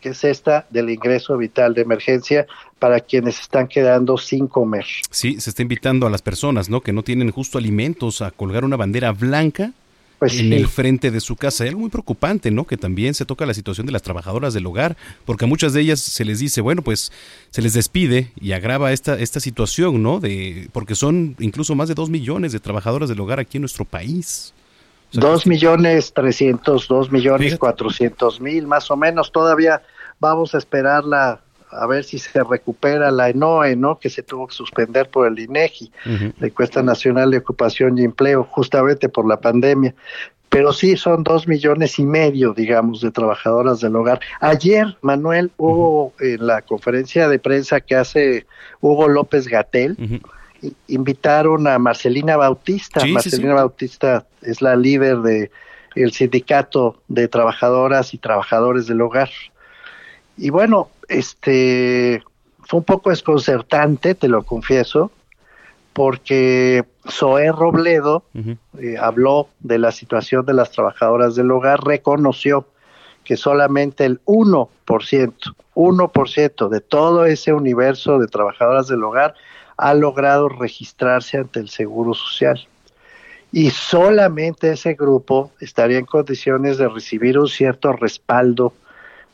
que 0.00 0.10
es 0.10 0.22
esta 0.22 0.66
del 0.70 0.90
ingreso 0.90 1.36
vital 1.36 1.74
de 1.74 1.82
emergencia 1.82 2.46
para 2.78 3.00
quienes 3.00 3.40
están 3.40 3.68
quedando 3.68 4.16
sin 4.16 4.46
comer. 4.46 4.84
Sí, 5.10 5.40
se 5.40 5.50
está 5.50 5.62
invitando 5.62 6.06
a 6.06 6.10
las 6.10 6.22
personas, 6.22 6.68
¿no? 6.68 6.82
Que 6.82 6.92
no 6.92 7.02
tienen 7.02 7.30
justo 7.30 7.58
alimentos 7.58 8.22
a 8.22 8.30
colgar 8.30 8.64
una 8.64 8.76
bandera 8.76 9.12
blanca 9.12 9.72
pues 10.20 10.38
en 10.38 10.52
el 10.52 10.68
frente 10.68 11.10
de 11.10 11.18
su 11.18 11.34
casa. 11.34 11.64
Hay 11.64 11.70
algo 11.70 11.80
muy 11.80 11.88
preocupante, 11.88 12.50
¿no? 12.50 12.66
Que 12.66 12.76
también 12.76 13.14
se 13.14 13.24
toca 13.24 13.46
la 13.46 13.54
situación 13.54 13.86
de 13.86 13.92
las 13.92 14.02
trabajadoras 14.02 14.52
del 14.52 14.66
hogar, 14.66 14.96
porque 15.24 15.46
a 15.46 15.48
muchas 15.48 15.72
de 15.72 15.80
ellas 15.80 15.98
se 15.98 16.26
les 16.26 16.38
dice, 16.38 16.60
bueno, 16.60 16.82
pues 16.82 17.10
se 17.48 17.62
les 17.62 17.72
despide 17.72 18.30
y 18.38 18.52
agrava 18.52 18.92
esta, 18.92 19.18
esta 19.18 19.40
situación, 19.40 20.02
¿no? 20.02 20.20
De, 20.20 20.68
porque 20.72 20.94
son 20.94 21.36
incluso 21.40 21.74
más 21.74 21.88
de 21.88 21.94
dos 21.94 22.10
millones 22.10 22.52
de 22.52 22.60
trabajadoras 22.60 23.08
del 23.08 23.18
hogar 23.18 23.40
aquí 23.40 23.56
en 23.56 23.62
nuestro 23.62 23.86
país. 23.86 24.52
dos 25.10 25.46
millones 25.46 26.12
trescientos, 26.12 26.86
dos 26.86 27.10
millones 27.10 27.58
cuatrocientos 27.58 28.42
mil, 28.42 28.66
más 28.66 28.90
o 28.90 28.96
menos. 28.98 29.32
Todavía 29.32 29.80
vamos 30.20 30.54
a 30.54 30.58
esperar 30.58 31.02
la, 31.02 31.40
a 31.72 31.86
ver 31.86 32.04
si 32.04 32.18
se 32.18 32.42
recupera 32.42 33.10
la 33.10 33.30
ENOE, 33.30 33.76
¿no? 33.76 33.98
Que 33.98 34.10
se 34.10 34.22
tuvo 34.22 34.46
que 34.46 34.54
suspender 34.54 35.08
por 35.08 35.26
el 35.26 35.38
INEGI, 35.38 35.92
la 36.38 36.46
Encuesta 36.46 36.82
Nacional 36.82 37.30
de 37.30 37.38
Ocupación 37.38 37.98
y 37.98 38.04
Empleo, 38.04 38.44
justamente 38.44 39.08
por 39.08 39.26
la 39.26 39.40
pandemia. 39.40 39.94
Pero 40.48 40.72
sí 40.72 40.96
son 40.96 41.22
dos 41.22 41.46
millones 41.46 41.98
y 42.00 42.04
medio, 42.04 42.52
digamos, 42.52 43.00
de 43.00 43.12
trabajadoras 43.12 43.80
del 43.80 43.94
hogar. 43.94 44.20
Ayer, 44.40 44.96
Manuel, 45.00 45.52
hubo 45.56 46.12
en 46.18 46.44
la 46.44 46.60
conferencia 46.62 47.28
de 47.28 47.38
prensa 47.38 47.80
que 47.80 47.94
hace 47.94 48.46
Hugo 48.80 49.08
López 49.08 49.46
Gatel, 49.46 49.96
invitaron 50.88 51.66
a 51.68 51.78
Marcelina 51.78 52.36
Bautista. 52.36 53.06
Marcelina 53.06 53.54
Bautista 53.54 54.26
es 54.42 54.60
la 54.60 54.74
líder 54.74 55.18
de 55.18 55.50
el 55.94 56.12
sindicato 56.12 57.00
de 57.08 57.28
trabajadoras 57.28 58.14
y 58.14 58.18
trabajadores 58.18 58.86
del 58.86 59.00
hogar. 59.00 59.30
Y 60.36 60.50
bueno, 60.50 60.88
este 61.10 62.22
fue 62.62 62.78
un 62.78 62.84
poco 62.84 63.10
desconcertante, 63.10 64.14
te 64.14 64.28
lo 64.28 64.44
confieso, 64.44 65.10
porque 65.92 66.84
Zoé 67.08 67.50
Robledo 67.50 68.22
eh, 68.78 68.96
habló 68.98 69.48
de 69.58 69.78
la 69.78 69.90
situación 69.90 70.46
de 70.46 70.54
las 70.54 70.70
trabajadoras 70.70 71.34
del 71.34 71.50
hogar, 71.50 71.82
reconoció 71.82 72.66
que 73.24 73.36
solamente 73.36 74.04
el 74.04 74.20
1%, 74.24 74.68
1% 75.74 76.68
de 76.68 76.80
todo 76.80 77.24
ese 77.24 77.52
universo 77.52 78.18
de 78.18 78.28
trabajadoras 78.28 78.86
del 78.86 79.02
hogar 79.02 79.34
ha 79.76 79.94
logrado 79.94 80.48
registrarse 80.48 81.38
ante 81.38 81.58
el 81.58 81.68
Seguro 81.68 82.14
Social. 82.14 82.68
Y 83.52 83.70
solamente 83.70 84.72
ese 84.72 84.94
grupo 84.94 85.50
estaría 85.58 85.98
en 85.98 86.06
condiciones 86.06 86.78
de 86.78 86.88
recibir 86.88 87.38
un 87.38 87.48
cierto 87.48 87.92
respaldo 87.92 88.74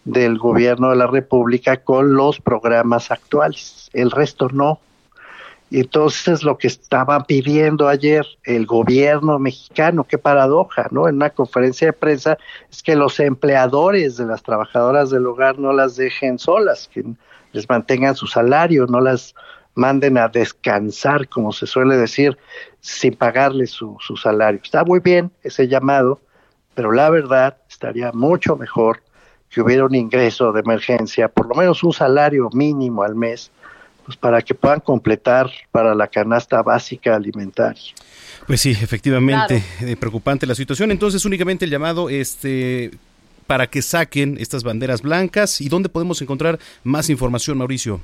del 0.06 0.38
gobierno 0.38 0.90
de 0.90 0.96
la 0.96 1.08
República 1.08 1.76
con 1.78 2.14
los 2.14 2.40
programas 2.40 3.10
actuales. 3.10 3.90
El 3.92 4.10
resto 4.10 4.48
no. 4.50 4.80
Entonces 5.72 6.44
lo 6.44 6.58
que 6.58 6.68
estaba 6.68 7.24
pidiendo 7.24 7.88
ayer 7.88 8.24
el 8.44 8.66
gobierno 8.66 9.40
mexicano, 9.40 10.04
qué 10.04 10.16
paradoja, 10.16 10.86
¿no? 10.92 11.08
En 11.08 11.16
una 11.16 11.30
conferencia 11.30 11.88
de 11.88 11.92
prensa, 11.92 12.38
es 12.70 12.84
que 12.84 12.94
los 12.94 13.18
empleadores 13.18 14.16
de 14.16 14.26
las 14.26 14.44
trabajadoras 14.44 15.10
del 15.10 15.26
hogar 15.26 15.58
no 15.58 15.72
las 15.72 15.96
dejen 15.96 16.38
solas, 16.38 16.88
que 16.92 17.04
les 17.52 17.68
mantengan 17.68 18.14
su 18.14 18.28
salario, 18.28 18.86
no 18.86 19.00
las 19.00 19.34
manden 19.74 20.18
a 20.18 20.28
descansar, 20.28 21.28
como 21.28 21.52
se 21.52 21.66
suele 21.66 21.96
decir, 21.96 22.38
sin 22.78 23.16
pagarles 23.16 23.70
su 23.70 24.16
salario. 24.22 24.60
Está 24.62 24.84
muy 24.84 25.00
bien 25.00 25.32
ese 25.42 25.66
llamado, 25.66 26.20
pero 26.74 26.92
la 26.92 27.10
verdad 27.10 27.56
estaría 27.68 28.12
mucho 28.12 28.54
mejor 28.54 29.02
que 29.50 29.60
hubiera 29.60 29.84
un 29.84 29.94
ingreso 29.94 30.52
de 30.52 30.60
emergencia, 30.60 31.28
por 31.28 31.48
lo 31.48 31.54
menos 31.54 31.82
un 31.82 31.92
salario 31.92 32.48
mínimo 32.52 33.02
al 33.02 33.14
mes, 33.14 33.50
pues 34.04 34.16
para 34.16 34.42
que 34.42 34.54
puedan 34.54 34.80
completar 34.80 35.50
para 35.70 35.94
la 35.94 36.06
canasta 36.06 36.62
básica 36.62 37.14
alimentaria. 37.14 37.94
Pues 38.46 38.60
sí, 38.60 38.70
efectivamente, 38.70 39.62
eh, 39.80 39.96
preocupante 39.96 40.46
la 40.46 40.54
situación. 40.54 40.90
Entonces, 40.90 41.24
únicamente 41.24 41.64
el 41.64 41.70
llamado 41.70 42.08
este 42.08 42.92
para 43.46 43.68
que 43.68 43.82
saquen 43.82 44.38
estas 44.40 44.64
banderas 44.64 45.02
blancas 45.02 45.60
y 45.60 45.68
dónde 45.68 45.88
podemos 45.88 46.20
encontrar 46.20 46.58
más 46.82 47.08
información, 47.10 47.58
Mauricio. 47.58 48.00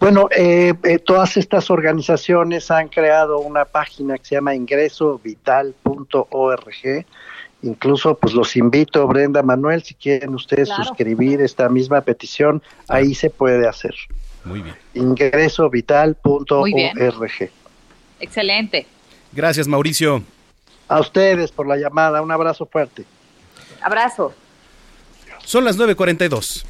Bueno, 0.00 0.28
eh, 0.36 0.74
eh, 0.84 0.98
todas 0.98 1.36
estas 1.36 1.70
organizaciones 1.70 2.68
han 2.70 2.88
creado 2.88 3.38
una 3.38 3.64
página 3.64 4.18
que 4.18 4.24
se 4.24 4.34
llama 4.34 4.54
ingresovital.org 4.54 7.06
Incluso, 7.62 8.16
pues 8.16 8.34
los 8.34 8.56
invito, 8.56 9.06
Brenda 9.06 9.42
Manuel, 9.42 9.82
si 9.82 9.94
quieren 9.94 10.34
ustedes 10.34 10.68
suscribir 10.68 11.40
esta 11.40 11.68
misma 11.68 12.02
petición, 12.02 12.62
ahí 12.86 13.14
se 13.14 13.30
puede 13.30 13.66
hacer. 13.66 13.94
Muy 14.44 14.62
bien. 14.62 14.76
Ingresovital.org. 14.94 17.50
Excelente. 18.20 18.86
Gracias, 19.32 19.66
Mauricio. 19.66 20.22
A 20.86 21.00
ustedes 21.00 21.50
por 21.50 21.66
la 21.66 21.76
llamada. 21.76 22.22
Un 22.22 22.30
abrazo 22.30 22.66
fuerte. 22.66 23.04
Abrazo. 23.82 24.32
Son 25.44 25.64
las 25.64 25.78
9.42. 25.78 26.64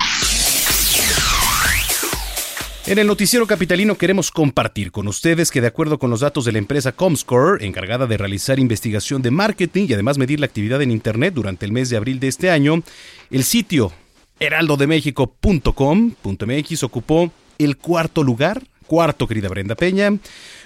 En 2.88 2.98
el 2.98 3.06
noticiero 3.06 3.46
capitalino 3.46 3.96
queremos 3.98 4.30
compartir 4.30 4.92
con 4.92 5.08
ustedes 5.08 5.50
que 5.50 5.60
de 5.60 5.66
acuerdo 5.66 5.98
con 5.98 6.08
los 6.08 6.20
datos 6.20 6.46
de 6.46 6.52
la 6.52 6.58
empresa 6.58 6.92
Comscore, 6.92 7.66
encargada 7.66 8.06
de 8.06 8.16
realizar 8.16 8.58
investigación 8.58 9.20
de 9.20 9.30
marketing 9.30 9.88
y 9.90 9.92
además 9.92 10.16
medir 10.16 10.40
la 10.40 10.46
actividad 10.46 10.80
en 10.80 10.90
Internet 10.90 11.34
durante 11.34 11.66
el 11.66 11.72
mes 11.72 11.90
de 11.90 11.98
abril 11.98 12.18
de 12.18 12.28
este 12.28 12.50
año, 12.50 12.82
el 13.30 13.44
sitio 13.44 13.92
heraldodemexico.com.mx 14.40 16.82
ocupó 16.82 17.30
el 17.58 17.76
cuarto 17.76 18.24
lugar, 18.24 18.62
cuarto 18.86 19.28
querida 19.28 19.50
Brenda 19.50 19.74
Peña, 19.74 20.16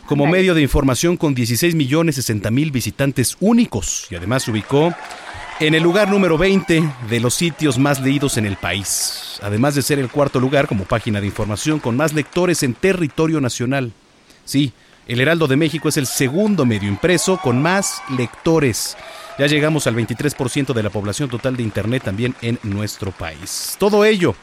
como 0.07 0.29
medio 0.29 0.55
de 0.55 0.63
información 0.63 1.17
con 1.17 1.35
16 1.35 1.75
millones 1.75 2.15
60 2.15 2.53
mil 2.53 2.71
visitantes 2.71 3.37
únicos 3.41 4.07
y 4.11 4.15
además 4.15 4.45
se 4.45 4.53
ubicó 4.53 4.95
en 5.67 5.75
el 5.75 5.83
lugar 5.85 6.11
número 6.11 6.37
20 6.37 6.93
de 7.09 7.21
los 7.21 7.35
sitios 7.35 7.79
más 7.79 8.01
leídos 8.01 8.37
en 8.37 8.47
el 8.47 8.57
país, 8.57 9.39
además 9.43 9.77
de 9.77 9.83
ser 9.83 10.01
el 10.01 10.11
cuarto 10.11 10.41
lugar 10.41 10.67
como 10.67 10.83
página 10.83 11.21
de 11.21 11.29
información 11.29 11.79
con 11.79 11.97
más 11.97 12.13
lectores 12.13 12.65
en 12.65 12.75
territorio 12.75 13.41
nacional. 13.41 13.93
Sí, 14.45 14.73
El 15.07 15.21
Heraldo 15.21 15.47
de 15.47 15.57
México 15.57 15.89
es 15.89 15.97
el 15.97 16.07
segundo 16.09 16.67
medio 16.67 16.89
impreso 16.89 17.39
con 17.41 17.63
más 17.63 18.03
lectores. 18.19 18.97
Ya 19.39 19.47
llegamos 19.47 19.87
al 19.87 19.95
23% 19.95 20.73
de 20.73 20.83
la 20.83 20.91
población 20.91 21.31
total 21.31 21.57
de 21.57 21.63
Internet 21.63 22.03
también 22.03 22.35
en 22.43 22.59
nuestro 22.65 23.13
país. 23.13 23.77
Todo 23.79 24.05
ello, 24.05 24.35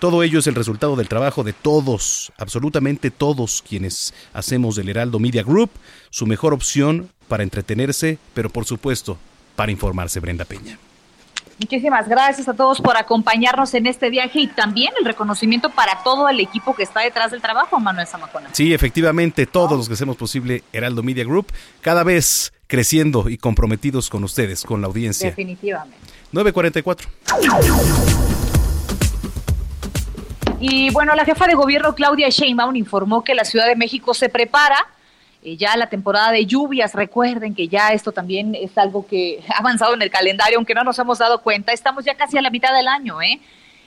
todo 0.00 0.24
ello 0.24 0.40
es 0.40 0.46
el 0.48 0.56
resultado 0.56 0.96
del 0.96 1.08
trabajo 1.08 1.44
de 1.44 1.52
todos, 1.52 2.32
absolutamente 2.36 3.12
todos 3.12 3.62
quienes 3.62 4.12
hacemos 4.32 4.74
del 4.74 4.88
Heraldo 4.88 5.20
Media 5.20 5.44
Group 5.44 5.70
su 6.10 6.26
mejor 6.26 6.52
opción 6.52 7.10
para 7.28 7.44
entretenerse, 7.44 8.18
pero 8.34 8.50
por 8.50 8.64
supuesto 8.64 9.18
para 9.56 9.72
informarse, 9.72 10.20
Brenda 10.20 10.44
Peña. 10.44 10.78
Muchísimas 11.58 12.08
gracias 12.08 12.48
a 12.48 12.54
todos 12.54 12.80
por 12.80 12.96
acompañarnos 12.96 13.74
en 13.74 13.86
este 13.86 14.10
viaje 14.10 14.40
y 14.40 14.46
también 14.48 14.92
el 14.98 15.04
reconocimiento 15.04 15.70
para 15.70 16.02
todo 16.02 16.28
el 16.28 16.40
equipo 16.40 16.74
que 16.74 16.82
está 16.82 17.00
detrás 17.00 17.30
del 17.30 17.40
trabajo, 17.40 17.78
Manuel 17.78 18.08
Zamacona. 18.08 18.48
Sí, 18.52 18.74
efectivamente, 18.74 19.46
todos 19.46 19.78
los 19.78 19.86
que 19.86 19.94
hacemos 19.94 20.16
posible 20.16 20.64
Heraldo 20.72 21.04
Media 21.04 21.24
Group, 21.24 21.46
cada 21.80 22.02
vez 22.02 22.52
creciendo 22.66 23.28
y 23.28 23.38
comprometidos 23.38 24.10
con 24.10 24.24
ustedes, 24.24 24.64
con 24.64 24.80
la 24.80 24.88
audiencia. 24.88 25.28
Definitivamente. 25.28 25.96
944. 26.32 27.08
Y 30.58 30.90
bueno, 30.90 31.14
la 31.14 31.24
jefa 31.24 31.46
de 31.46 31.54
gobierno 31.54 31.94
Claudia 31.94 32.30
Sheinbaum 32.30 32.74
informó 32.74 33.22
que 33.22 33.34
la 33.34 33.44
Ciudad 33.44 33.66
de 33.66 33.76
México 33.76 34.12
se 34.14 34.28
prepara 34.28 34.76
eh, 35.44 35.58
ya 35.58 35.76
la 35.76 35.88
temporada 35.90 36.32
de 36.32 36.46
lluvias. 36.46 36.94
Recuerden 36.94 37.54
que 37.54 37.68
ya 37.68 37.90
esto 37.90 38.12
también 38.12 38.54
es 38.54 38.76
algo 38.78 39.06
que 39.06 39.44
ha 39.54 39.58
avanzado 39.58 39.92
en 39.92 40.00
el 40.00 40.10
calendario, 40.10 40.56
aunque 40.56 40.74
no 40.74 40.84
nos 40.84 40.98
hemos 40.98 41.18
dado 41.18 41.42
cuenta. 41.42 41.72
Estamos 41.72 42.04
ya 42.06 42.14
casi 42.14 42.38
a 42.38 42.42
la 42.42 42.50
mitad 42.50 42.74
del 42.74 42.88
año, 42.88 43.20
¿eh? 43.20 43.40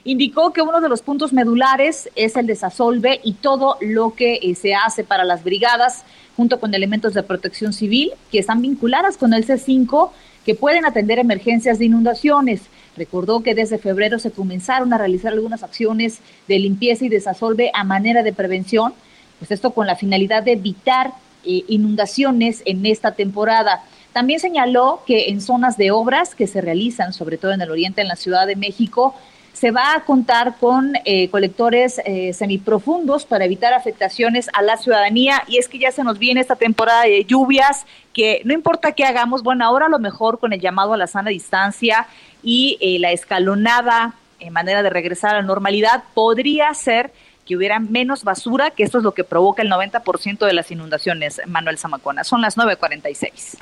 Indicó 0.04 0.52
que 0.52 0.62
uno 0.62 0.80
de 0.80 0.88
los 0.88 1.02
puntos 1.02 1.32
medulares 1.32 2.08
es 2.14 2.36
el 2.36 2.46
desasolve 2.46 3.20
y 3.24 3.34
todo 3.34 3.76
lo 3.80 4.14
que 4.14 4.38
eh, 4.40 4.54
se 4.54 4.74
hace 4.74 5.02
para 5.02 5.24
las 5.24 5.42
brigadas, 5.42 6.04
junto 6.36 6.60
con 6.60 6.72
elementos 6.72 7.14
de 7.14 7.24
protección 7.24 7.72
civil 7.72 8.12
que 8.30 8.38
están 8.38 8.62
vinculadas 8.62 9.16
con 9.16 9.34
el 9.34 9.44
C5, 9.44 10.10
que 10.46 10.54
pueden 10.54 10.86
atender 10.86 11.18
emergencias 11.18 11.80
de 11.80 11.86
inundaciones. 11.86 12.62
Recordó 12.96 13.42
que 13.42 13.56
desde 13.56 13.78
febrero 13.78 14.20
se 14.20 14.30
comenzaron 14.30 14.92
a 14.92 14.98
realizar 14.98 15.32
algunas 15.32 15.64
acciones 15.64 16.20
de 16.46 16.60
limpieza 16.60 17.04
y 17.04 17.08
desasolve 17.08 17.72
a 17.74 17.82
manera 17.82 18.22
de 18.22 18.32
prevención, 18.32 18.94
pues 19.40 19.50
esto 19.50 19.72
con 19.72 19.88
la 19.88 19.96
finalidad 19.96 20.44
de 20.44 20.52
evitar 20.52 21.12
eh, 21.44 21.64
inundaciones 21.68 22.62
en 22.64 22.84
esta 22.86 23.12
temporada. 23.12 23.82
También 24.12 24.40
señaló 24.40 25.02
que 25.06 25.28
en 25.28 25.40
zonas 25.40 25.76
de 25.76 25.90
obras 25.90 26.34
que 26.34 26.46
se 26.46 26.60
realizan, 26.60 27.12
sobre 27.12 27.38
todo 27.38 27.52
en 27.52 27.60
el 27.60 27.70
oriente, 27.70 28.00
en 28.00 28.08
la 28.08 28.16
Ciudad 28.16 28.46
de 28.46 28.56
México, 28.56 29.14
se 29.52 29.70
va 29.70 29.94
a 29.94 30.04
contar 30.04 30.56
con 30.58 30.92
eh, 31.04 31.28
colectores 31.30 32.00
eh, 32.04 32.32
semiprofundos 32.32 33.26
para 33.26 33.44
evitar 33.44 33.72
afectaciones 33.72 34.48
a 34.52 34.62
la 34.62 34.76
ciudadanía. 34.76 35.42
Y 35.48 35.58
es 35.58 35.68
que 35.68 35.78
ya 35.78 35.90
se 35.90 36.04
nos 36.04 36.18
viene 36.18 36.40
esta 36.40 36.56
temporada 36.56 37.02
de 37.02 37.24
lluvias, 37.24 37.86
que 38.12 38.40
no 38.44 38.54
importa 38.54 38.92
qué 38.92 39.04
hagamos, 39.04 39.42
bueno, 39.42 39.64
ahora 39.64 39.86
a 39.86 39.90
lo 39.90 39.98
mejor 39.98 40.38
con 40.38 40.52
el 40.52 40.60
llamado 40.60 40.92
a 40.92 40.96
la 40.96 41.06
sana 41.06 41.30
distancia 41.30 42.06
y 42.42 42.98
la 43.00 43.10
escalonada 43.10 44.14
manera 44.50 44.82
de 44.82 44.90
regresar 44.90 45.34
a 45.34 45.40
la 45.40 45.42
normalidad, 45.42 46.04
podría 46.14 46.72
ser 46.74 47.12
que 47.48 47.56
hubiera 47.56 47.80
menos 47.80 48.24
basura, 48.24 48.70
que 48.72 48.82
esto 48.82 48.98
es 48.98 49.04
lo 49.04 49.14
que 49.14 49.24
provoca 49.24 49.62
el 49.62 49.70
90% 49.70 50.46
de 50.46 50.52
las 50.52 50.70
inundaciones, 50.70 51.40
Manuel 51.46 51.78
Zamacona. 51.78 52.22
Son 52.22 52.42
las 52.42 52.58
9.46. 52.58 53.56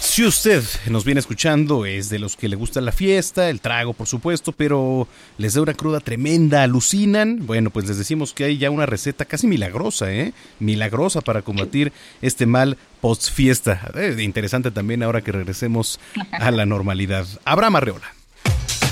Si 0.00 0.24
usted 0.24 0.62
nos 0.90 1.04
viene 1.04 1.20
escuchando, 1.20 1.86
es 1.86 2.08
de 2.08 2.18
los 2.18 2.36
que 2.36 2.48
le 2.48 2.56
gusta 2.56 2.80
la 2.80 2.92
fiesta, 2.92 3.50
el 3.50 3.60
trago, 3.60 3.94
por 3.94 4.06
supuesto, 4.06 4.52
pero 4.52 5.08
les 5.38 5.54
da 5.54 5.62
una 5.62 5.74
cruda 5.74 6.00
tremenda, 6.00 6.62
alucinan. 6.62 7.46
Bueno, 7.46 7.70
pues 7.70 7.86
les 7.86 7.98
decimos 7.98 8.32
que 8.32 8.44
hay 8.44 8.58
ya 8.58 8.70
una 8.70 8.86
receta 8.86 9.24
casi 9.24 9.46
milagrosa, 9.46 10.12
¿eh? 10.12 10.32
Milagrosa 10.60 11.20
para 11.20 11.42
combatir 11.42 11.92
este 12.20 12.46
mal 12.46 12.76
post 13.00 13.30
fiesta. 13.30 13.90
Eh, 13.94 14.16
interesante 14.20 14.70
también 14.70 15.02
ahora 15.02 15.20
que 15.20 15.32
regresemos 15.32 15.98
a 16.32 16.50
la 16.50 16.66
normalidad. 16.66 17.26
Abraham 17.44 17.76
Arreola. 17.76 18.23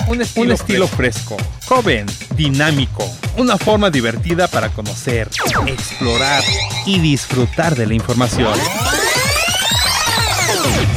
Un 0.09 0.21
estilo, 0.51 0.89
fresco. 0.89 1.37
joven, 1.67 2.07
dinámico, 2.37 3.09
una 3.37 3.57
forma 3.57 3.89
divertida 3.91 4.49
para 4.49 4.69
conocer, 4.71 5.31
explorar 5.67 6.43
y 6.87 6.99
disfrutar 6.99 7.77
de 7.77 7.87
la 7.87 7.95
información. 7.95 8.53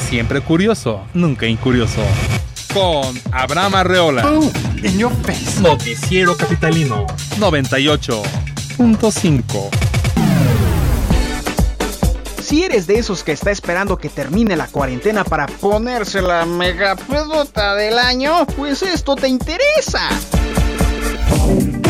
Siempre 0.10 0.41
curioso, 0.41 1.06
nunca 1.14 1.45
incurioso. 1.45 2.01
Con 2.74 3.22
Abraham 3.32 3.76
Arreola. 3.76 4.24
Noticiero 5.62 6.36
Capitalino 6.36 7.06
98.5. 7.39 9.70
Si 12.46 12.64
eres 12.64 12.86
de 12.86 13.00
esos 13.00 13.24
que 13.24 13.32
está 13.32 13.50
esperando 13.50 13.98
que 13.98 14.08
termine 14.08 14.56
la 14.56 14.68
cuarentena 14.68 15.24
para 15.24 15.48
ponerse 15.48 16.22
la 16.22 16.46
mega 16.46 16.96
pedota 16.96 17.74
del 17.74 17.98
año, 17.98 18.46
pues 18.56 18.84
esto 18.84 19.16
te 19.16 19.28
interesa. 19.28 20.08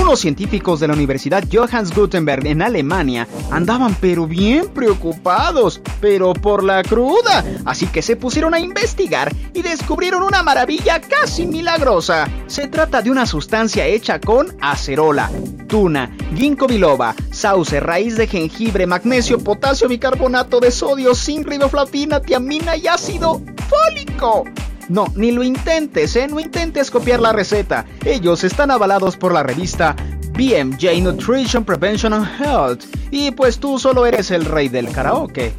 Unos 0.05 0.19
científicos 0.19 0.79
de 0.79 0.87
la 0.87 0.93
Universidad 0.93 1.43
Johannes 1.51 1.91
Gutenberg 1.91 2.45
en 2.45 2.61
Alemania 2.61 3.27
andaban 3.49 3.97
pero 3.99 4.27
bien 4.27 4.67
preocupados, 4.67 5.81
pero 5.99 6.33
por 6.33 6.63
la 6.63 6.83
cruda, 6.83 7.43
así 7.65 7.87
que 7.87 8.03
se 8.03 8.15
pusieron 8.15 8.53
a 8.53 8.59
investigar 8.59 9.35
y 9.55 9.63
descubrieron 9.63 10.21
una 10.21 10.43
maravilla 10.43 11.01
casi 11.01 11.47
milagrosa. 11.47 12.29
Se 12.45 12.67
trata 12.67 13.01
de 13.01 13.09
una 13.09 13.25
sustancia 13.25 13.87
hecha 13.87 14.19
con 14.19 14.55
acerola, 14.61 15.31
tuna, 15.65 16.15
ginkgo 16.35 16.67
biloba, 16.67 17.15
sauce, 17.31 17.79
raíz 17.79 18.15
de 18.15 18.27
jengibre, 18.27 18.85
magnesio, 18.85 19.39
potasio, 19.39 19.87
bicarbonato 19.87 20.59
de 20.59 20.69
sodio, 20.69 21.15
zinc, 21.15 21.47
riboflavina, 21.47 22.21
tiamina 22.21 22.77
y 22.77 22.85
ácido 22.85 23.41
fólico. 23.67 24.43
No, 24.89 25.05
ni 25.15 25.31
lo 25.31 25.43
intentes, 25.43 26.15
¿eh? 26.15 26.27
No 26.27 26.39
intentes 26.39 26.91
copiar 26.91 27.19
la 27.19 27.33
receta. 27.33 27.85
Ellos 28.03 28.43
están 28.43 28.71
avalados 28.71 29.17
por 29.17 29.33
la 29.33 29.43
revista 29.43 29.95
BMJ 30.33 31.01
Nutrition 31.01 31.63
Prevention 31.63 32.13
and 32.13 32.27
Health. 32.39 32.83
Y 33.09 33.31
pues 33.31 33.59
tú 33.59 33.79
solo 33.79 34.05
eres 34.05 34.31
el 34.31 34.45
rey 34.45 34.69
del 34.69 34.91
karaoke. 34.91 35.53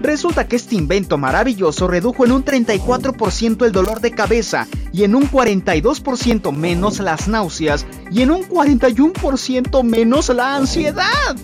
Resulta 0.00 0.46
que 0.46 0.56
este 0.56 0.74
invento 0.74 1.16
maravilloso 1.16 1.88
redujo 1.88 2.24
en 2.24 2.32
un 2.32 2.44
34% 2.44 3.64
el 3.64 3.72
dolor 3.72 4.00
de 4.00 4.10
cabeza 4.10 4.66
y 4.92 5.04
en 5.04 5.14
un 5.14 5.30
42% 5.30 6.52
menos 6.52 7.00
las 7.00 7.28
náuseas 7.28 7.86
y 8.10 8.22
en 8.22 8.30
un 8.30 8.42
41% 8.42 9.82
menos 9.82 10.28
la 10.28 10.56
ansiedad. 10.56 11.36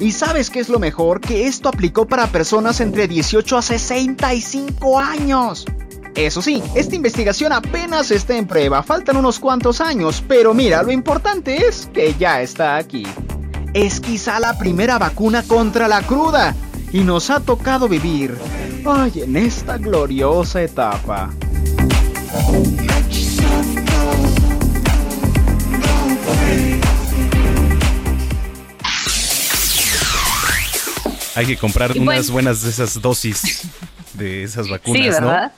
¿Y 0.00 0.12
sabes 0.12 0.50
qué 0.50 0.60
es 0.60 0.68
lo 0.68 0.78
mejor? 0.78 1.20
Que 1.20 1.46
esto 1.46 1.68
aplicó 1.68 2.06
para 2.06 2.26
personas 2.26 2.80
entre 2.80 3.06
18 3.06 3.58
a 3.58 3.62
65 3.62 4.98
años. 4.98 5.66
Eso 6.14 6.42
sí, 6.42 6.62
esta 6.74 6.96
investigación 6.96 7.52
apenas 7.52 8.10
está 8.10 8.36
en 8.36 8.46
prueba, 8.46 8.82
faltan 8.82 9.16
unos 9.16 9.38
cuantos 9.38 9.80
años, 9.80 10.22
pero 10.26 10.52
mira, 10.52 10.82
lo 10.82 10.90
importante 10.90 11.66
es 11.66 11.88
que 11.92 12.14
ya 12.18 12.42
está 12.42 12.76
aquí. 12.76 13.06
Es 13.74 14.00
quizá 14.00 14.40
la 14.40 14.58
primera 14.58 14.98
vacuna 14.98 15.44
contra 15.44 15.86
la 15.86 16.02
cruda 16.02 16.54
y 16.92 17.00
nos 17.00 17.30
ha 17.30 17.38
tocado 17.38 17.88
vivir, 17.88 18.36
ay, 18.84 19.22
en 19.22 19.36
esta 19.36 19.78
gloriosa 19.78 20.62
etapa. 20.62 21.30
Hay 31.36 31.46
que 31.46 31.56
comprar 31.56 31.96
unas 31.96 32.30
buenas 32.30 32.62
de 32.62 32.70
esas 32.70 33.00
dosis 33.00 33.62
de 34.14 34.42
esas 34.42 34.68
vacunas, 34.68 35.02
sí, 35.02 35.08
¿verdad? 35.08 35.52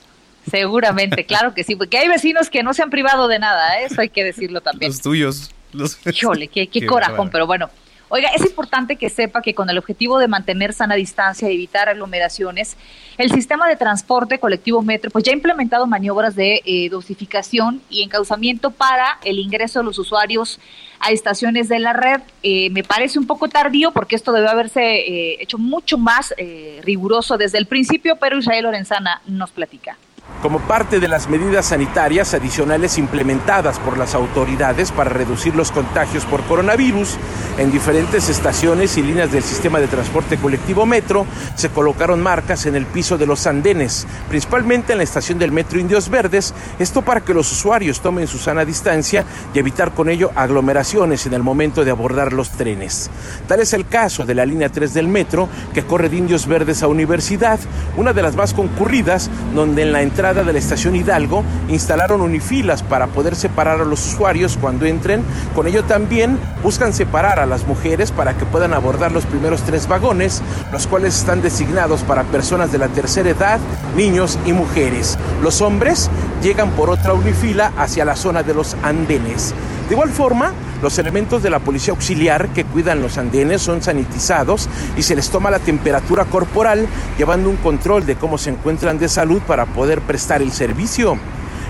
Seguramente, 0.49 1.25
claro 1.25 1.53
que 1.53 1.63
sí, 1.63 1.75
porque 1.75 1.97
hay 1.97 2.07
vecinos 2.07 2.49
que 2.49 2.63
no 2.63 2.73
se 2.73 2.83
han 2.83 2.89
privado 2.89 3.27
de 3.27 3.39
nada, 3.39 3.79
¿eh? 3.79 3.85
eso 3.85 4.01
hay 4.01 4.09
que 4.09 4.23
decirlo 4.23 4.61
también. 4.61 4.91
Los 4.91 5.01
tuyos. 5.01 5.51
Los... 5.71 5.97
Híjole, 6.05 6.47
qué, 6.47 6.67
qué, 6.67 6.85
corajón, 6.85 7.29
pero 7.31 7.47
bueno. 7.47 7.69
Oiga, 8.15 8.29
es 8.29 8.45
importante 8.45 8.95
que 8.95 9.09
sepa 9.09 9.41
que 9.41 9.55
con 9.55 9.71
el 9.71 9.77
objetivo 9.79 10.19
de 10.19 10.27
mantener 10.27 10.71
sana 10.73 10.93
distancia 10.93 11.49
y 11.49 11.55
evitar 11.55 11.89
aglomeraciones, 11.89 12.77
el 13.17 13.31
sistema 13.31 13.67
de 13.67 13.75
transporte 13.75 14.37
colectivo 14.37 14.83
Metro 14.83 15.09
pues 15.09 15.23
ya 15.23 15.31
ha 15.31 15.35
implementado 15.35 15.87
maniobras 15.87 16.35
de 16.35 16.61
eh, 16.63 16.89
dosificación 16.89 17.81
y 17.89 18.03
encauzamiento 18.03 18.69
para 18.69 19.17
el 19.23 19.39
ingreso 19.39 19.79
de 19.79 19.85
los 19.85 19.97
usuarios 19.97 20.59
a 20.99 21.09
estaciones 21.09 21.69
de 21.69 21.79
la 21.79 21.93
red. 21.93 22.21
Eh, 22.43 22.69
me 22.69 22.83
parece 22.83 23.17
un 23.17 23.25
poco 23.25 23.47
tardío 23.47 23.89
porque 23.89 24.15
esto 24.15 24.31
debe 24.31 24.47
haberse 24.47 24.81
eh, 24.81 25.37
hecho 25.41 25.57
mucho 25.57 25.97
más 25.97 26.35
riguroso 26.83 27.39
desde 27.39 27.57
el 27.57 27.65
principio, 27.65 28.17
pero 28.17 28.37
Israel 28.37 28.65
Lorenzana 28.65 29.23
nos 29.25 29.49
platica. 29.49 29.97
Como 30.43 30.59
parte 30.59 30.99
de 30.99 31.07
las 31.07 31.29
medidas 31.29 31.67
sanitarias 31.67 32.33
adicionales 32.33 32.97
implementadas 32.97 33.79
por 33.79 33.97
las 33.97 34.13
autoridades 34.13 34.91
para 34.91 35.09
reducir 35.09 35.55
los 35.55 35.71
contagios 35.71 36.25
por 36.25 36.43
coronavirus. 36.43 37.15
En 37.57 37.71
diferentes 37.71 38.27
estaciones 38.27 38.97
y 38.97 39.03
líneas 39.03 39.31
del 39.31 39.41
sistema 39.41 39.79
de 39.79 39.87
transporte 39.87 40.35
colectivo 40.35 40.85
Metro 40.85 41.25
se 41.55 41.69
colocaron 41.69 42.21
marcas 42.21 42.65
en 42.65 42.75
el 42.75 42.85
piso 42.85 43.17
de 43.17 43.25
los 43.25 43.47
andenes, 43.47 44.05
principalmente 44.27 44.91
en 44.91 44.97
la 44.97 45.05
estación 45.05 45.39
del 45.39 45.53
Metro 45.53 45.79
Indios 45.79 46.09
Verdes, 46.09 46.53
esto 46.77 47.03
para 47.03 47.21
que 47.21 47.33
los 47.33 47.49
usuarios 47.49 48.01
tomen 48.01 48.27
su 48.27 48.37
sana 48.37 48.65
distancia 48.65 49.23
y 49.53 49.59
evitar 49.59 49.93
con 49.93 50.09
ello 50.09 50.31
aglomeraciones 50.35 51.25
en 51.25 51.35
el 51.35 51.43
momento 51.43 51.85
de 51.85 51.91
abordar 51.91 52.33
los 52.33 52.49
trenes. 52.49 53.09
Tal 53.47 53.61
es 53.61 53.71
el 53.71 53.87
caso 53.87 54.25
de 54.25 54.35
la 54.35 54.45
línea 54.45 54.67
3 54.67 54.93
del 54.93 55.07
metro 55.07 55.47
que 55.73 55.85
corre 55.85 56.09
de 56.09 56.17
Indios 56.17 56.47
Verdes 56.47 56.83
a 56.83 56.87
Universidad, 56.87 57.61
una 57.95 58.11
de 58.11 58.21
las 58.21 58.35
más 58.35 58.53
concurridas, 58.53 59.29
donde 59.55 59.83
en 59.83 59.93
la 59.93 60.01
entrada 60.01 60.32
de 60.41 60.53
la 60.53 60.57
estación 60.57 60.95
Hidalgo 60.95 61.43
instalaron 61.69 62.21
unifilas 62.21 62.81
para 62.81 63.07
poder 63.07 63.35
separar 63.35 63.81
a 63.81 63.85
los 63.85 64.03
usuarios 64.07 64.57
cuando 64.59 64.87
entren. 64.87 65.23
Con 65.53 65.67
ello 65.67 65.83
también 65.83 66.39
buscan 66.63 66.93
separar 66.93 67.39
a 67.39 67.45
las 67.45 67.67
mujeres 67.67 68.11
para 68.11 68.35
que 68.35 68.45
puedan 68.45 68.73
abordar 68.73 69.11
los 69.11 69.27
primeros 69.27 69.61
tres 69.61 69.87
vagones, 69.87 70.41
los 70.71 70.87
cuales 70.87 71.15
están 71.15 71.43
designados 71.43 72.01
para 72.01 72.23
personas 72.23 72.71
de 72.71 72.79
la 72.79 72.87
tercera 72.87 73.29
edad, 73.29 73.59
niños 73.95 74.39
y 74.45 74.53
mujeres. 74.53 75.19
Los 75.43 75.61
hombres 75.61 76.09
llegan 76.41 76.71
por 76.71 76.89
otra 76.89 77.13
unifila 77.13 77.71
hacia 77.77 78.05
la 78.05 78.15
zona 78.15 78.41
de 78.41 78.55
los 78.55 78.75
andenes. 78.81 79.53
De 79.87 79.93
igual 79.93 80.09
forma, 80.09 80.53
los 80.83 80.99
elementos 80.99 81.41
de 81.41 81.49
la 81.49 81.59
policía 81.59 81.93
auxiliar 81.93 82.49
que 82.49 82.65
cuidan 82.65 83.01
los 83.01 83.17
andenes 83.17 83.61
son 83.61 83.81
sanitizados 83.81 84.67
y 84.97 85.03
se 85.03 85.15
les 85.15 85.29
toma 85.29 85.49
la 85.49 85.59
temperatura 85.59 86.25
corporal, 86.25 86.87
llevando 87.17 87.49
un 87.49 87.55
control 87.55 88.05
de 88.05 88.15
cómo 88.15 88.37
se 88.37 88.49
encuentran 88.49 88.99
de 88.99 89.07
salud 89.07 89.41
para 89.47 89.65
poder 89.65 90.01
prestar 90.01 90.41
el 90.41 90.51
servicio. 90.51 91.17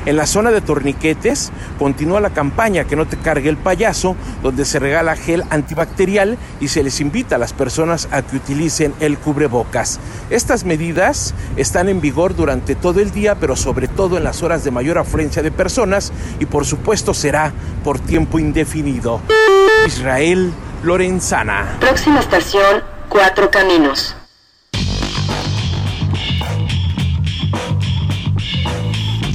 En 0.06 0.18
la 0.18 0.26
zona 0.26 0.52
de 0.52 0.62
torniquetes 0.62 1.52
continúa 1.80 2.20
la 2.20 2.32
campaña 2.32 2.84
Que 2.84 2.96
no 2.96 3.08
te 3.08 3.18
cargue 3.18 3.50
el 3.50 3.58
payaso, 3.58 4.16
donde 4.42 4.66
se 4.66 4.80
regala 4.80 5.16
gel 5.16 5.44
antibacterial 5.50 6.38
y 6.60 6.68
se 6.68 6.84
les 6.84 7.00
invita 7.00 7.36
a 7.36 7.40
las 7.40 7.54
personas 7.54 8.08
a 8.12 8.22
que 8.22 8.38
utilicen 8.38 8.94
el 9.00 9.18
cubrebocas. 9.18 10.00
Estas 10.30 10.66
medidas 10.66 11.34
están 11.56 11.90
en 11.90 12.02
vigor 12.02 12.36
durante 12.36 12.76
todo 12.76 13.00
el 13.00 13.12
día, 13.12 13.36
pero 13.36 13.56
sobre 13.56 13.88
todo 13.88 14.18
en 14.18 14.24
las 14.24 14.44
horas 14.44 14.64
de 14.64 14.72
mayor 14.72 14.98
afluencia 14.98 15.42
de 15.42 15.52
personas 15.52 16.12
y 16.40 16.46
por 16.46 16.66
supuesto 16.66 17.14
será 17.14 17.54
por 17.84 18.00
tiempo 18.00 18.40
indefinido. 18.40 19.22
Israel 19.88 20.52
Lorenzana. 20.84 21.78
Próxima 21.80 22.20
estación, 22.20 22.84
Cuatro 23.10 23.50
Caminos. 23.50 24.16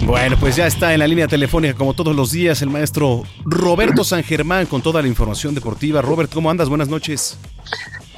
Bueno, 0.08 0.38
pues 0.40 0.56
ya 0.56 0.66
está 0.66 0.94
en 0.94 1.00
la 1.00 1.06
línea 1.06 1.28
telefónica 1.28 1.74
como 1.74 1.92
todos 1.92 2.16
los 2.16 2.32
días 2.32 2.62
el 2.62 2.70
maestro 2.70 3.24
Roberto 3.44 4.04
San 4.04 4.24
Germán 4.24 4.64
con 4.64 4.80
toda 4.80 5.02
la 5.02 5.06
información 5.06 5.54
deportiva. 5.54 6.00
Robert, 6.00 6.32
¿cómo 6.32 6.50
andas? 6.50 6.70
Buenas 6.70 6.88
noches. 6.88 7.36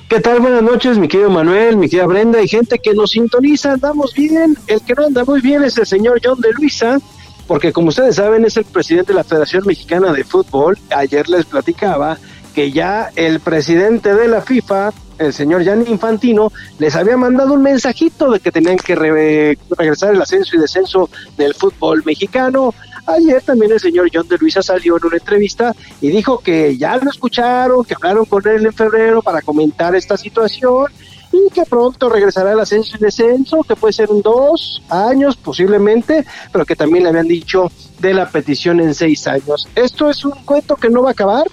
¿Qué 0.08 0.20
tal? 0.20 0.38
Buenas 0.38 0.62
noches, 0.62 0.98
mi 0.98 1.08
querido 1.08 1.30
Manuel, 1.30 1.76
mi 1.76 1.88
querida 1.88 2.06
Brenda 2.06 2.40
y 2.40 2.46
gente 2.46 2.78
que 2.78 2.94
nos 2.94 3.10
sintoniza. 3.10 3.72
Andamos 3.72 4.14
bien. 4.14 4.56
El 4.68 4.80
que 4.82 4.94
no 4.94 5.06
anda 5.06 5.24
muy 5.24 5.40
bien 5.40 5.64
es 5.64 5.76
el 5.78 5.86
señor 5.86 6.20
John 6.22 6.40
de 6.40 6.52
Luisa, 6.52 7.00
porque 7.48 7.72
como 7.72 7.88
ustedes 7.88 8.14
saben 8.14 8.44
es 8.44 8.56
el 8.56 8.66
presidente 8.66 9.12
de 9.12 9.16
la 9.16 9.24
Federación 9.24 9.64
Mexicana 9.66 10.12
de 10.12 10.22
Fútbol. 10.22 10.78
Ayer 10.90 11.28
les 11.28 11.44
platicaba 11.44 12.16
que 12.60 12.72
ya 12.72 13.10
el 13.16 13.40
presidente 13.40 14.14
de 14.14 14.28
la 14.28 14.42
FIFA 14.42 14.92
el 15.16 15.32
señor 15.32 15.64
Gianni 15.64 15.88
Infantino 15.88 16.52
les 16.78 16.94
había 16.94 17.16
mandado 17.16 17.54
un 17.54 17.62
mensajito 17.62 18.30
de 18.30 18.38
que 18.38 18.52
tenían 18.52 18.76
que 18.76 18.94
regresar 18.94 20.14
el 20.14 20.20
ascenso 20.20 20.56
y 20.56 20.58
descenso 20.58 21.08
del 21.38 21.54
fútbol 21.54 22.02
mexicano. 22.04 22.74
Ayer 23.06 23.40
también 23.40 23.72
el 23.72 23.80
señor 23.80 24.10
John 24.12 24.28
de 24.28 24.36
Luisa 24.36 24.60
salió 24.60 24.98
en 24.98 25.06
una 25.06 25.16
entrevista 25.16 25.74
y 26.02 26.08
dijo 26.08 26.40
que 26.40 26.76
ya 26.76 26.98
lo 26.98 27.10
escucharon, 27.10 27.82
que 27.82 27.94
hablaron 27.94 28.26
con 28.26 28.46
él 28.46 28.66
en 28.66 28.74
febrero 28.74 29.22
para 29.22 29.40
comentar 29.40 29.94
esta 29.94 30.18
situación 30.18 30.88
y 31.32 31.50
que 31.54 31.64
pronto 31.64 32.10
regresará 32.10 32.52
el 32.52 32.60
ascenso 32.60 32.98
y 32.98 33.00
descenso, 33.00 33.62
que 33.62 33.76
puede 33.76 33.94
ser 33.94 34.10
en 34.10 34.20
dos 34.20 34.82
años 34.90 35.34
posiblemente, 35.36 36.26
pero 36.52 36.66
que 36.66 36.76
también 36.76 37.04
le 37.04 37.08
habían 37.08 37.28
dicho 37.28 37.70
de 38.00 38.12
la 38.12 38.28
petición 38.28 38.80
en 38.80 38.94
seis 38.94 39.26
años. 39.26 39.66
Esto 39.74 40.10
es 40.10 40.26
un 40.26 40.32
cuento 40.44 40.76
que 40.76 40.90
no 40.90 41.02
va 41.02 41.10
a 41.10 41.12
acabar, 41.12 41.46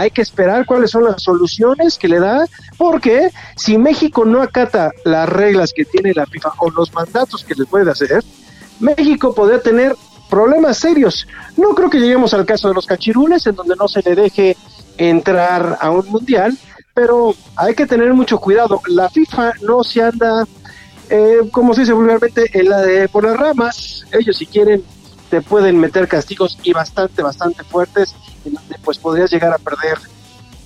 hay 0.00 0.10
que 0.10 0.22
esperar 0.22 0.64
cuáles 0.64 0.90
son 0.90 1.04
las 1.04 1.22
soluciones 1.22 1.98
que 1.98 2.08
le 2.08 2.20
da, 2.20 2.46
porque 2.78 3.30
si 3.56 3.76
México 3.76 4.24
no 4.24 4.42
acata 4.42 4.90
las 5.04 5.28
reglas 5.28 5.72
que 5.74 5.84
tiene 5.84 6.14
la 6.14 6.26
FIFA 6.26 6.52
o 6.58 6.70
los 6.70 6.92
mandatos 6.94 7.44
que 7.44 7.54
le 7.54 7.66
puede 7.66 7.90
hacer, 7.90 8.24
México 8.80 9.34
podría 9.34 9.60
tener 9.60 9.94
problemas 10.30 10.78
serios. 10.78 11.26
No 11.56 11.74
creo 11.74 11.90
que 11.90 12.00
lleguemos 12.00 12.32
al 12.32 12.46
caso 12.46 12.68
de 12.68 12.74
los 12.74 12.86
cachirules, 12.86 13.46
en 13.46 13.56
donde 13.56 13.76
no 13.76 13.88
se 13.88 14.00
le 14.02 14.14
deje 14.14 14.56
entrar 14.96 15.76
a 15.80 15.90
un 15.90 16.06
mundial, 16.08 16.56
pero 16.94 17.34
hay 17.56 17.74
que 17.74 17.86
tener 17.86 18.14
mucho 18.14 18.38
cuidado. 18.38 18.80
La 18.86 19.10
FIFA 19.10 19.52
no 19.62 19.84
se 19.84 20.02
anda, 20.02 20.46
eh, 21.10 21.40
como 21.52 21.74
se 21.74 21.82
dice 21.82 21.92
vulgarmente, 21.92 22.50
en 22.58 22.70
la 22.70 22.80
de 22.80 23.08
por 23.08 23.24
las 23.24 23.36
ramas. 23.36 24.06
Ellos 24.12 24.38
si 24.38 24.46
quieren 24.46 24.82
te 25.28 25.42
pueden 25.42 25.78
meter 25.78 26.08
castigos 26.08 26.58
y 26.64 26.72
bastante, 26.72 27.22
bastante 27.22 27.62
fuertes 27.64 28.14
donde 28.44 28.76
pues 28.84 28.98
podrías 28.98 29.30
llegar 29.30 29.52
a 29.52 29.58
perder 29.58 29.98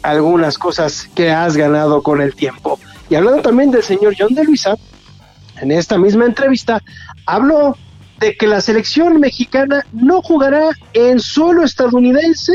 algunas 0.03 0.59
cosas 0.59 1.09
que 1.15 1.31
has 1.31 1.57
ganado 1.57 2.03
con 2.03 2.21
el 2.21 2.35
tiempo. 2.35 2.79
Y 3.09 3.15
hablando 3.15 3.43
también 3.43 3.71
del 3.71 3.83
señor 3.83 4.15
John 4.19 4.35
de 4.35 4.45
Luisa, 4.45 4.77
en 5.61 5.71
esta 5.73 5.99
misma 5.99 6.27
entrevista 6.27 6.83
habló 7.27 7.77
de 8.19 8.37
que 8.37 8.47
la 8.47 8.61
selección 8.61 9.19
mexicana 9.19 9.85
no 9.93 10.23
jugará 10.23 10.71
en 10.93 11.21
suelo 11.21 11.65
estadounidense 11.65 12.53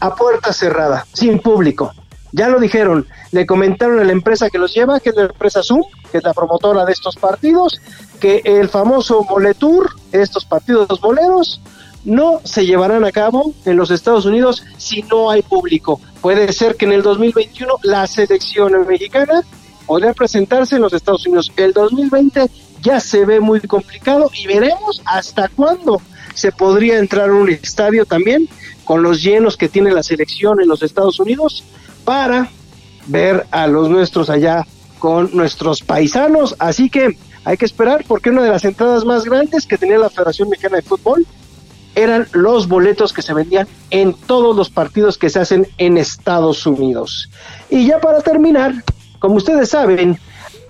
a 0.00 0.14
puerta 0.14 0.52
cerrada, 0.52 1.06
sin 1.12 1.38
público. 1.40 1.92
Ya 2.32 2.48
lo 2.48 2.60
dijeron, 2.60 3.06
le 3.32 3.46
comentaron 3.46 4.00
a 4.00 4.04
la 4.04 4.12
empresa 4.12 4.50
que 4.50 4.58
los 4.58 4.74
lleva, 4.74 5.00
que 5.00 5.10
es 5.10 5.16
la 5.16 5.24
empresa 5.24 5.62
Zoom, 5.62 5.82
que 6.12 6.18
es 6.18 6.24
la 6.24 6.34
promotora 6.34 6.84
de 6.84 6.92
estos 6.92 7.16
partidos, 7.16 7.80
que 8.20 8.42
el 8.44 8.68
famoso 8.68 9.24
Moletour, 9.24 9.90
estos 10.12 10.44
partidos 10.44 11.00
boleros, 11.00 11.60
no 12.04 12.40
se 12.44 12.66
llevarán 12.66 13.04
a 13.04 13.12
cabo 13.12 13.54
en 13.64 13.76
los 13.76 13.90
Estados 13.90 14.24
Unidos 14.26 14.64
si 14.76 15.02
no 15.02 15.30
hay 15.30 15.42
público. 15.42 16.00
Puede 16.20 16.52
ser 16.52 16.76
que 16.76 16.86
en 16.86 16.92
el 16.92 17.02
2021 17.02 17.74
la 17.82 18.06
selección 18.06 18.86
mexicana 18.86 19.42
podría 19.86 20.12
presentarse 20.12 20.76
en 20.76 20.82
los 20.82 20.92
Estados 20.92 21.26
Unidos. 21.26 21.52
El 21.56 21.72
2020 21.72 22.50
ya 22.82 23.00
se 23.00 23.24
ve 23.24 23.40
muy 23.40 23.60
complicado 23.60 24.30
y 24.34 24.46
veremos 24.46 25.02
hasta 25.04 25.48
cuándo 25.48 26.00
se 26.34 26.52
podría 26.52 26.98
entrar 26.98 27.30
a 27.30 27.34
un 27.34 27.48
estadio 27.48 28.04
también 28.06 28.48
con 28.84 29.02
los 29.02 29.22
llenos 29.22 29.56
que 29.56 29.68
tiene 29.68 29.90
la 29.90 30.02
selección 30.02 30.60
en 30.60 30.68
los 30.68 30.82
Estados 30.82 31.18
Unidos 31.20 31.64
para 32.04 32.48
ver 33.06 33.46
a 33.50 33.66
los 33.66 33.90
nuestros 33.90 34.30
allá 34.30 34.66
con 34.98 35.30
nuestros 35.36 35.82
paisanos. 35.82 36.54
Así 36.58 36.90
que 36.90 37.16
hay 37.44 37.56
que 37.56 37.64
esperar 37.64 38.04
porque 38.06 38.30
una 38.30 38.42
de 38.42 38.50
las 38.50 38.64
entradas 38.64 39.04
más 39.04 39.24
grandes 39.24 39.66
que 39.66 39.78
tenía 39.78 39.98
la 39.98 40.10
Federación 40.10 40.48
Mexicana 40.48 40.76
de 40.76 40.82
Fútbol 40.82 41.26
eran 41.98 42.28
los 42.30 42.68
boletos 42.68 43.12
que 43.12 43.22
se 43.22 43.34
vendían 43.34 43.66
en 43.90 44.14
todos 44.14 44.54
los 44.54 44.70
partidos 44.70 45.18
que 45.18 45.30
se 45.30 45.40
hacen 45.40 45.66
en 45.78 45.98
Estados 45.98 46.64
Unidos. 46.64 47.28
Y 47.70 47.88
ya 47.88 48.00
para 48.00 48.20
terminar, 48.20 48.72
como 49.18 49.34
ustedes 49.34 49.70
saben, 49.70 50.16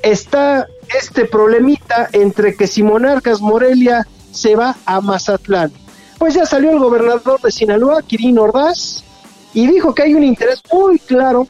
está 0.03 0.67
este 0.99 1.27
problemita 1.27 2.09
entre 2.13 2.57
que 2.57 2.67
si 2.67 2.83
Monarcas 2.83 3.43
Morelia 3.43 4.07
se 4.33 4.57
va 4.57 4.77
a 4.87 5.03
Mazatlán. 5.03 5.71
Pues 6.19 6.33
ya 6.33 6.47
salió 6.47 6.71
el 6.71 6.79
gobernador 6.79 7.41
de 7.43 7.53
Sinaloa, 7.53 8.03
Kirin 8.03 8.39
Ordaz, 8.39 9.05
y 9.53 9.67
dijo 9.67 9.95
que 9.95 10.05
hay 10.05 10.15
un 10.15 10.25
interés 10.25 10.63
muy 10.73 10.99
claro 10.99 11.47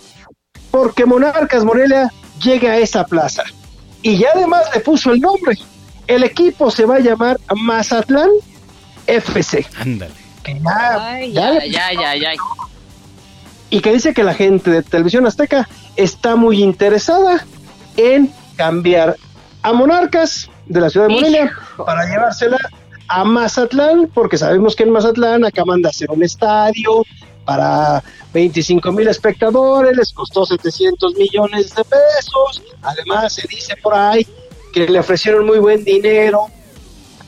porque 0.73 1.07
Monarcas 1.07 1.65
Morelia 1.65 2.13
llegue 2.43 2.69
a 2.69 2.79
esa 2.79 3.05
plaza. 3.05 3.45
Y 4.03 4.19
ya 4.19 4.31
además 4.35 4.63
le 4.75 4.81
puso 4.81 5.13
el 5.13 5.21
nombre. 5.21 5.57
El 6.09 6.25
equipo 6.25 6.69
se 6.73 6.85
va 6.85 6.97
a 6.97 7.01
llamar 7.01 7.39
Mazatlán 7.55 8.31
FC. 9.09 9.67
Ándale. 9.81 10.13
ya, 11.33 11.65
ya, 11.65 11.93
ya, 11.93 12.15
ya, 12.15 12.33
Y 13.71 13.81
que 13.81 13.93
dice 13.93 14.15
que 14.15 14.23
la 14.23 14.35
gente 14.35 14.71
de 14.71 14.83
Televisión 14.83 15.27
Azteca 15.27 15.69
está 15.97 16.37
muy 16.37 16.63
interesada 16.63 17.45
en 17.97 18.33
cambiar 18.57 19.17
a 19.63 19.73
Monarcas 19.73 20.49
de 20.67 20.81
la 20.81 20.91
ciudad 20.91 21.09
de 21.09 21.15
Morelia 21.15 21.53
para 21.77 22.07
llevársela 22.07 22.59
a 23.09 23.25
Mazatlán, 23.25 24.09
porque 24.13 24.37
sabemos 24.37 24.77
que 24.77 24.83
en 24.83 24.91
Mazatlán 24.91 25.45
acaban 25.45 25.83
de 25.83 25.89
hacer 25.89 26.11
un 26.11 26.23
estadio 26.23 27.05
para 27.45 28.03
25 28.35 28.93
mil 28.93 29.09
espectadores, 29.09 29.97
les 29.97 30.13
costó 30.13 30.45
700 30.45 31.15
millones 31.15 31.75
de 31.75 31.83
pesos, 31.85 32.63
además 32.83 33.33
se 33.33 33.49
dice 33.49 33.75
por 33.83 33.95
ahí 33.95 34.27
que 34.73 34.87
le 34.87 34.99
ofrecieron 34.99 35.47
muy 35.47 35.59
buen 35.59 35.83
dinero 35.83 36.49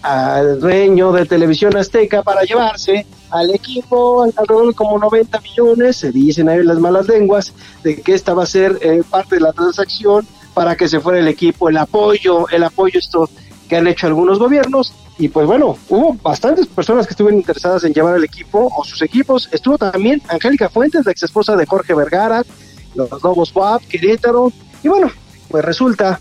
al 0.02 0.60
dueño 0.60 1.12
de 1.12 1.26
Televisión 1.26 1.76
Azteca 1.76 2.22
para 2.22 2.42
llevarse 2.42 3.06
al 3.30 3.50
equipo 3.54 4.22
alrededor 4.22 4.68
de 4.68 4.74
como 4.74 4.98
90 4.98 5.40
millones, 5.40 5.96
se 5.96 6.10
dicen 6.10 6.48
ahí 6.48 6.62
las 6.62 6.78
malas 6.78 7.06
lenguas, 7.06 7.52
de 7.82 8.00
que 8.00 8.14
esta 8.14 8.34
va 8.34 8.44
a 8.44 8.46
ser 8.46 8.78
eh, 8.80 9.02
parte 9.08 9.36
de 9.36 9.42
la 9.42 9.52
transacción 9.52 10.26
para 10.54 10.76
que 10.76 10.88
se 10.88 11.00
fuera 11.00 11.20
el 11.20 11.28
equipo, 11.28 11.68
el 11.68 11.76
apoyo, 11.76 12.48
el 12.48 12.64
apoyo 12.64 12.98
esto 12.98 13.28
que 13.68 13.76
han 13.76 13.86
hecho 13.86 14.08
algunos 14.08 14.38
gobiernos, 14.38 14.92
Y 15.16 15.28
pues 15.28 15.46
bueno, 15.46 15.76
hubo 15.88 16.14
bastantes 16.22 16.66
personas 16.66 17.06
que 17.06 17.12
estuvieron 17.12 17.38
interesadas 17.38 17.84
en 17.84 17.92
llevar 17.92 18.16
el 18.16 18.24
equipo 18.24 18.68
o 18.74 18.84
sus 18.84 19.00
equipos. 19.02 19.48
Estuvo 19.52 19.76
también 19.78 20.20
Angélica 20.28 20.68
Fuentes, 20.68 21.04
la 21.04 21.12
ex 21.12 21.22
esposa 21.22 21.54
de 21.56 21.66
Jorge 21.66 21.94
Vergara, 21.94 22.42
los 22.94 23.10
Lobos 23.22 23.54
WAP, 23.54 23.82
Querétaro. 23.82 24.50
Y 24.82 24.88
bueno, 24.88 25.12
pues 25.48 25.64
resulta, 25.64 26.20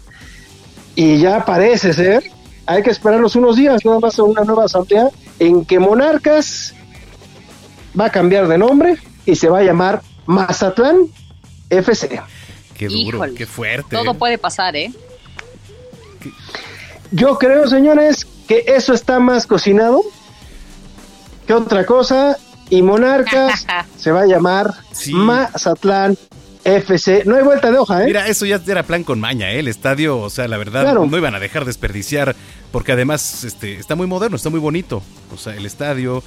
y 0.95 1.17
ya 1.17 1.45
parece 1.45 1.93
ser, 1.93 2.23
hay 2.70 2.84
que 2.84 2.91
esperarlos 2.91 3.36
unos 3.36 3.55
días, 3.55 3.84
nada 3.84 3.99
más 3.99 4.20
a 4.20 4.24
una 4.24 4.43
nueva 4.43 4.65
asamblea, 4.65 5.09
en 5.39 5.65
que 5.65 5.80
Monarcas 5.80 6.76
va 7.99 8.05
a 8.05 8.09
cambiar 8.11 8.47
de 8.47 8.59
nombre 8.59 8.95
y 9.26 9.36
se 9.36 9.49
va 9.49 9.59
a 9.59 9.63
llamar 9.63 10.03
Mazatlán 10.28 11.07
FC. 11.72 12.22
Qué 12.78 12.88
duro, 12.88 13.22
qué 13.36 13.47
fuerte. 13.47 13.95
Todo 13.95 14.13
puede 14.13 14.38
pasar, 14.38 14.76
¿eh? 14.76 14.93
Yo 17.09 17.39
creo, 17.39 17.67
señores, 17.67 18.28
que 18.47 18.63
eso 18.67 18.93
está 18.93 19.20
más 19.20 19.47
cocinado 19.47 20.03
que 21.47 21.55
otra 21.55 21.88
cosa 21.88 22.38
y 22.70 22.84
Monarcas 22.84 23.65
se 23.97 24.11
va 24.11 24.22
a 24.22 24.26
llamar 24.28 24.76
Mazatlán 25.11 26.15
FC. 26.64 27.24
No 27.26 27.36
hay 27.36 27.43
vuelta 27.43 27.72
de 27.72 27.78
hoja, 27.78 28.03
¿eh? 28.03 28.05
Mira, 28.05 28.28
eso 28.28 28.45
ya 28.45 28.62
era 28.68 28.84
plan 28.84 29.03
con 29.03 29.20
maña, 29.20 29.51
¿eh? 29.51 29.60
El 29.60 29.68
estadio, 29.68 30.20
o 30.20 30.30
sea, 30.30 30.47
la 30.47 30.57
verdad, 30.57 30.93
no 30.93 31.18
iban 31.18 31.36
a 31.36 31.39
dejar 31.39 31.66
desperdiciar, 31.66 32.36
porque 32.72 32.91
además 32.91 33.43
este, 33.43 33.76
está 33.76 33.95
muy 33.95 34.07
moderno, 34.07 34.36
está 34.36 34.49
muy 34.49 34.60
bonito. 34.60 35.01
O 35.34 35.38
sea, 35.38 35.55
el 35.55 35.66
estadio, 35.66 36.22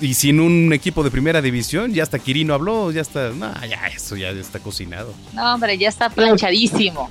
y 0.00 0.14
sin 0.14 0.40
un 0.40 0.72
equipo 0.72 1.02
de 1.02 1.10
primera 1.10 1.42
división, 1.42 1.92
ya 1.92 2.04
hasta 2.04 2.18
Quirino 2.18 2.54
habló, 2.54 2.90
ya 2.92 3.00
está, 3.00 3.30
no, 3.30 3.52
ya 3.66 3.86
eso 3.88 4.16
ya 4.16 4.30
está 4.30 4.60
cocinado. 4.60 5.12
No, 5.34 5.54
hombre, 5.54 5.76
ya 5.76 5.88
está 5.88 6.08
planchadísimo. 6.10 7.10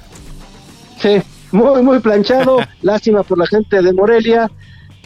Sí, 1.01 1.21
muy, 1.51 1.81
muy 1.81 1.99
planchado. 1.99 2.59
Lástima 2.81 3.23
por 3.23 3.37
la 3.37 3.47
gente 3.47 3.81
de 3.81 3.93
Morelia, 3.93 4.49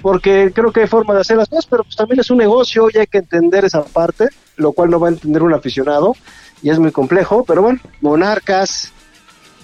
porque 0.03 0.51
creo 0.53 0.72
que 0.72 0.82
hay 0.82 0.88
forma 0.88 1.16
de 1.16 1.22
hacer 1.22 1.38
las 1.38 1.49
cosas, 1.49 1.66
pero 1.66 1.84
pues 1.84 1.95
también 1.95 2.20
es 2.20 2.30
un 2.30 2.38
negocio 2.38 2.89
y 2.93 2.99
hay 2.99 3.07
que 3.07 3.18
entender 3.18 3.66
esa 3.66 3.84
parte, 3.84 4.30
lo 4.57 4.72
cual 4.72 4.91
no 4.91 4.99
va 4.99 5.07
a 5.07 5.11
entender 5.11 5.41
un 5.41 5.53
aficionado 5.53 6.16
y 6.66 6.72
es 6.72 6.80
muy 6.80 6.91
complejo, 6.91 7.45
pero 7.45 7.61
bueno, 7.61 7.80
Monarcas 8.01 8.91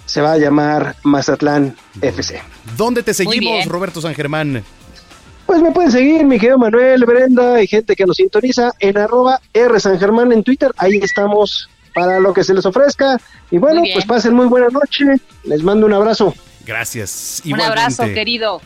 se 0.06 0.20
va 0.20 0.34
a 0.34 0.38
llamar 0.38 0.94
Mazatlán 1.02 1.74
FC. 2.00 2.40
¿Dónde 2.76 3.02
te 3.02 3.12
seguimos, 3.12 3.66
Roberto 3.66 4.00
San 4.00 4.14
Germán? 4.14 4.62
Pues 5.44 5.60
me 5.60 5.72
pueden 5.72 5.90
seguir, 5.90 6.24
mi 6.24 6.38
querido 6.38 6.58
Manuel, 6.58 7.04
Brenda 7.04 7.60
y 7.60 7.66
gente 7.66 7.96
que 7.96 8.06
nos 8.06 8.18
sintoniza 8.18 8.70
en 8.78 8.98
arroba 8.98 9.40
R 9.52 9.80
San 9.80 9.98
Germán 9.98 10.30
en 10.30 10.44
Twitter. 10.44 10.70
Ahí 10.76 11.00
estamos 11.02 11.68
para 11.92 12.20
lo 12.20 12.32
que 12.32 12.44
se 12.44 12.54
les 12.54 12.64
ofrezca. 12.64 13.18
Y 13.50 13.58
bueno, 13.58 13.82
pues 13.92 14.06
pasen 14.06 14.34
muy 14.34 14.46
buena 14.46 14.68
noche. 14.68 15.04
Les 15.42 15.64
mando 15.64 15.86
un 15.86 15.94
abrazo. 15.94 16.32
Gracias. 16.64 17.42
Un 17.44 17.60
abrazo, 17.60 18.04
querido. 18.14 18.62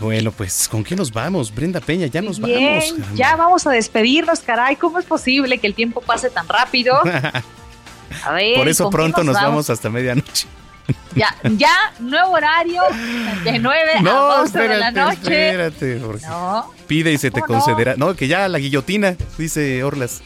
Bueno, 0.00 0.32
pues, 0.32 0.66
¿con 0.66 0.82
qué 0.82 0.96
nos 0.96 1.12
vamos? 1.12 1.54
Brenda 1.54 1.78
Peña, 1.80 2.06
ya 2.06 2.22
nos 2.22 2.40
vamos. 2.40 2.94
Ya 3.14 3.36
vamos 3.36 3.66
a 3.66 3.70
despedirnos, 3.70 4.40
caray. 4.40 4.76
¿Cómo 4.76 4.98
es 4.98 5.04
posible 5.04 5.58
que 5.58 5.66
el 5.66 5.74
tiempo 5.74 6.00
pase 6.00 6.30
tan 6.30 6.48
rápido? 6.48 6.94
A 8.24 8.32
ver. 8.32 8.56
Por 8.56 8.68
eso 8.68 8.90
pronto 8.90 9.22
nos, 9.22 9.34
vamos? 9.34 9.70
hasta 9.70 9.88
medianoche. 9.88 10.48
Ya, 11.14 11.36
ya, 11.56 11.92
nuevo 12.00 12.32
horario, 12.32 12.82
de 13.44 13.58
9 13.58 13.92
a 13.98 14.02
12 14.02 14.58
de 14.58 14.78
la 14.78 14.90
noche. 14.90 15.50
Espérate, 15.50 16.00
Pide 16.88 17.12
y 17.12 17.18
se 17.18 17.30
te 17.30 17.40
concederá. 17.42 17.94
No. 17.96 18.14
que 18.16 18.26
ya 18.26 18.48
la 18.48 18.58
guillotina, 18.58 19.16
dice 19.38 19.84
Orlas. 19.84 20.22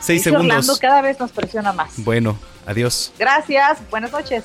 Seis 0.00 0.22
segundos. 0.22 0.56
Orlando 0.56 0.76
cada 0.80 1.02
vez 1.02 1.18
nos 1.20 1.30
presiona 1.32 1.72
más. 1.72 1.92
Bueno, 1.98 2.38
adiós. 2.66 3.12
Gracias, 3.18 3.78
buenas 3.90 4.10
noches. 4.10 4.44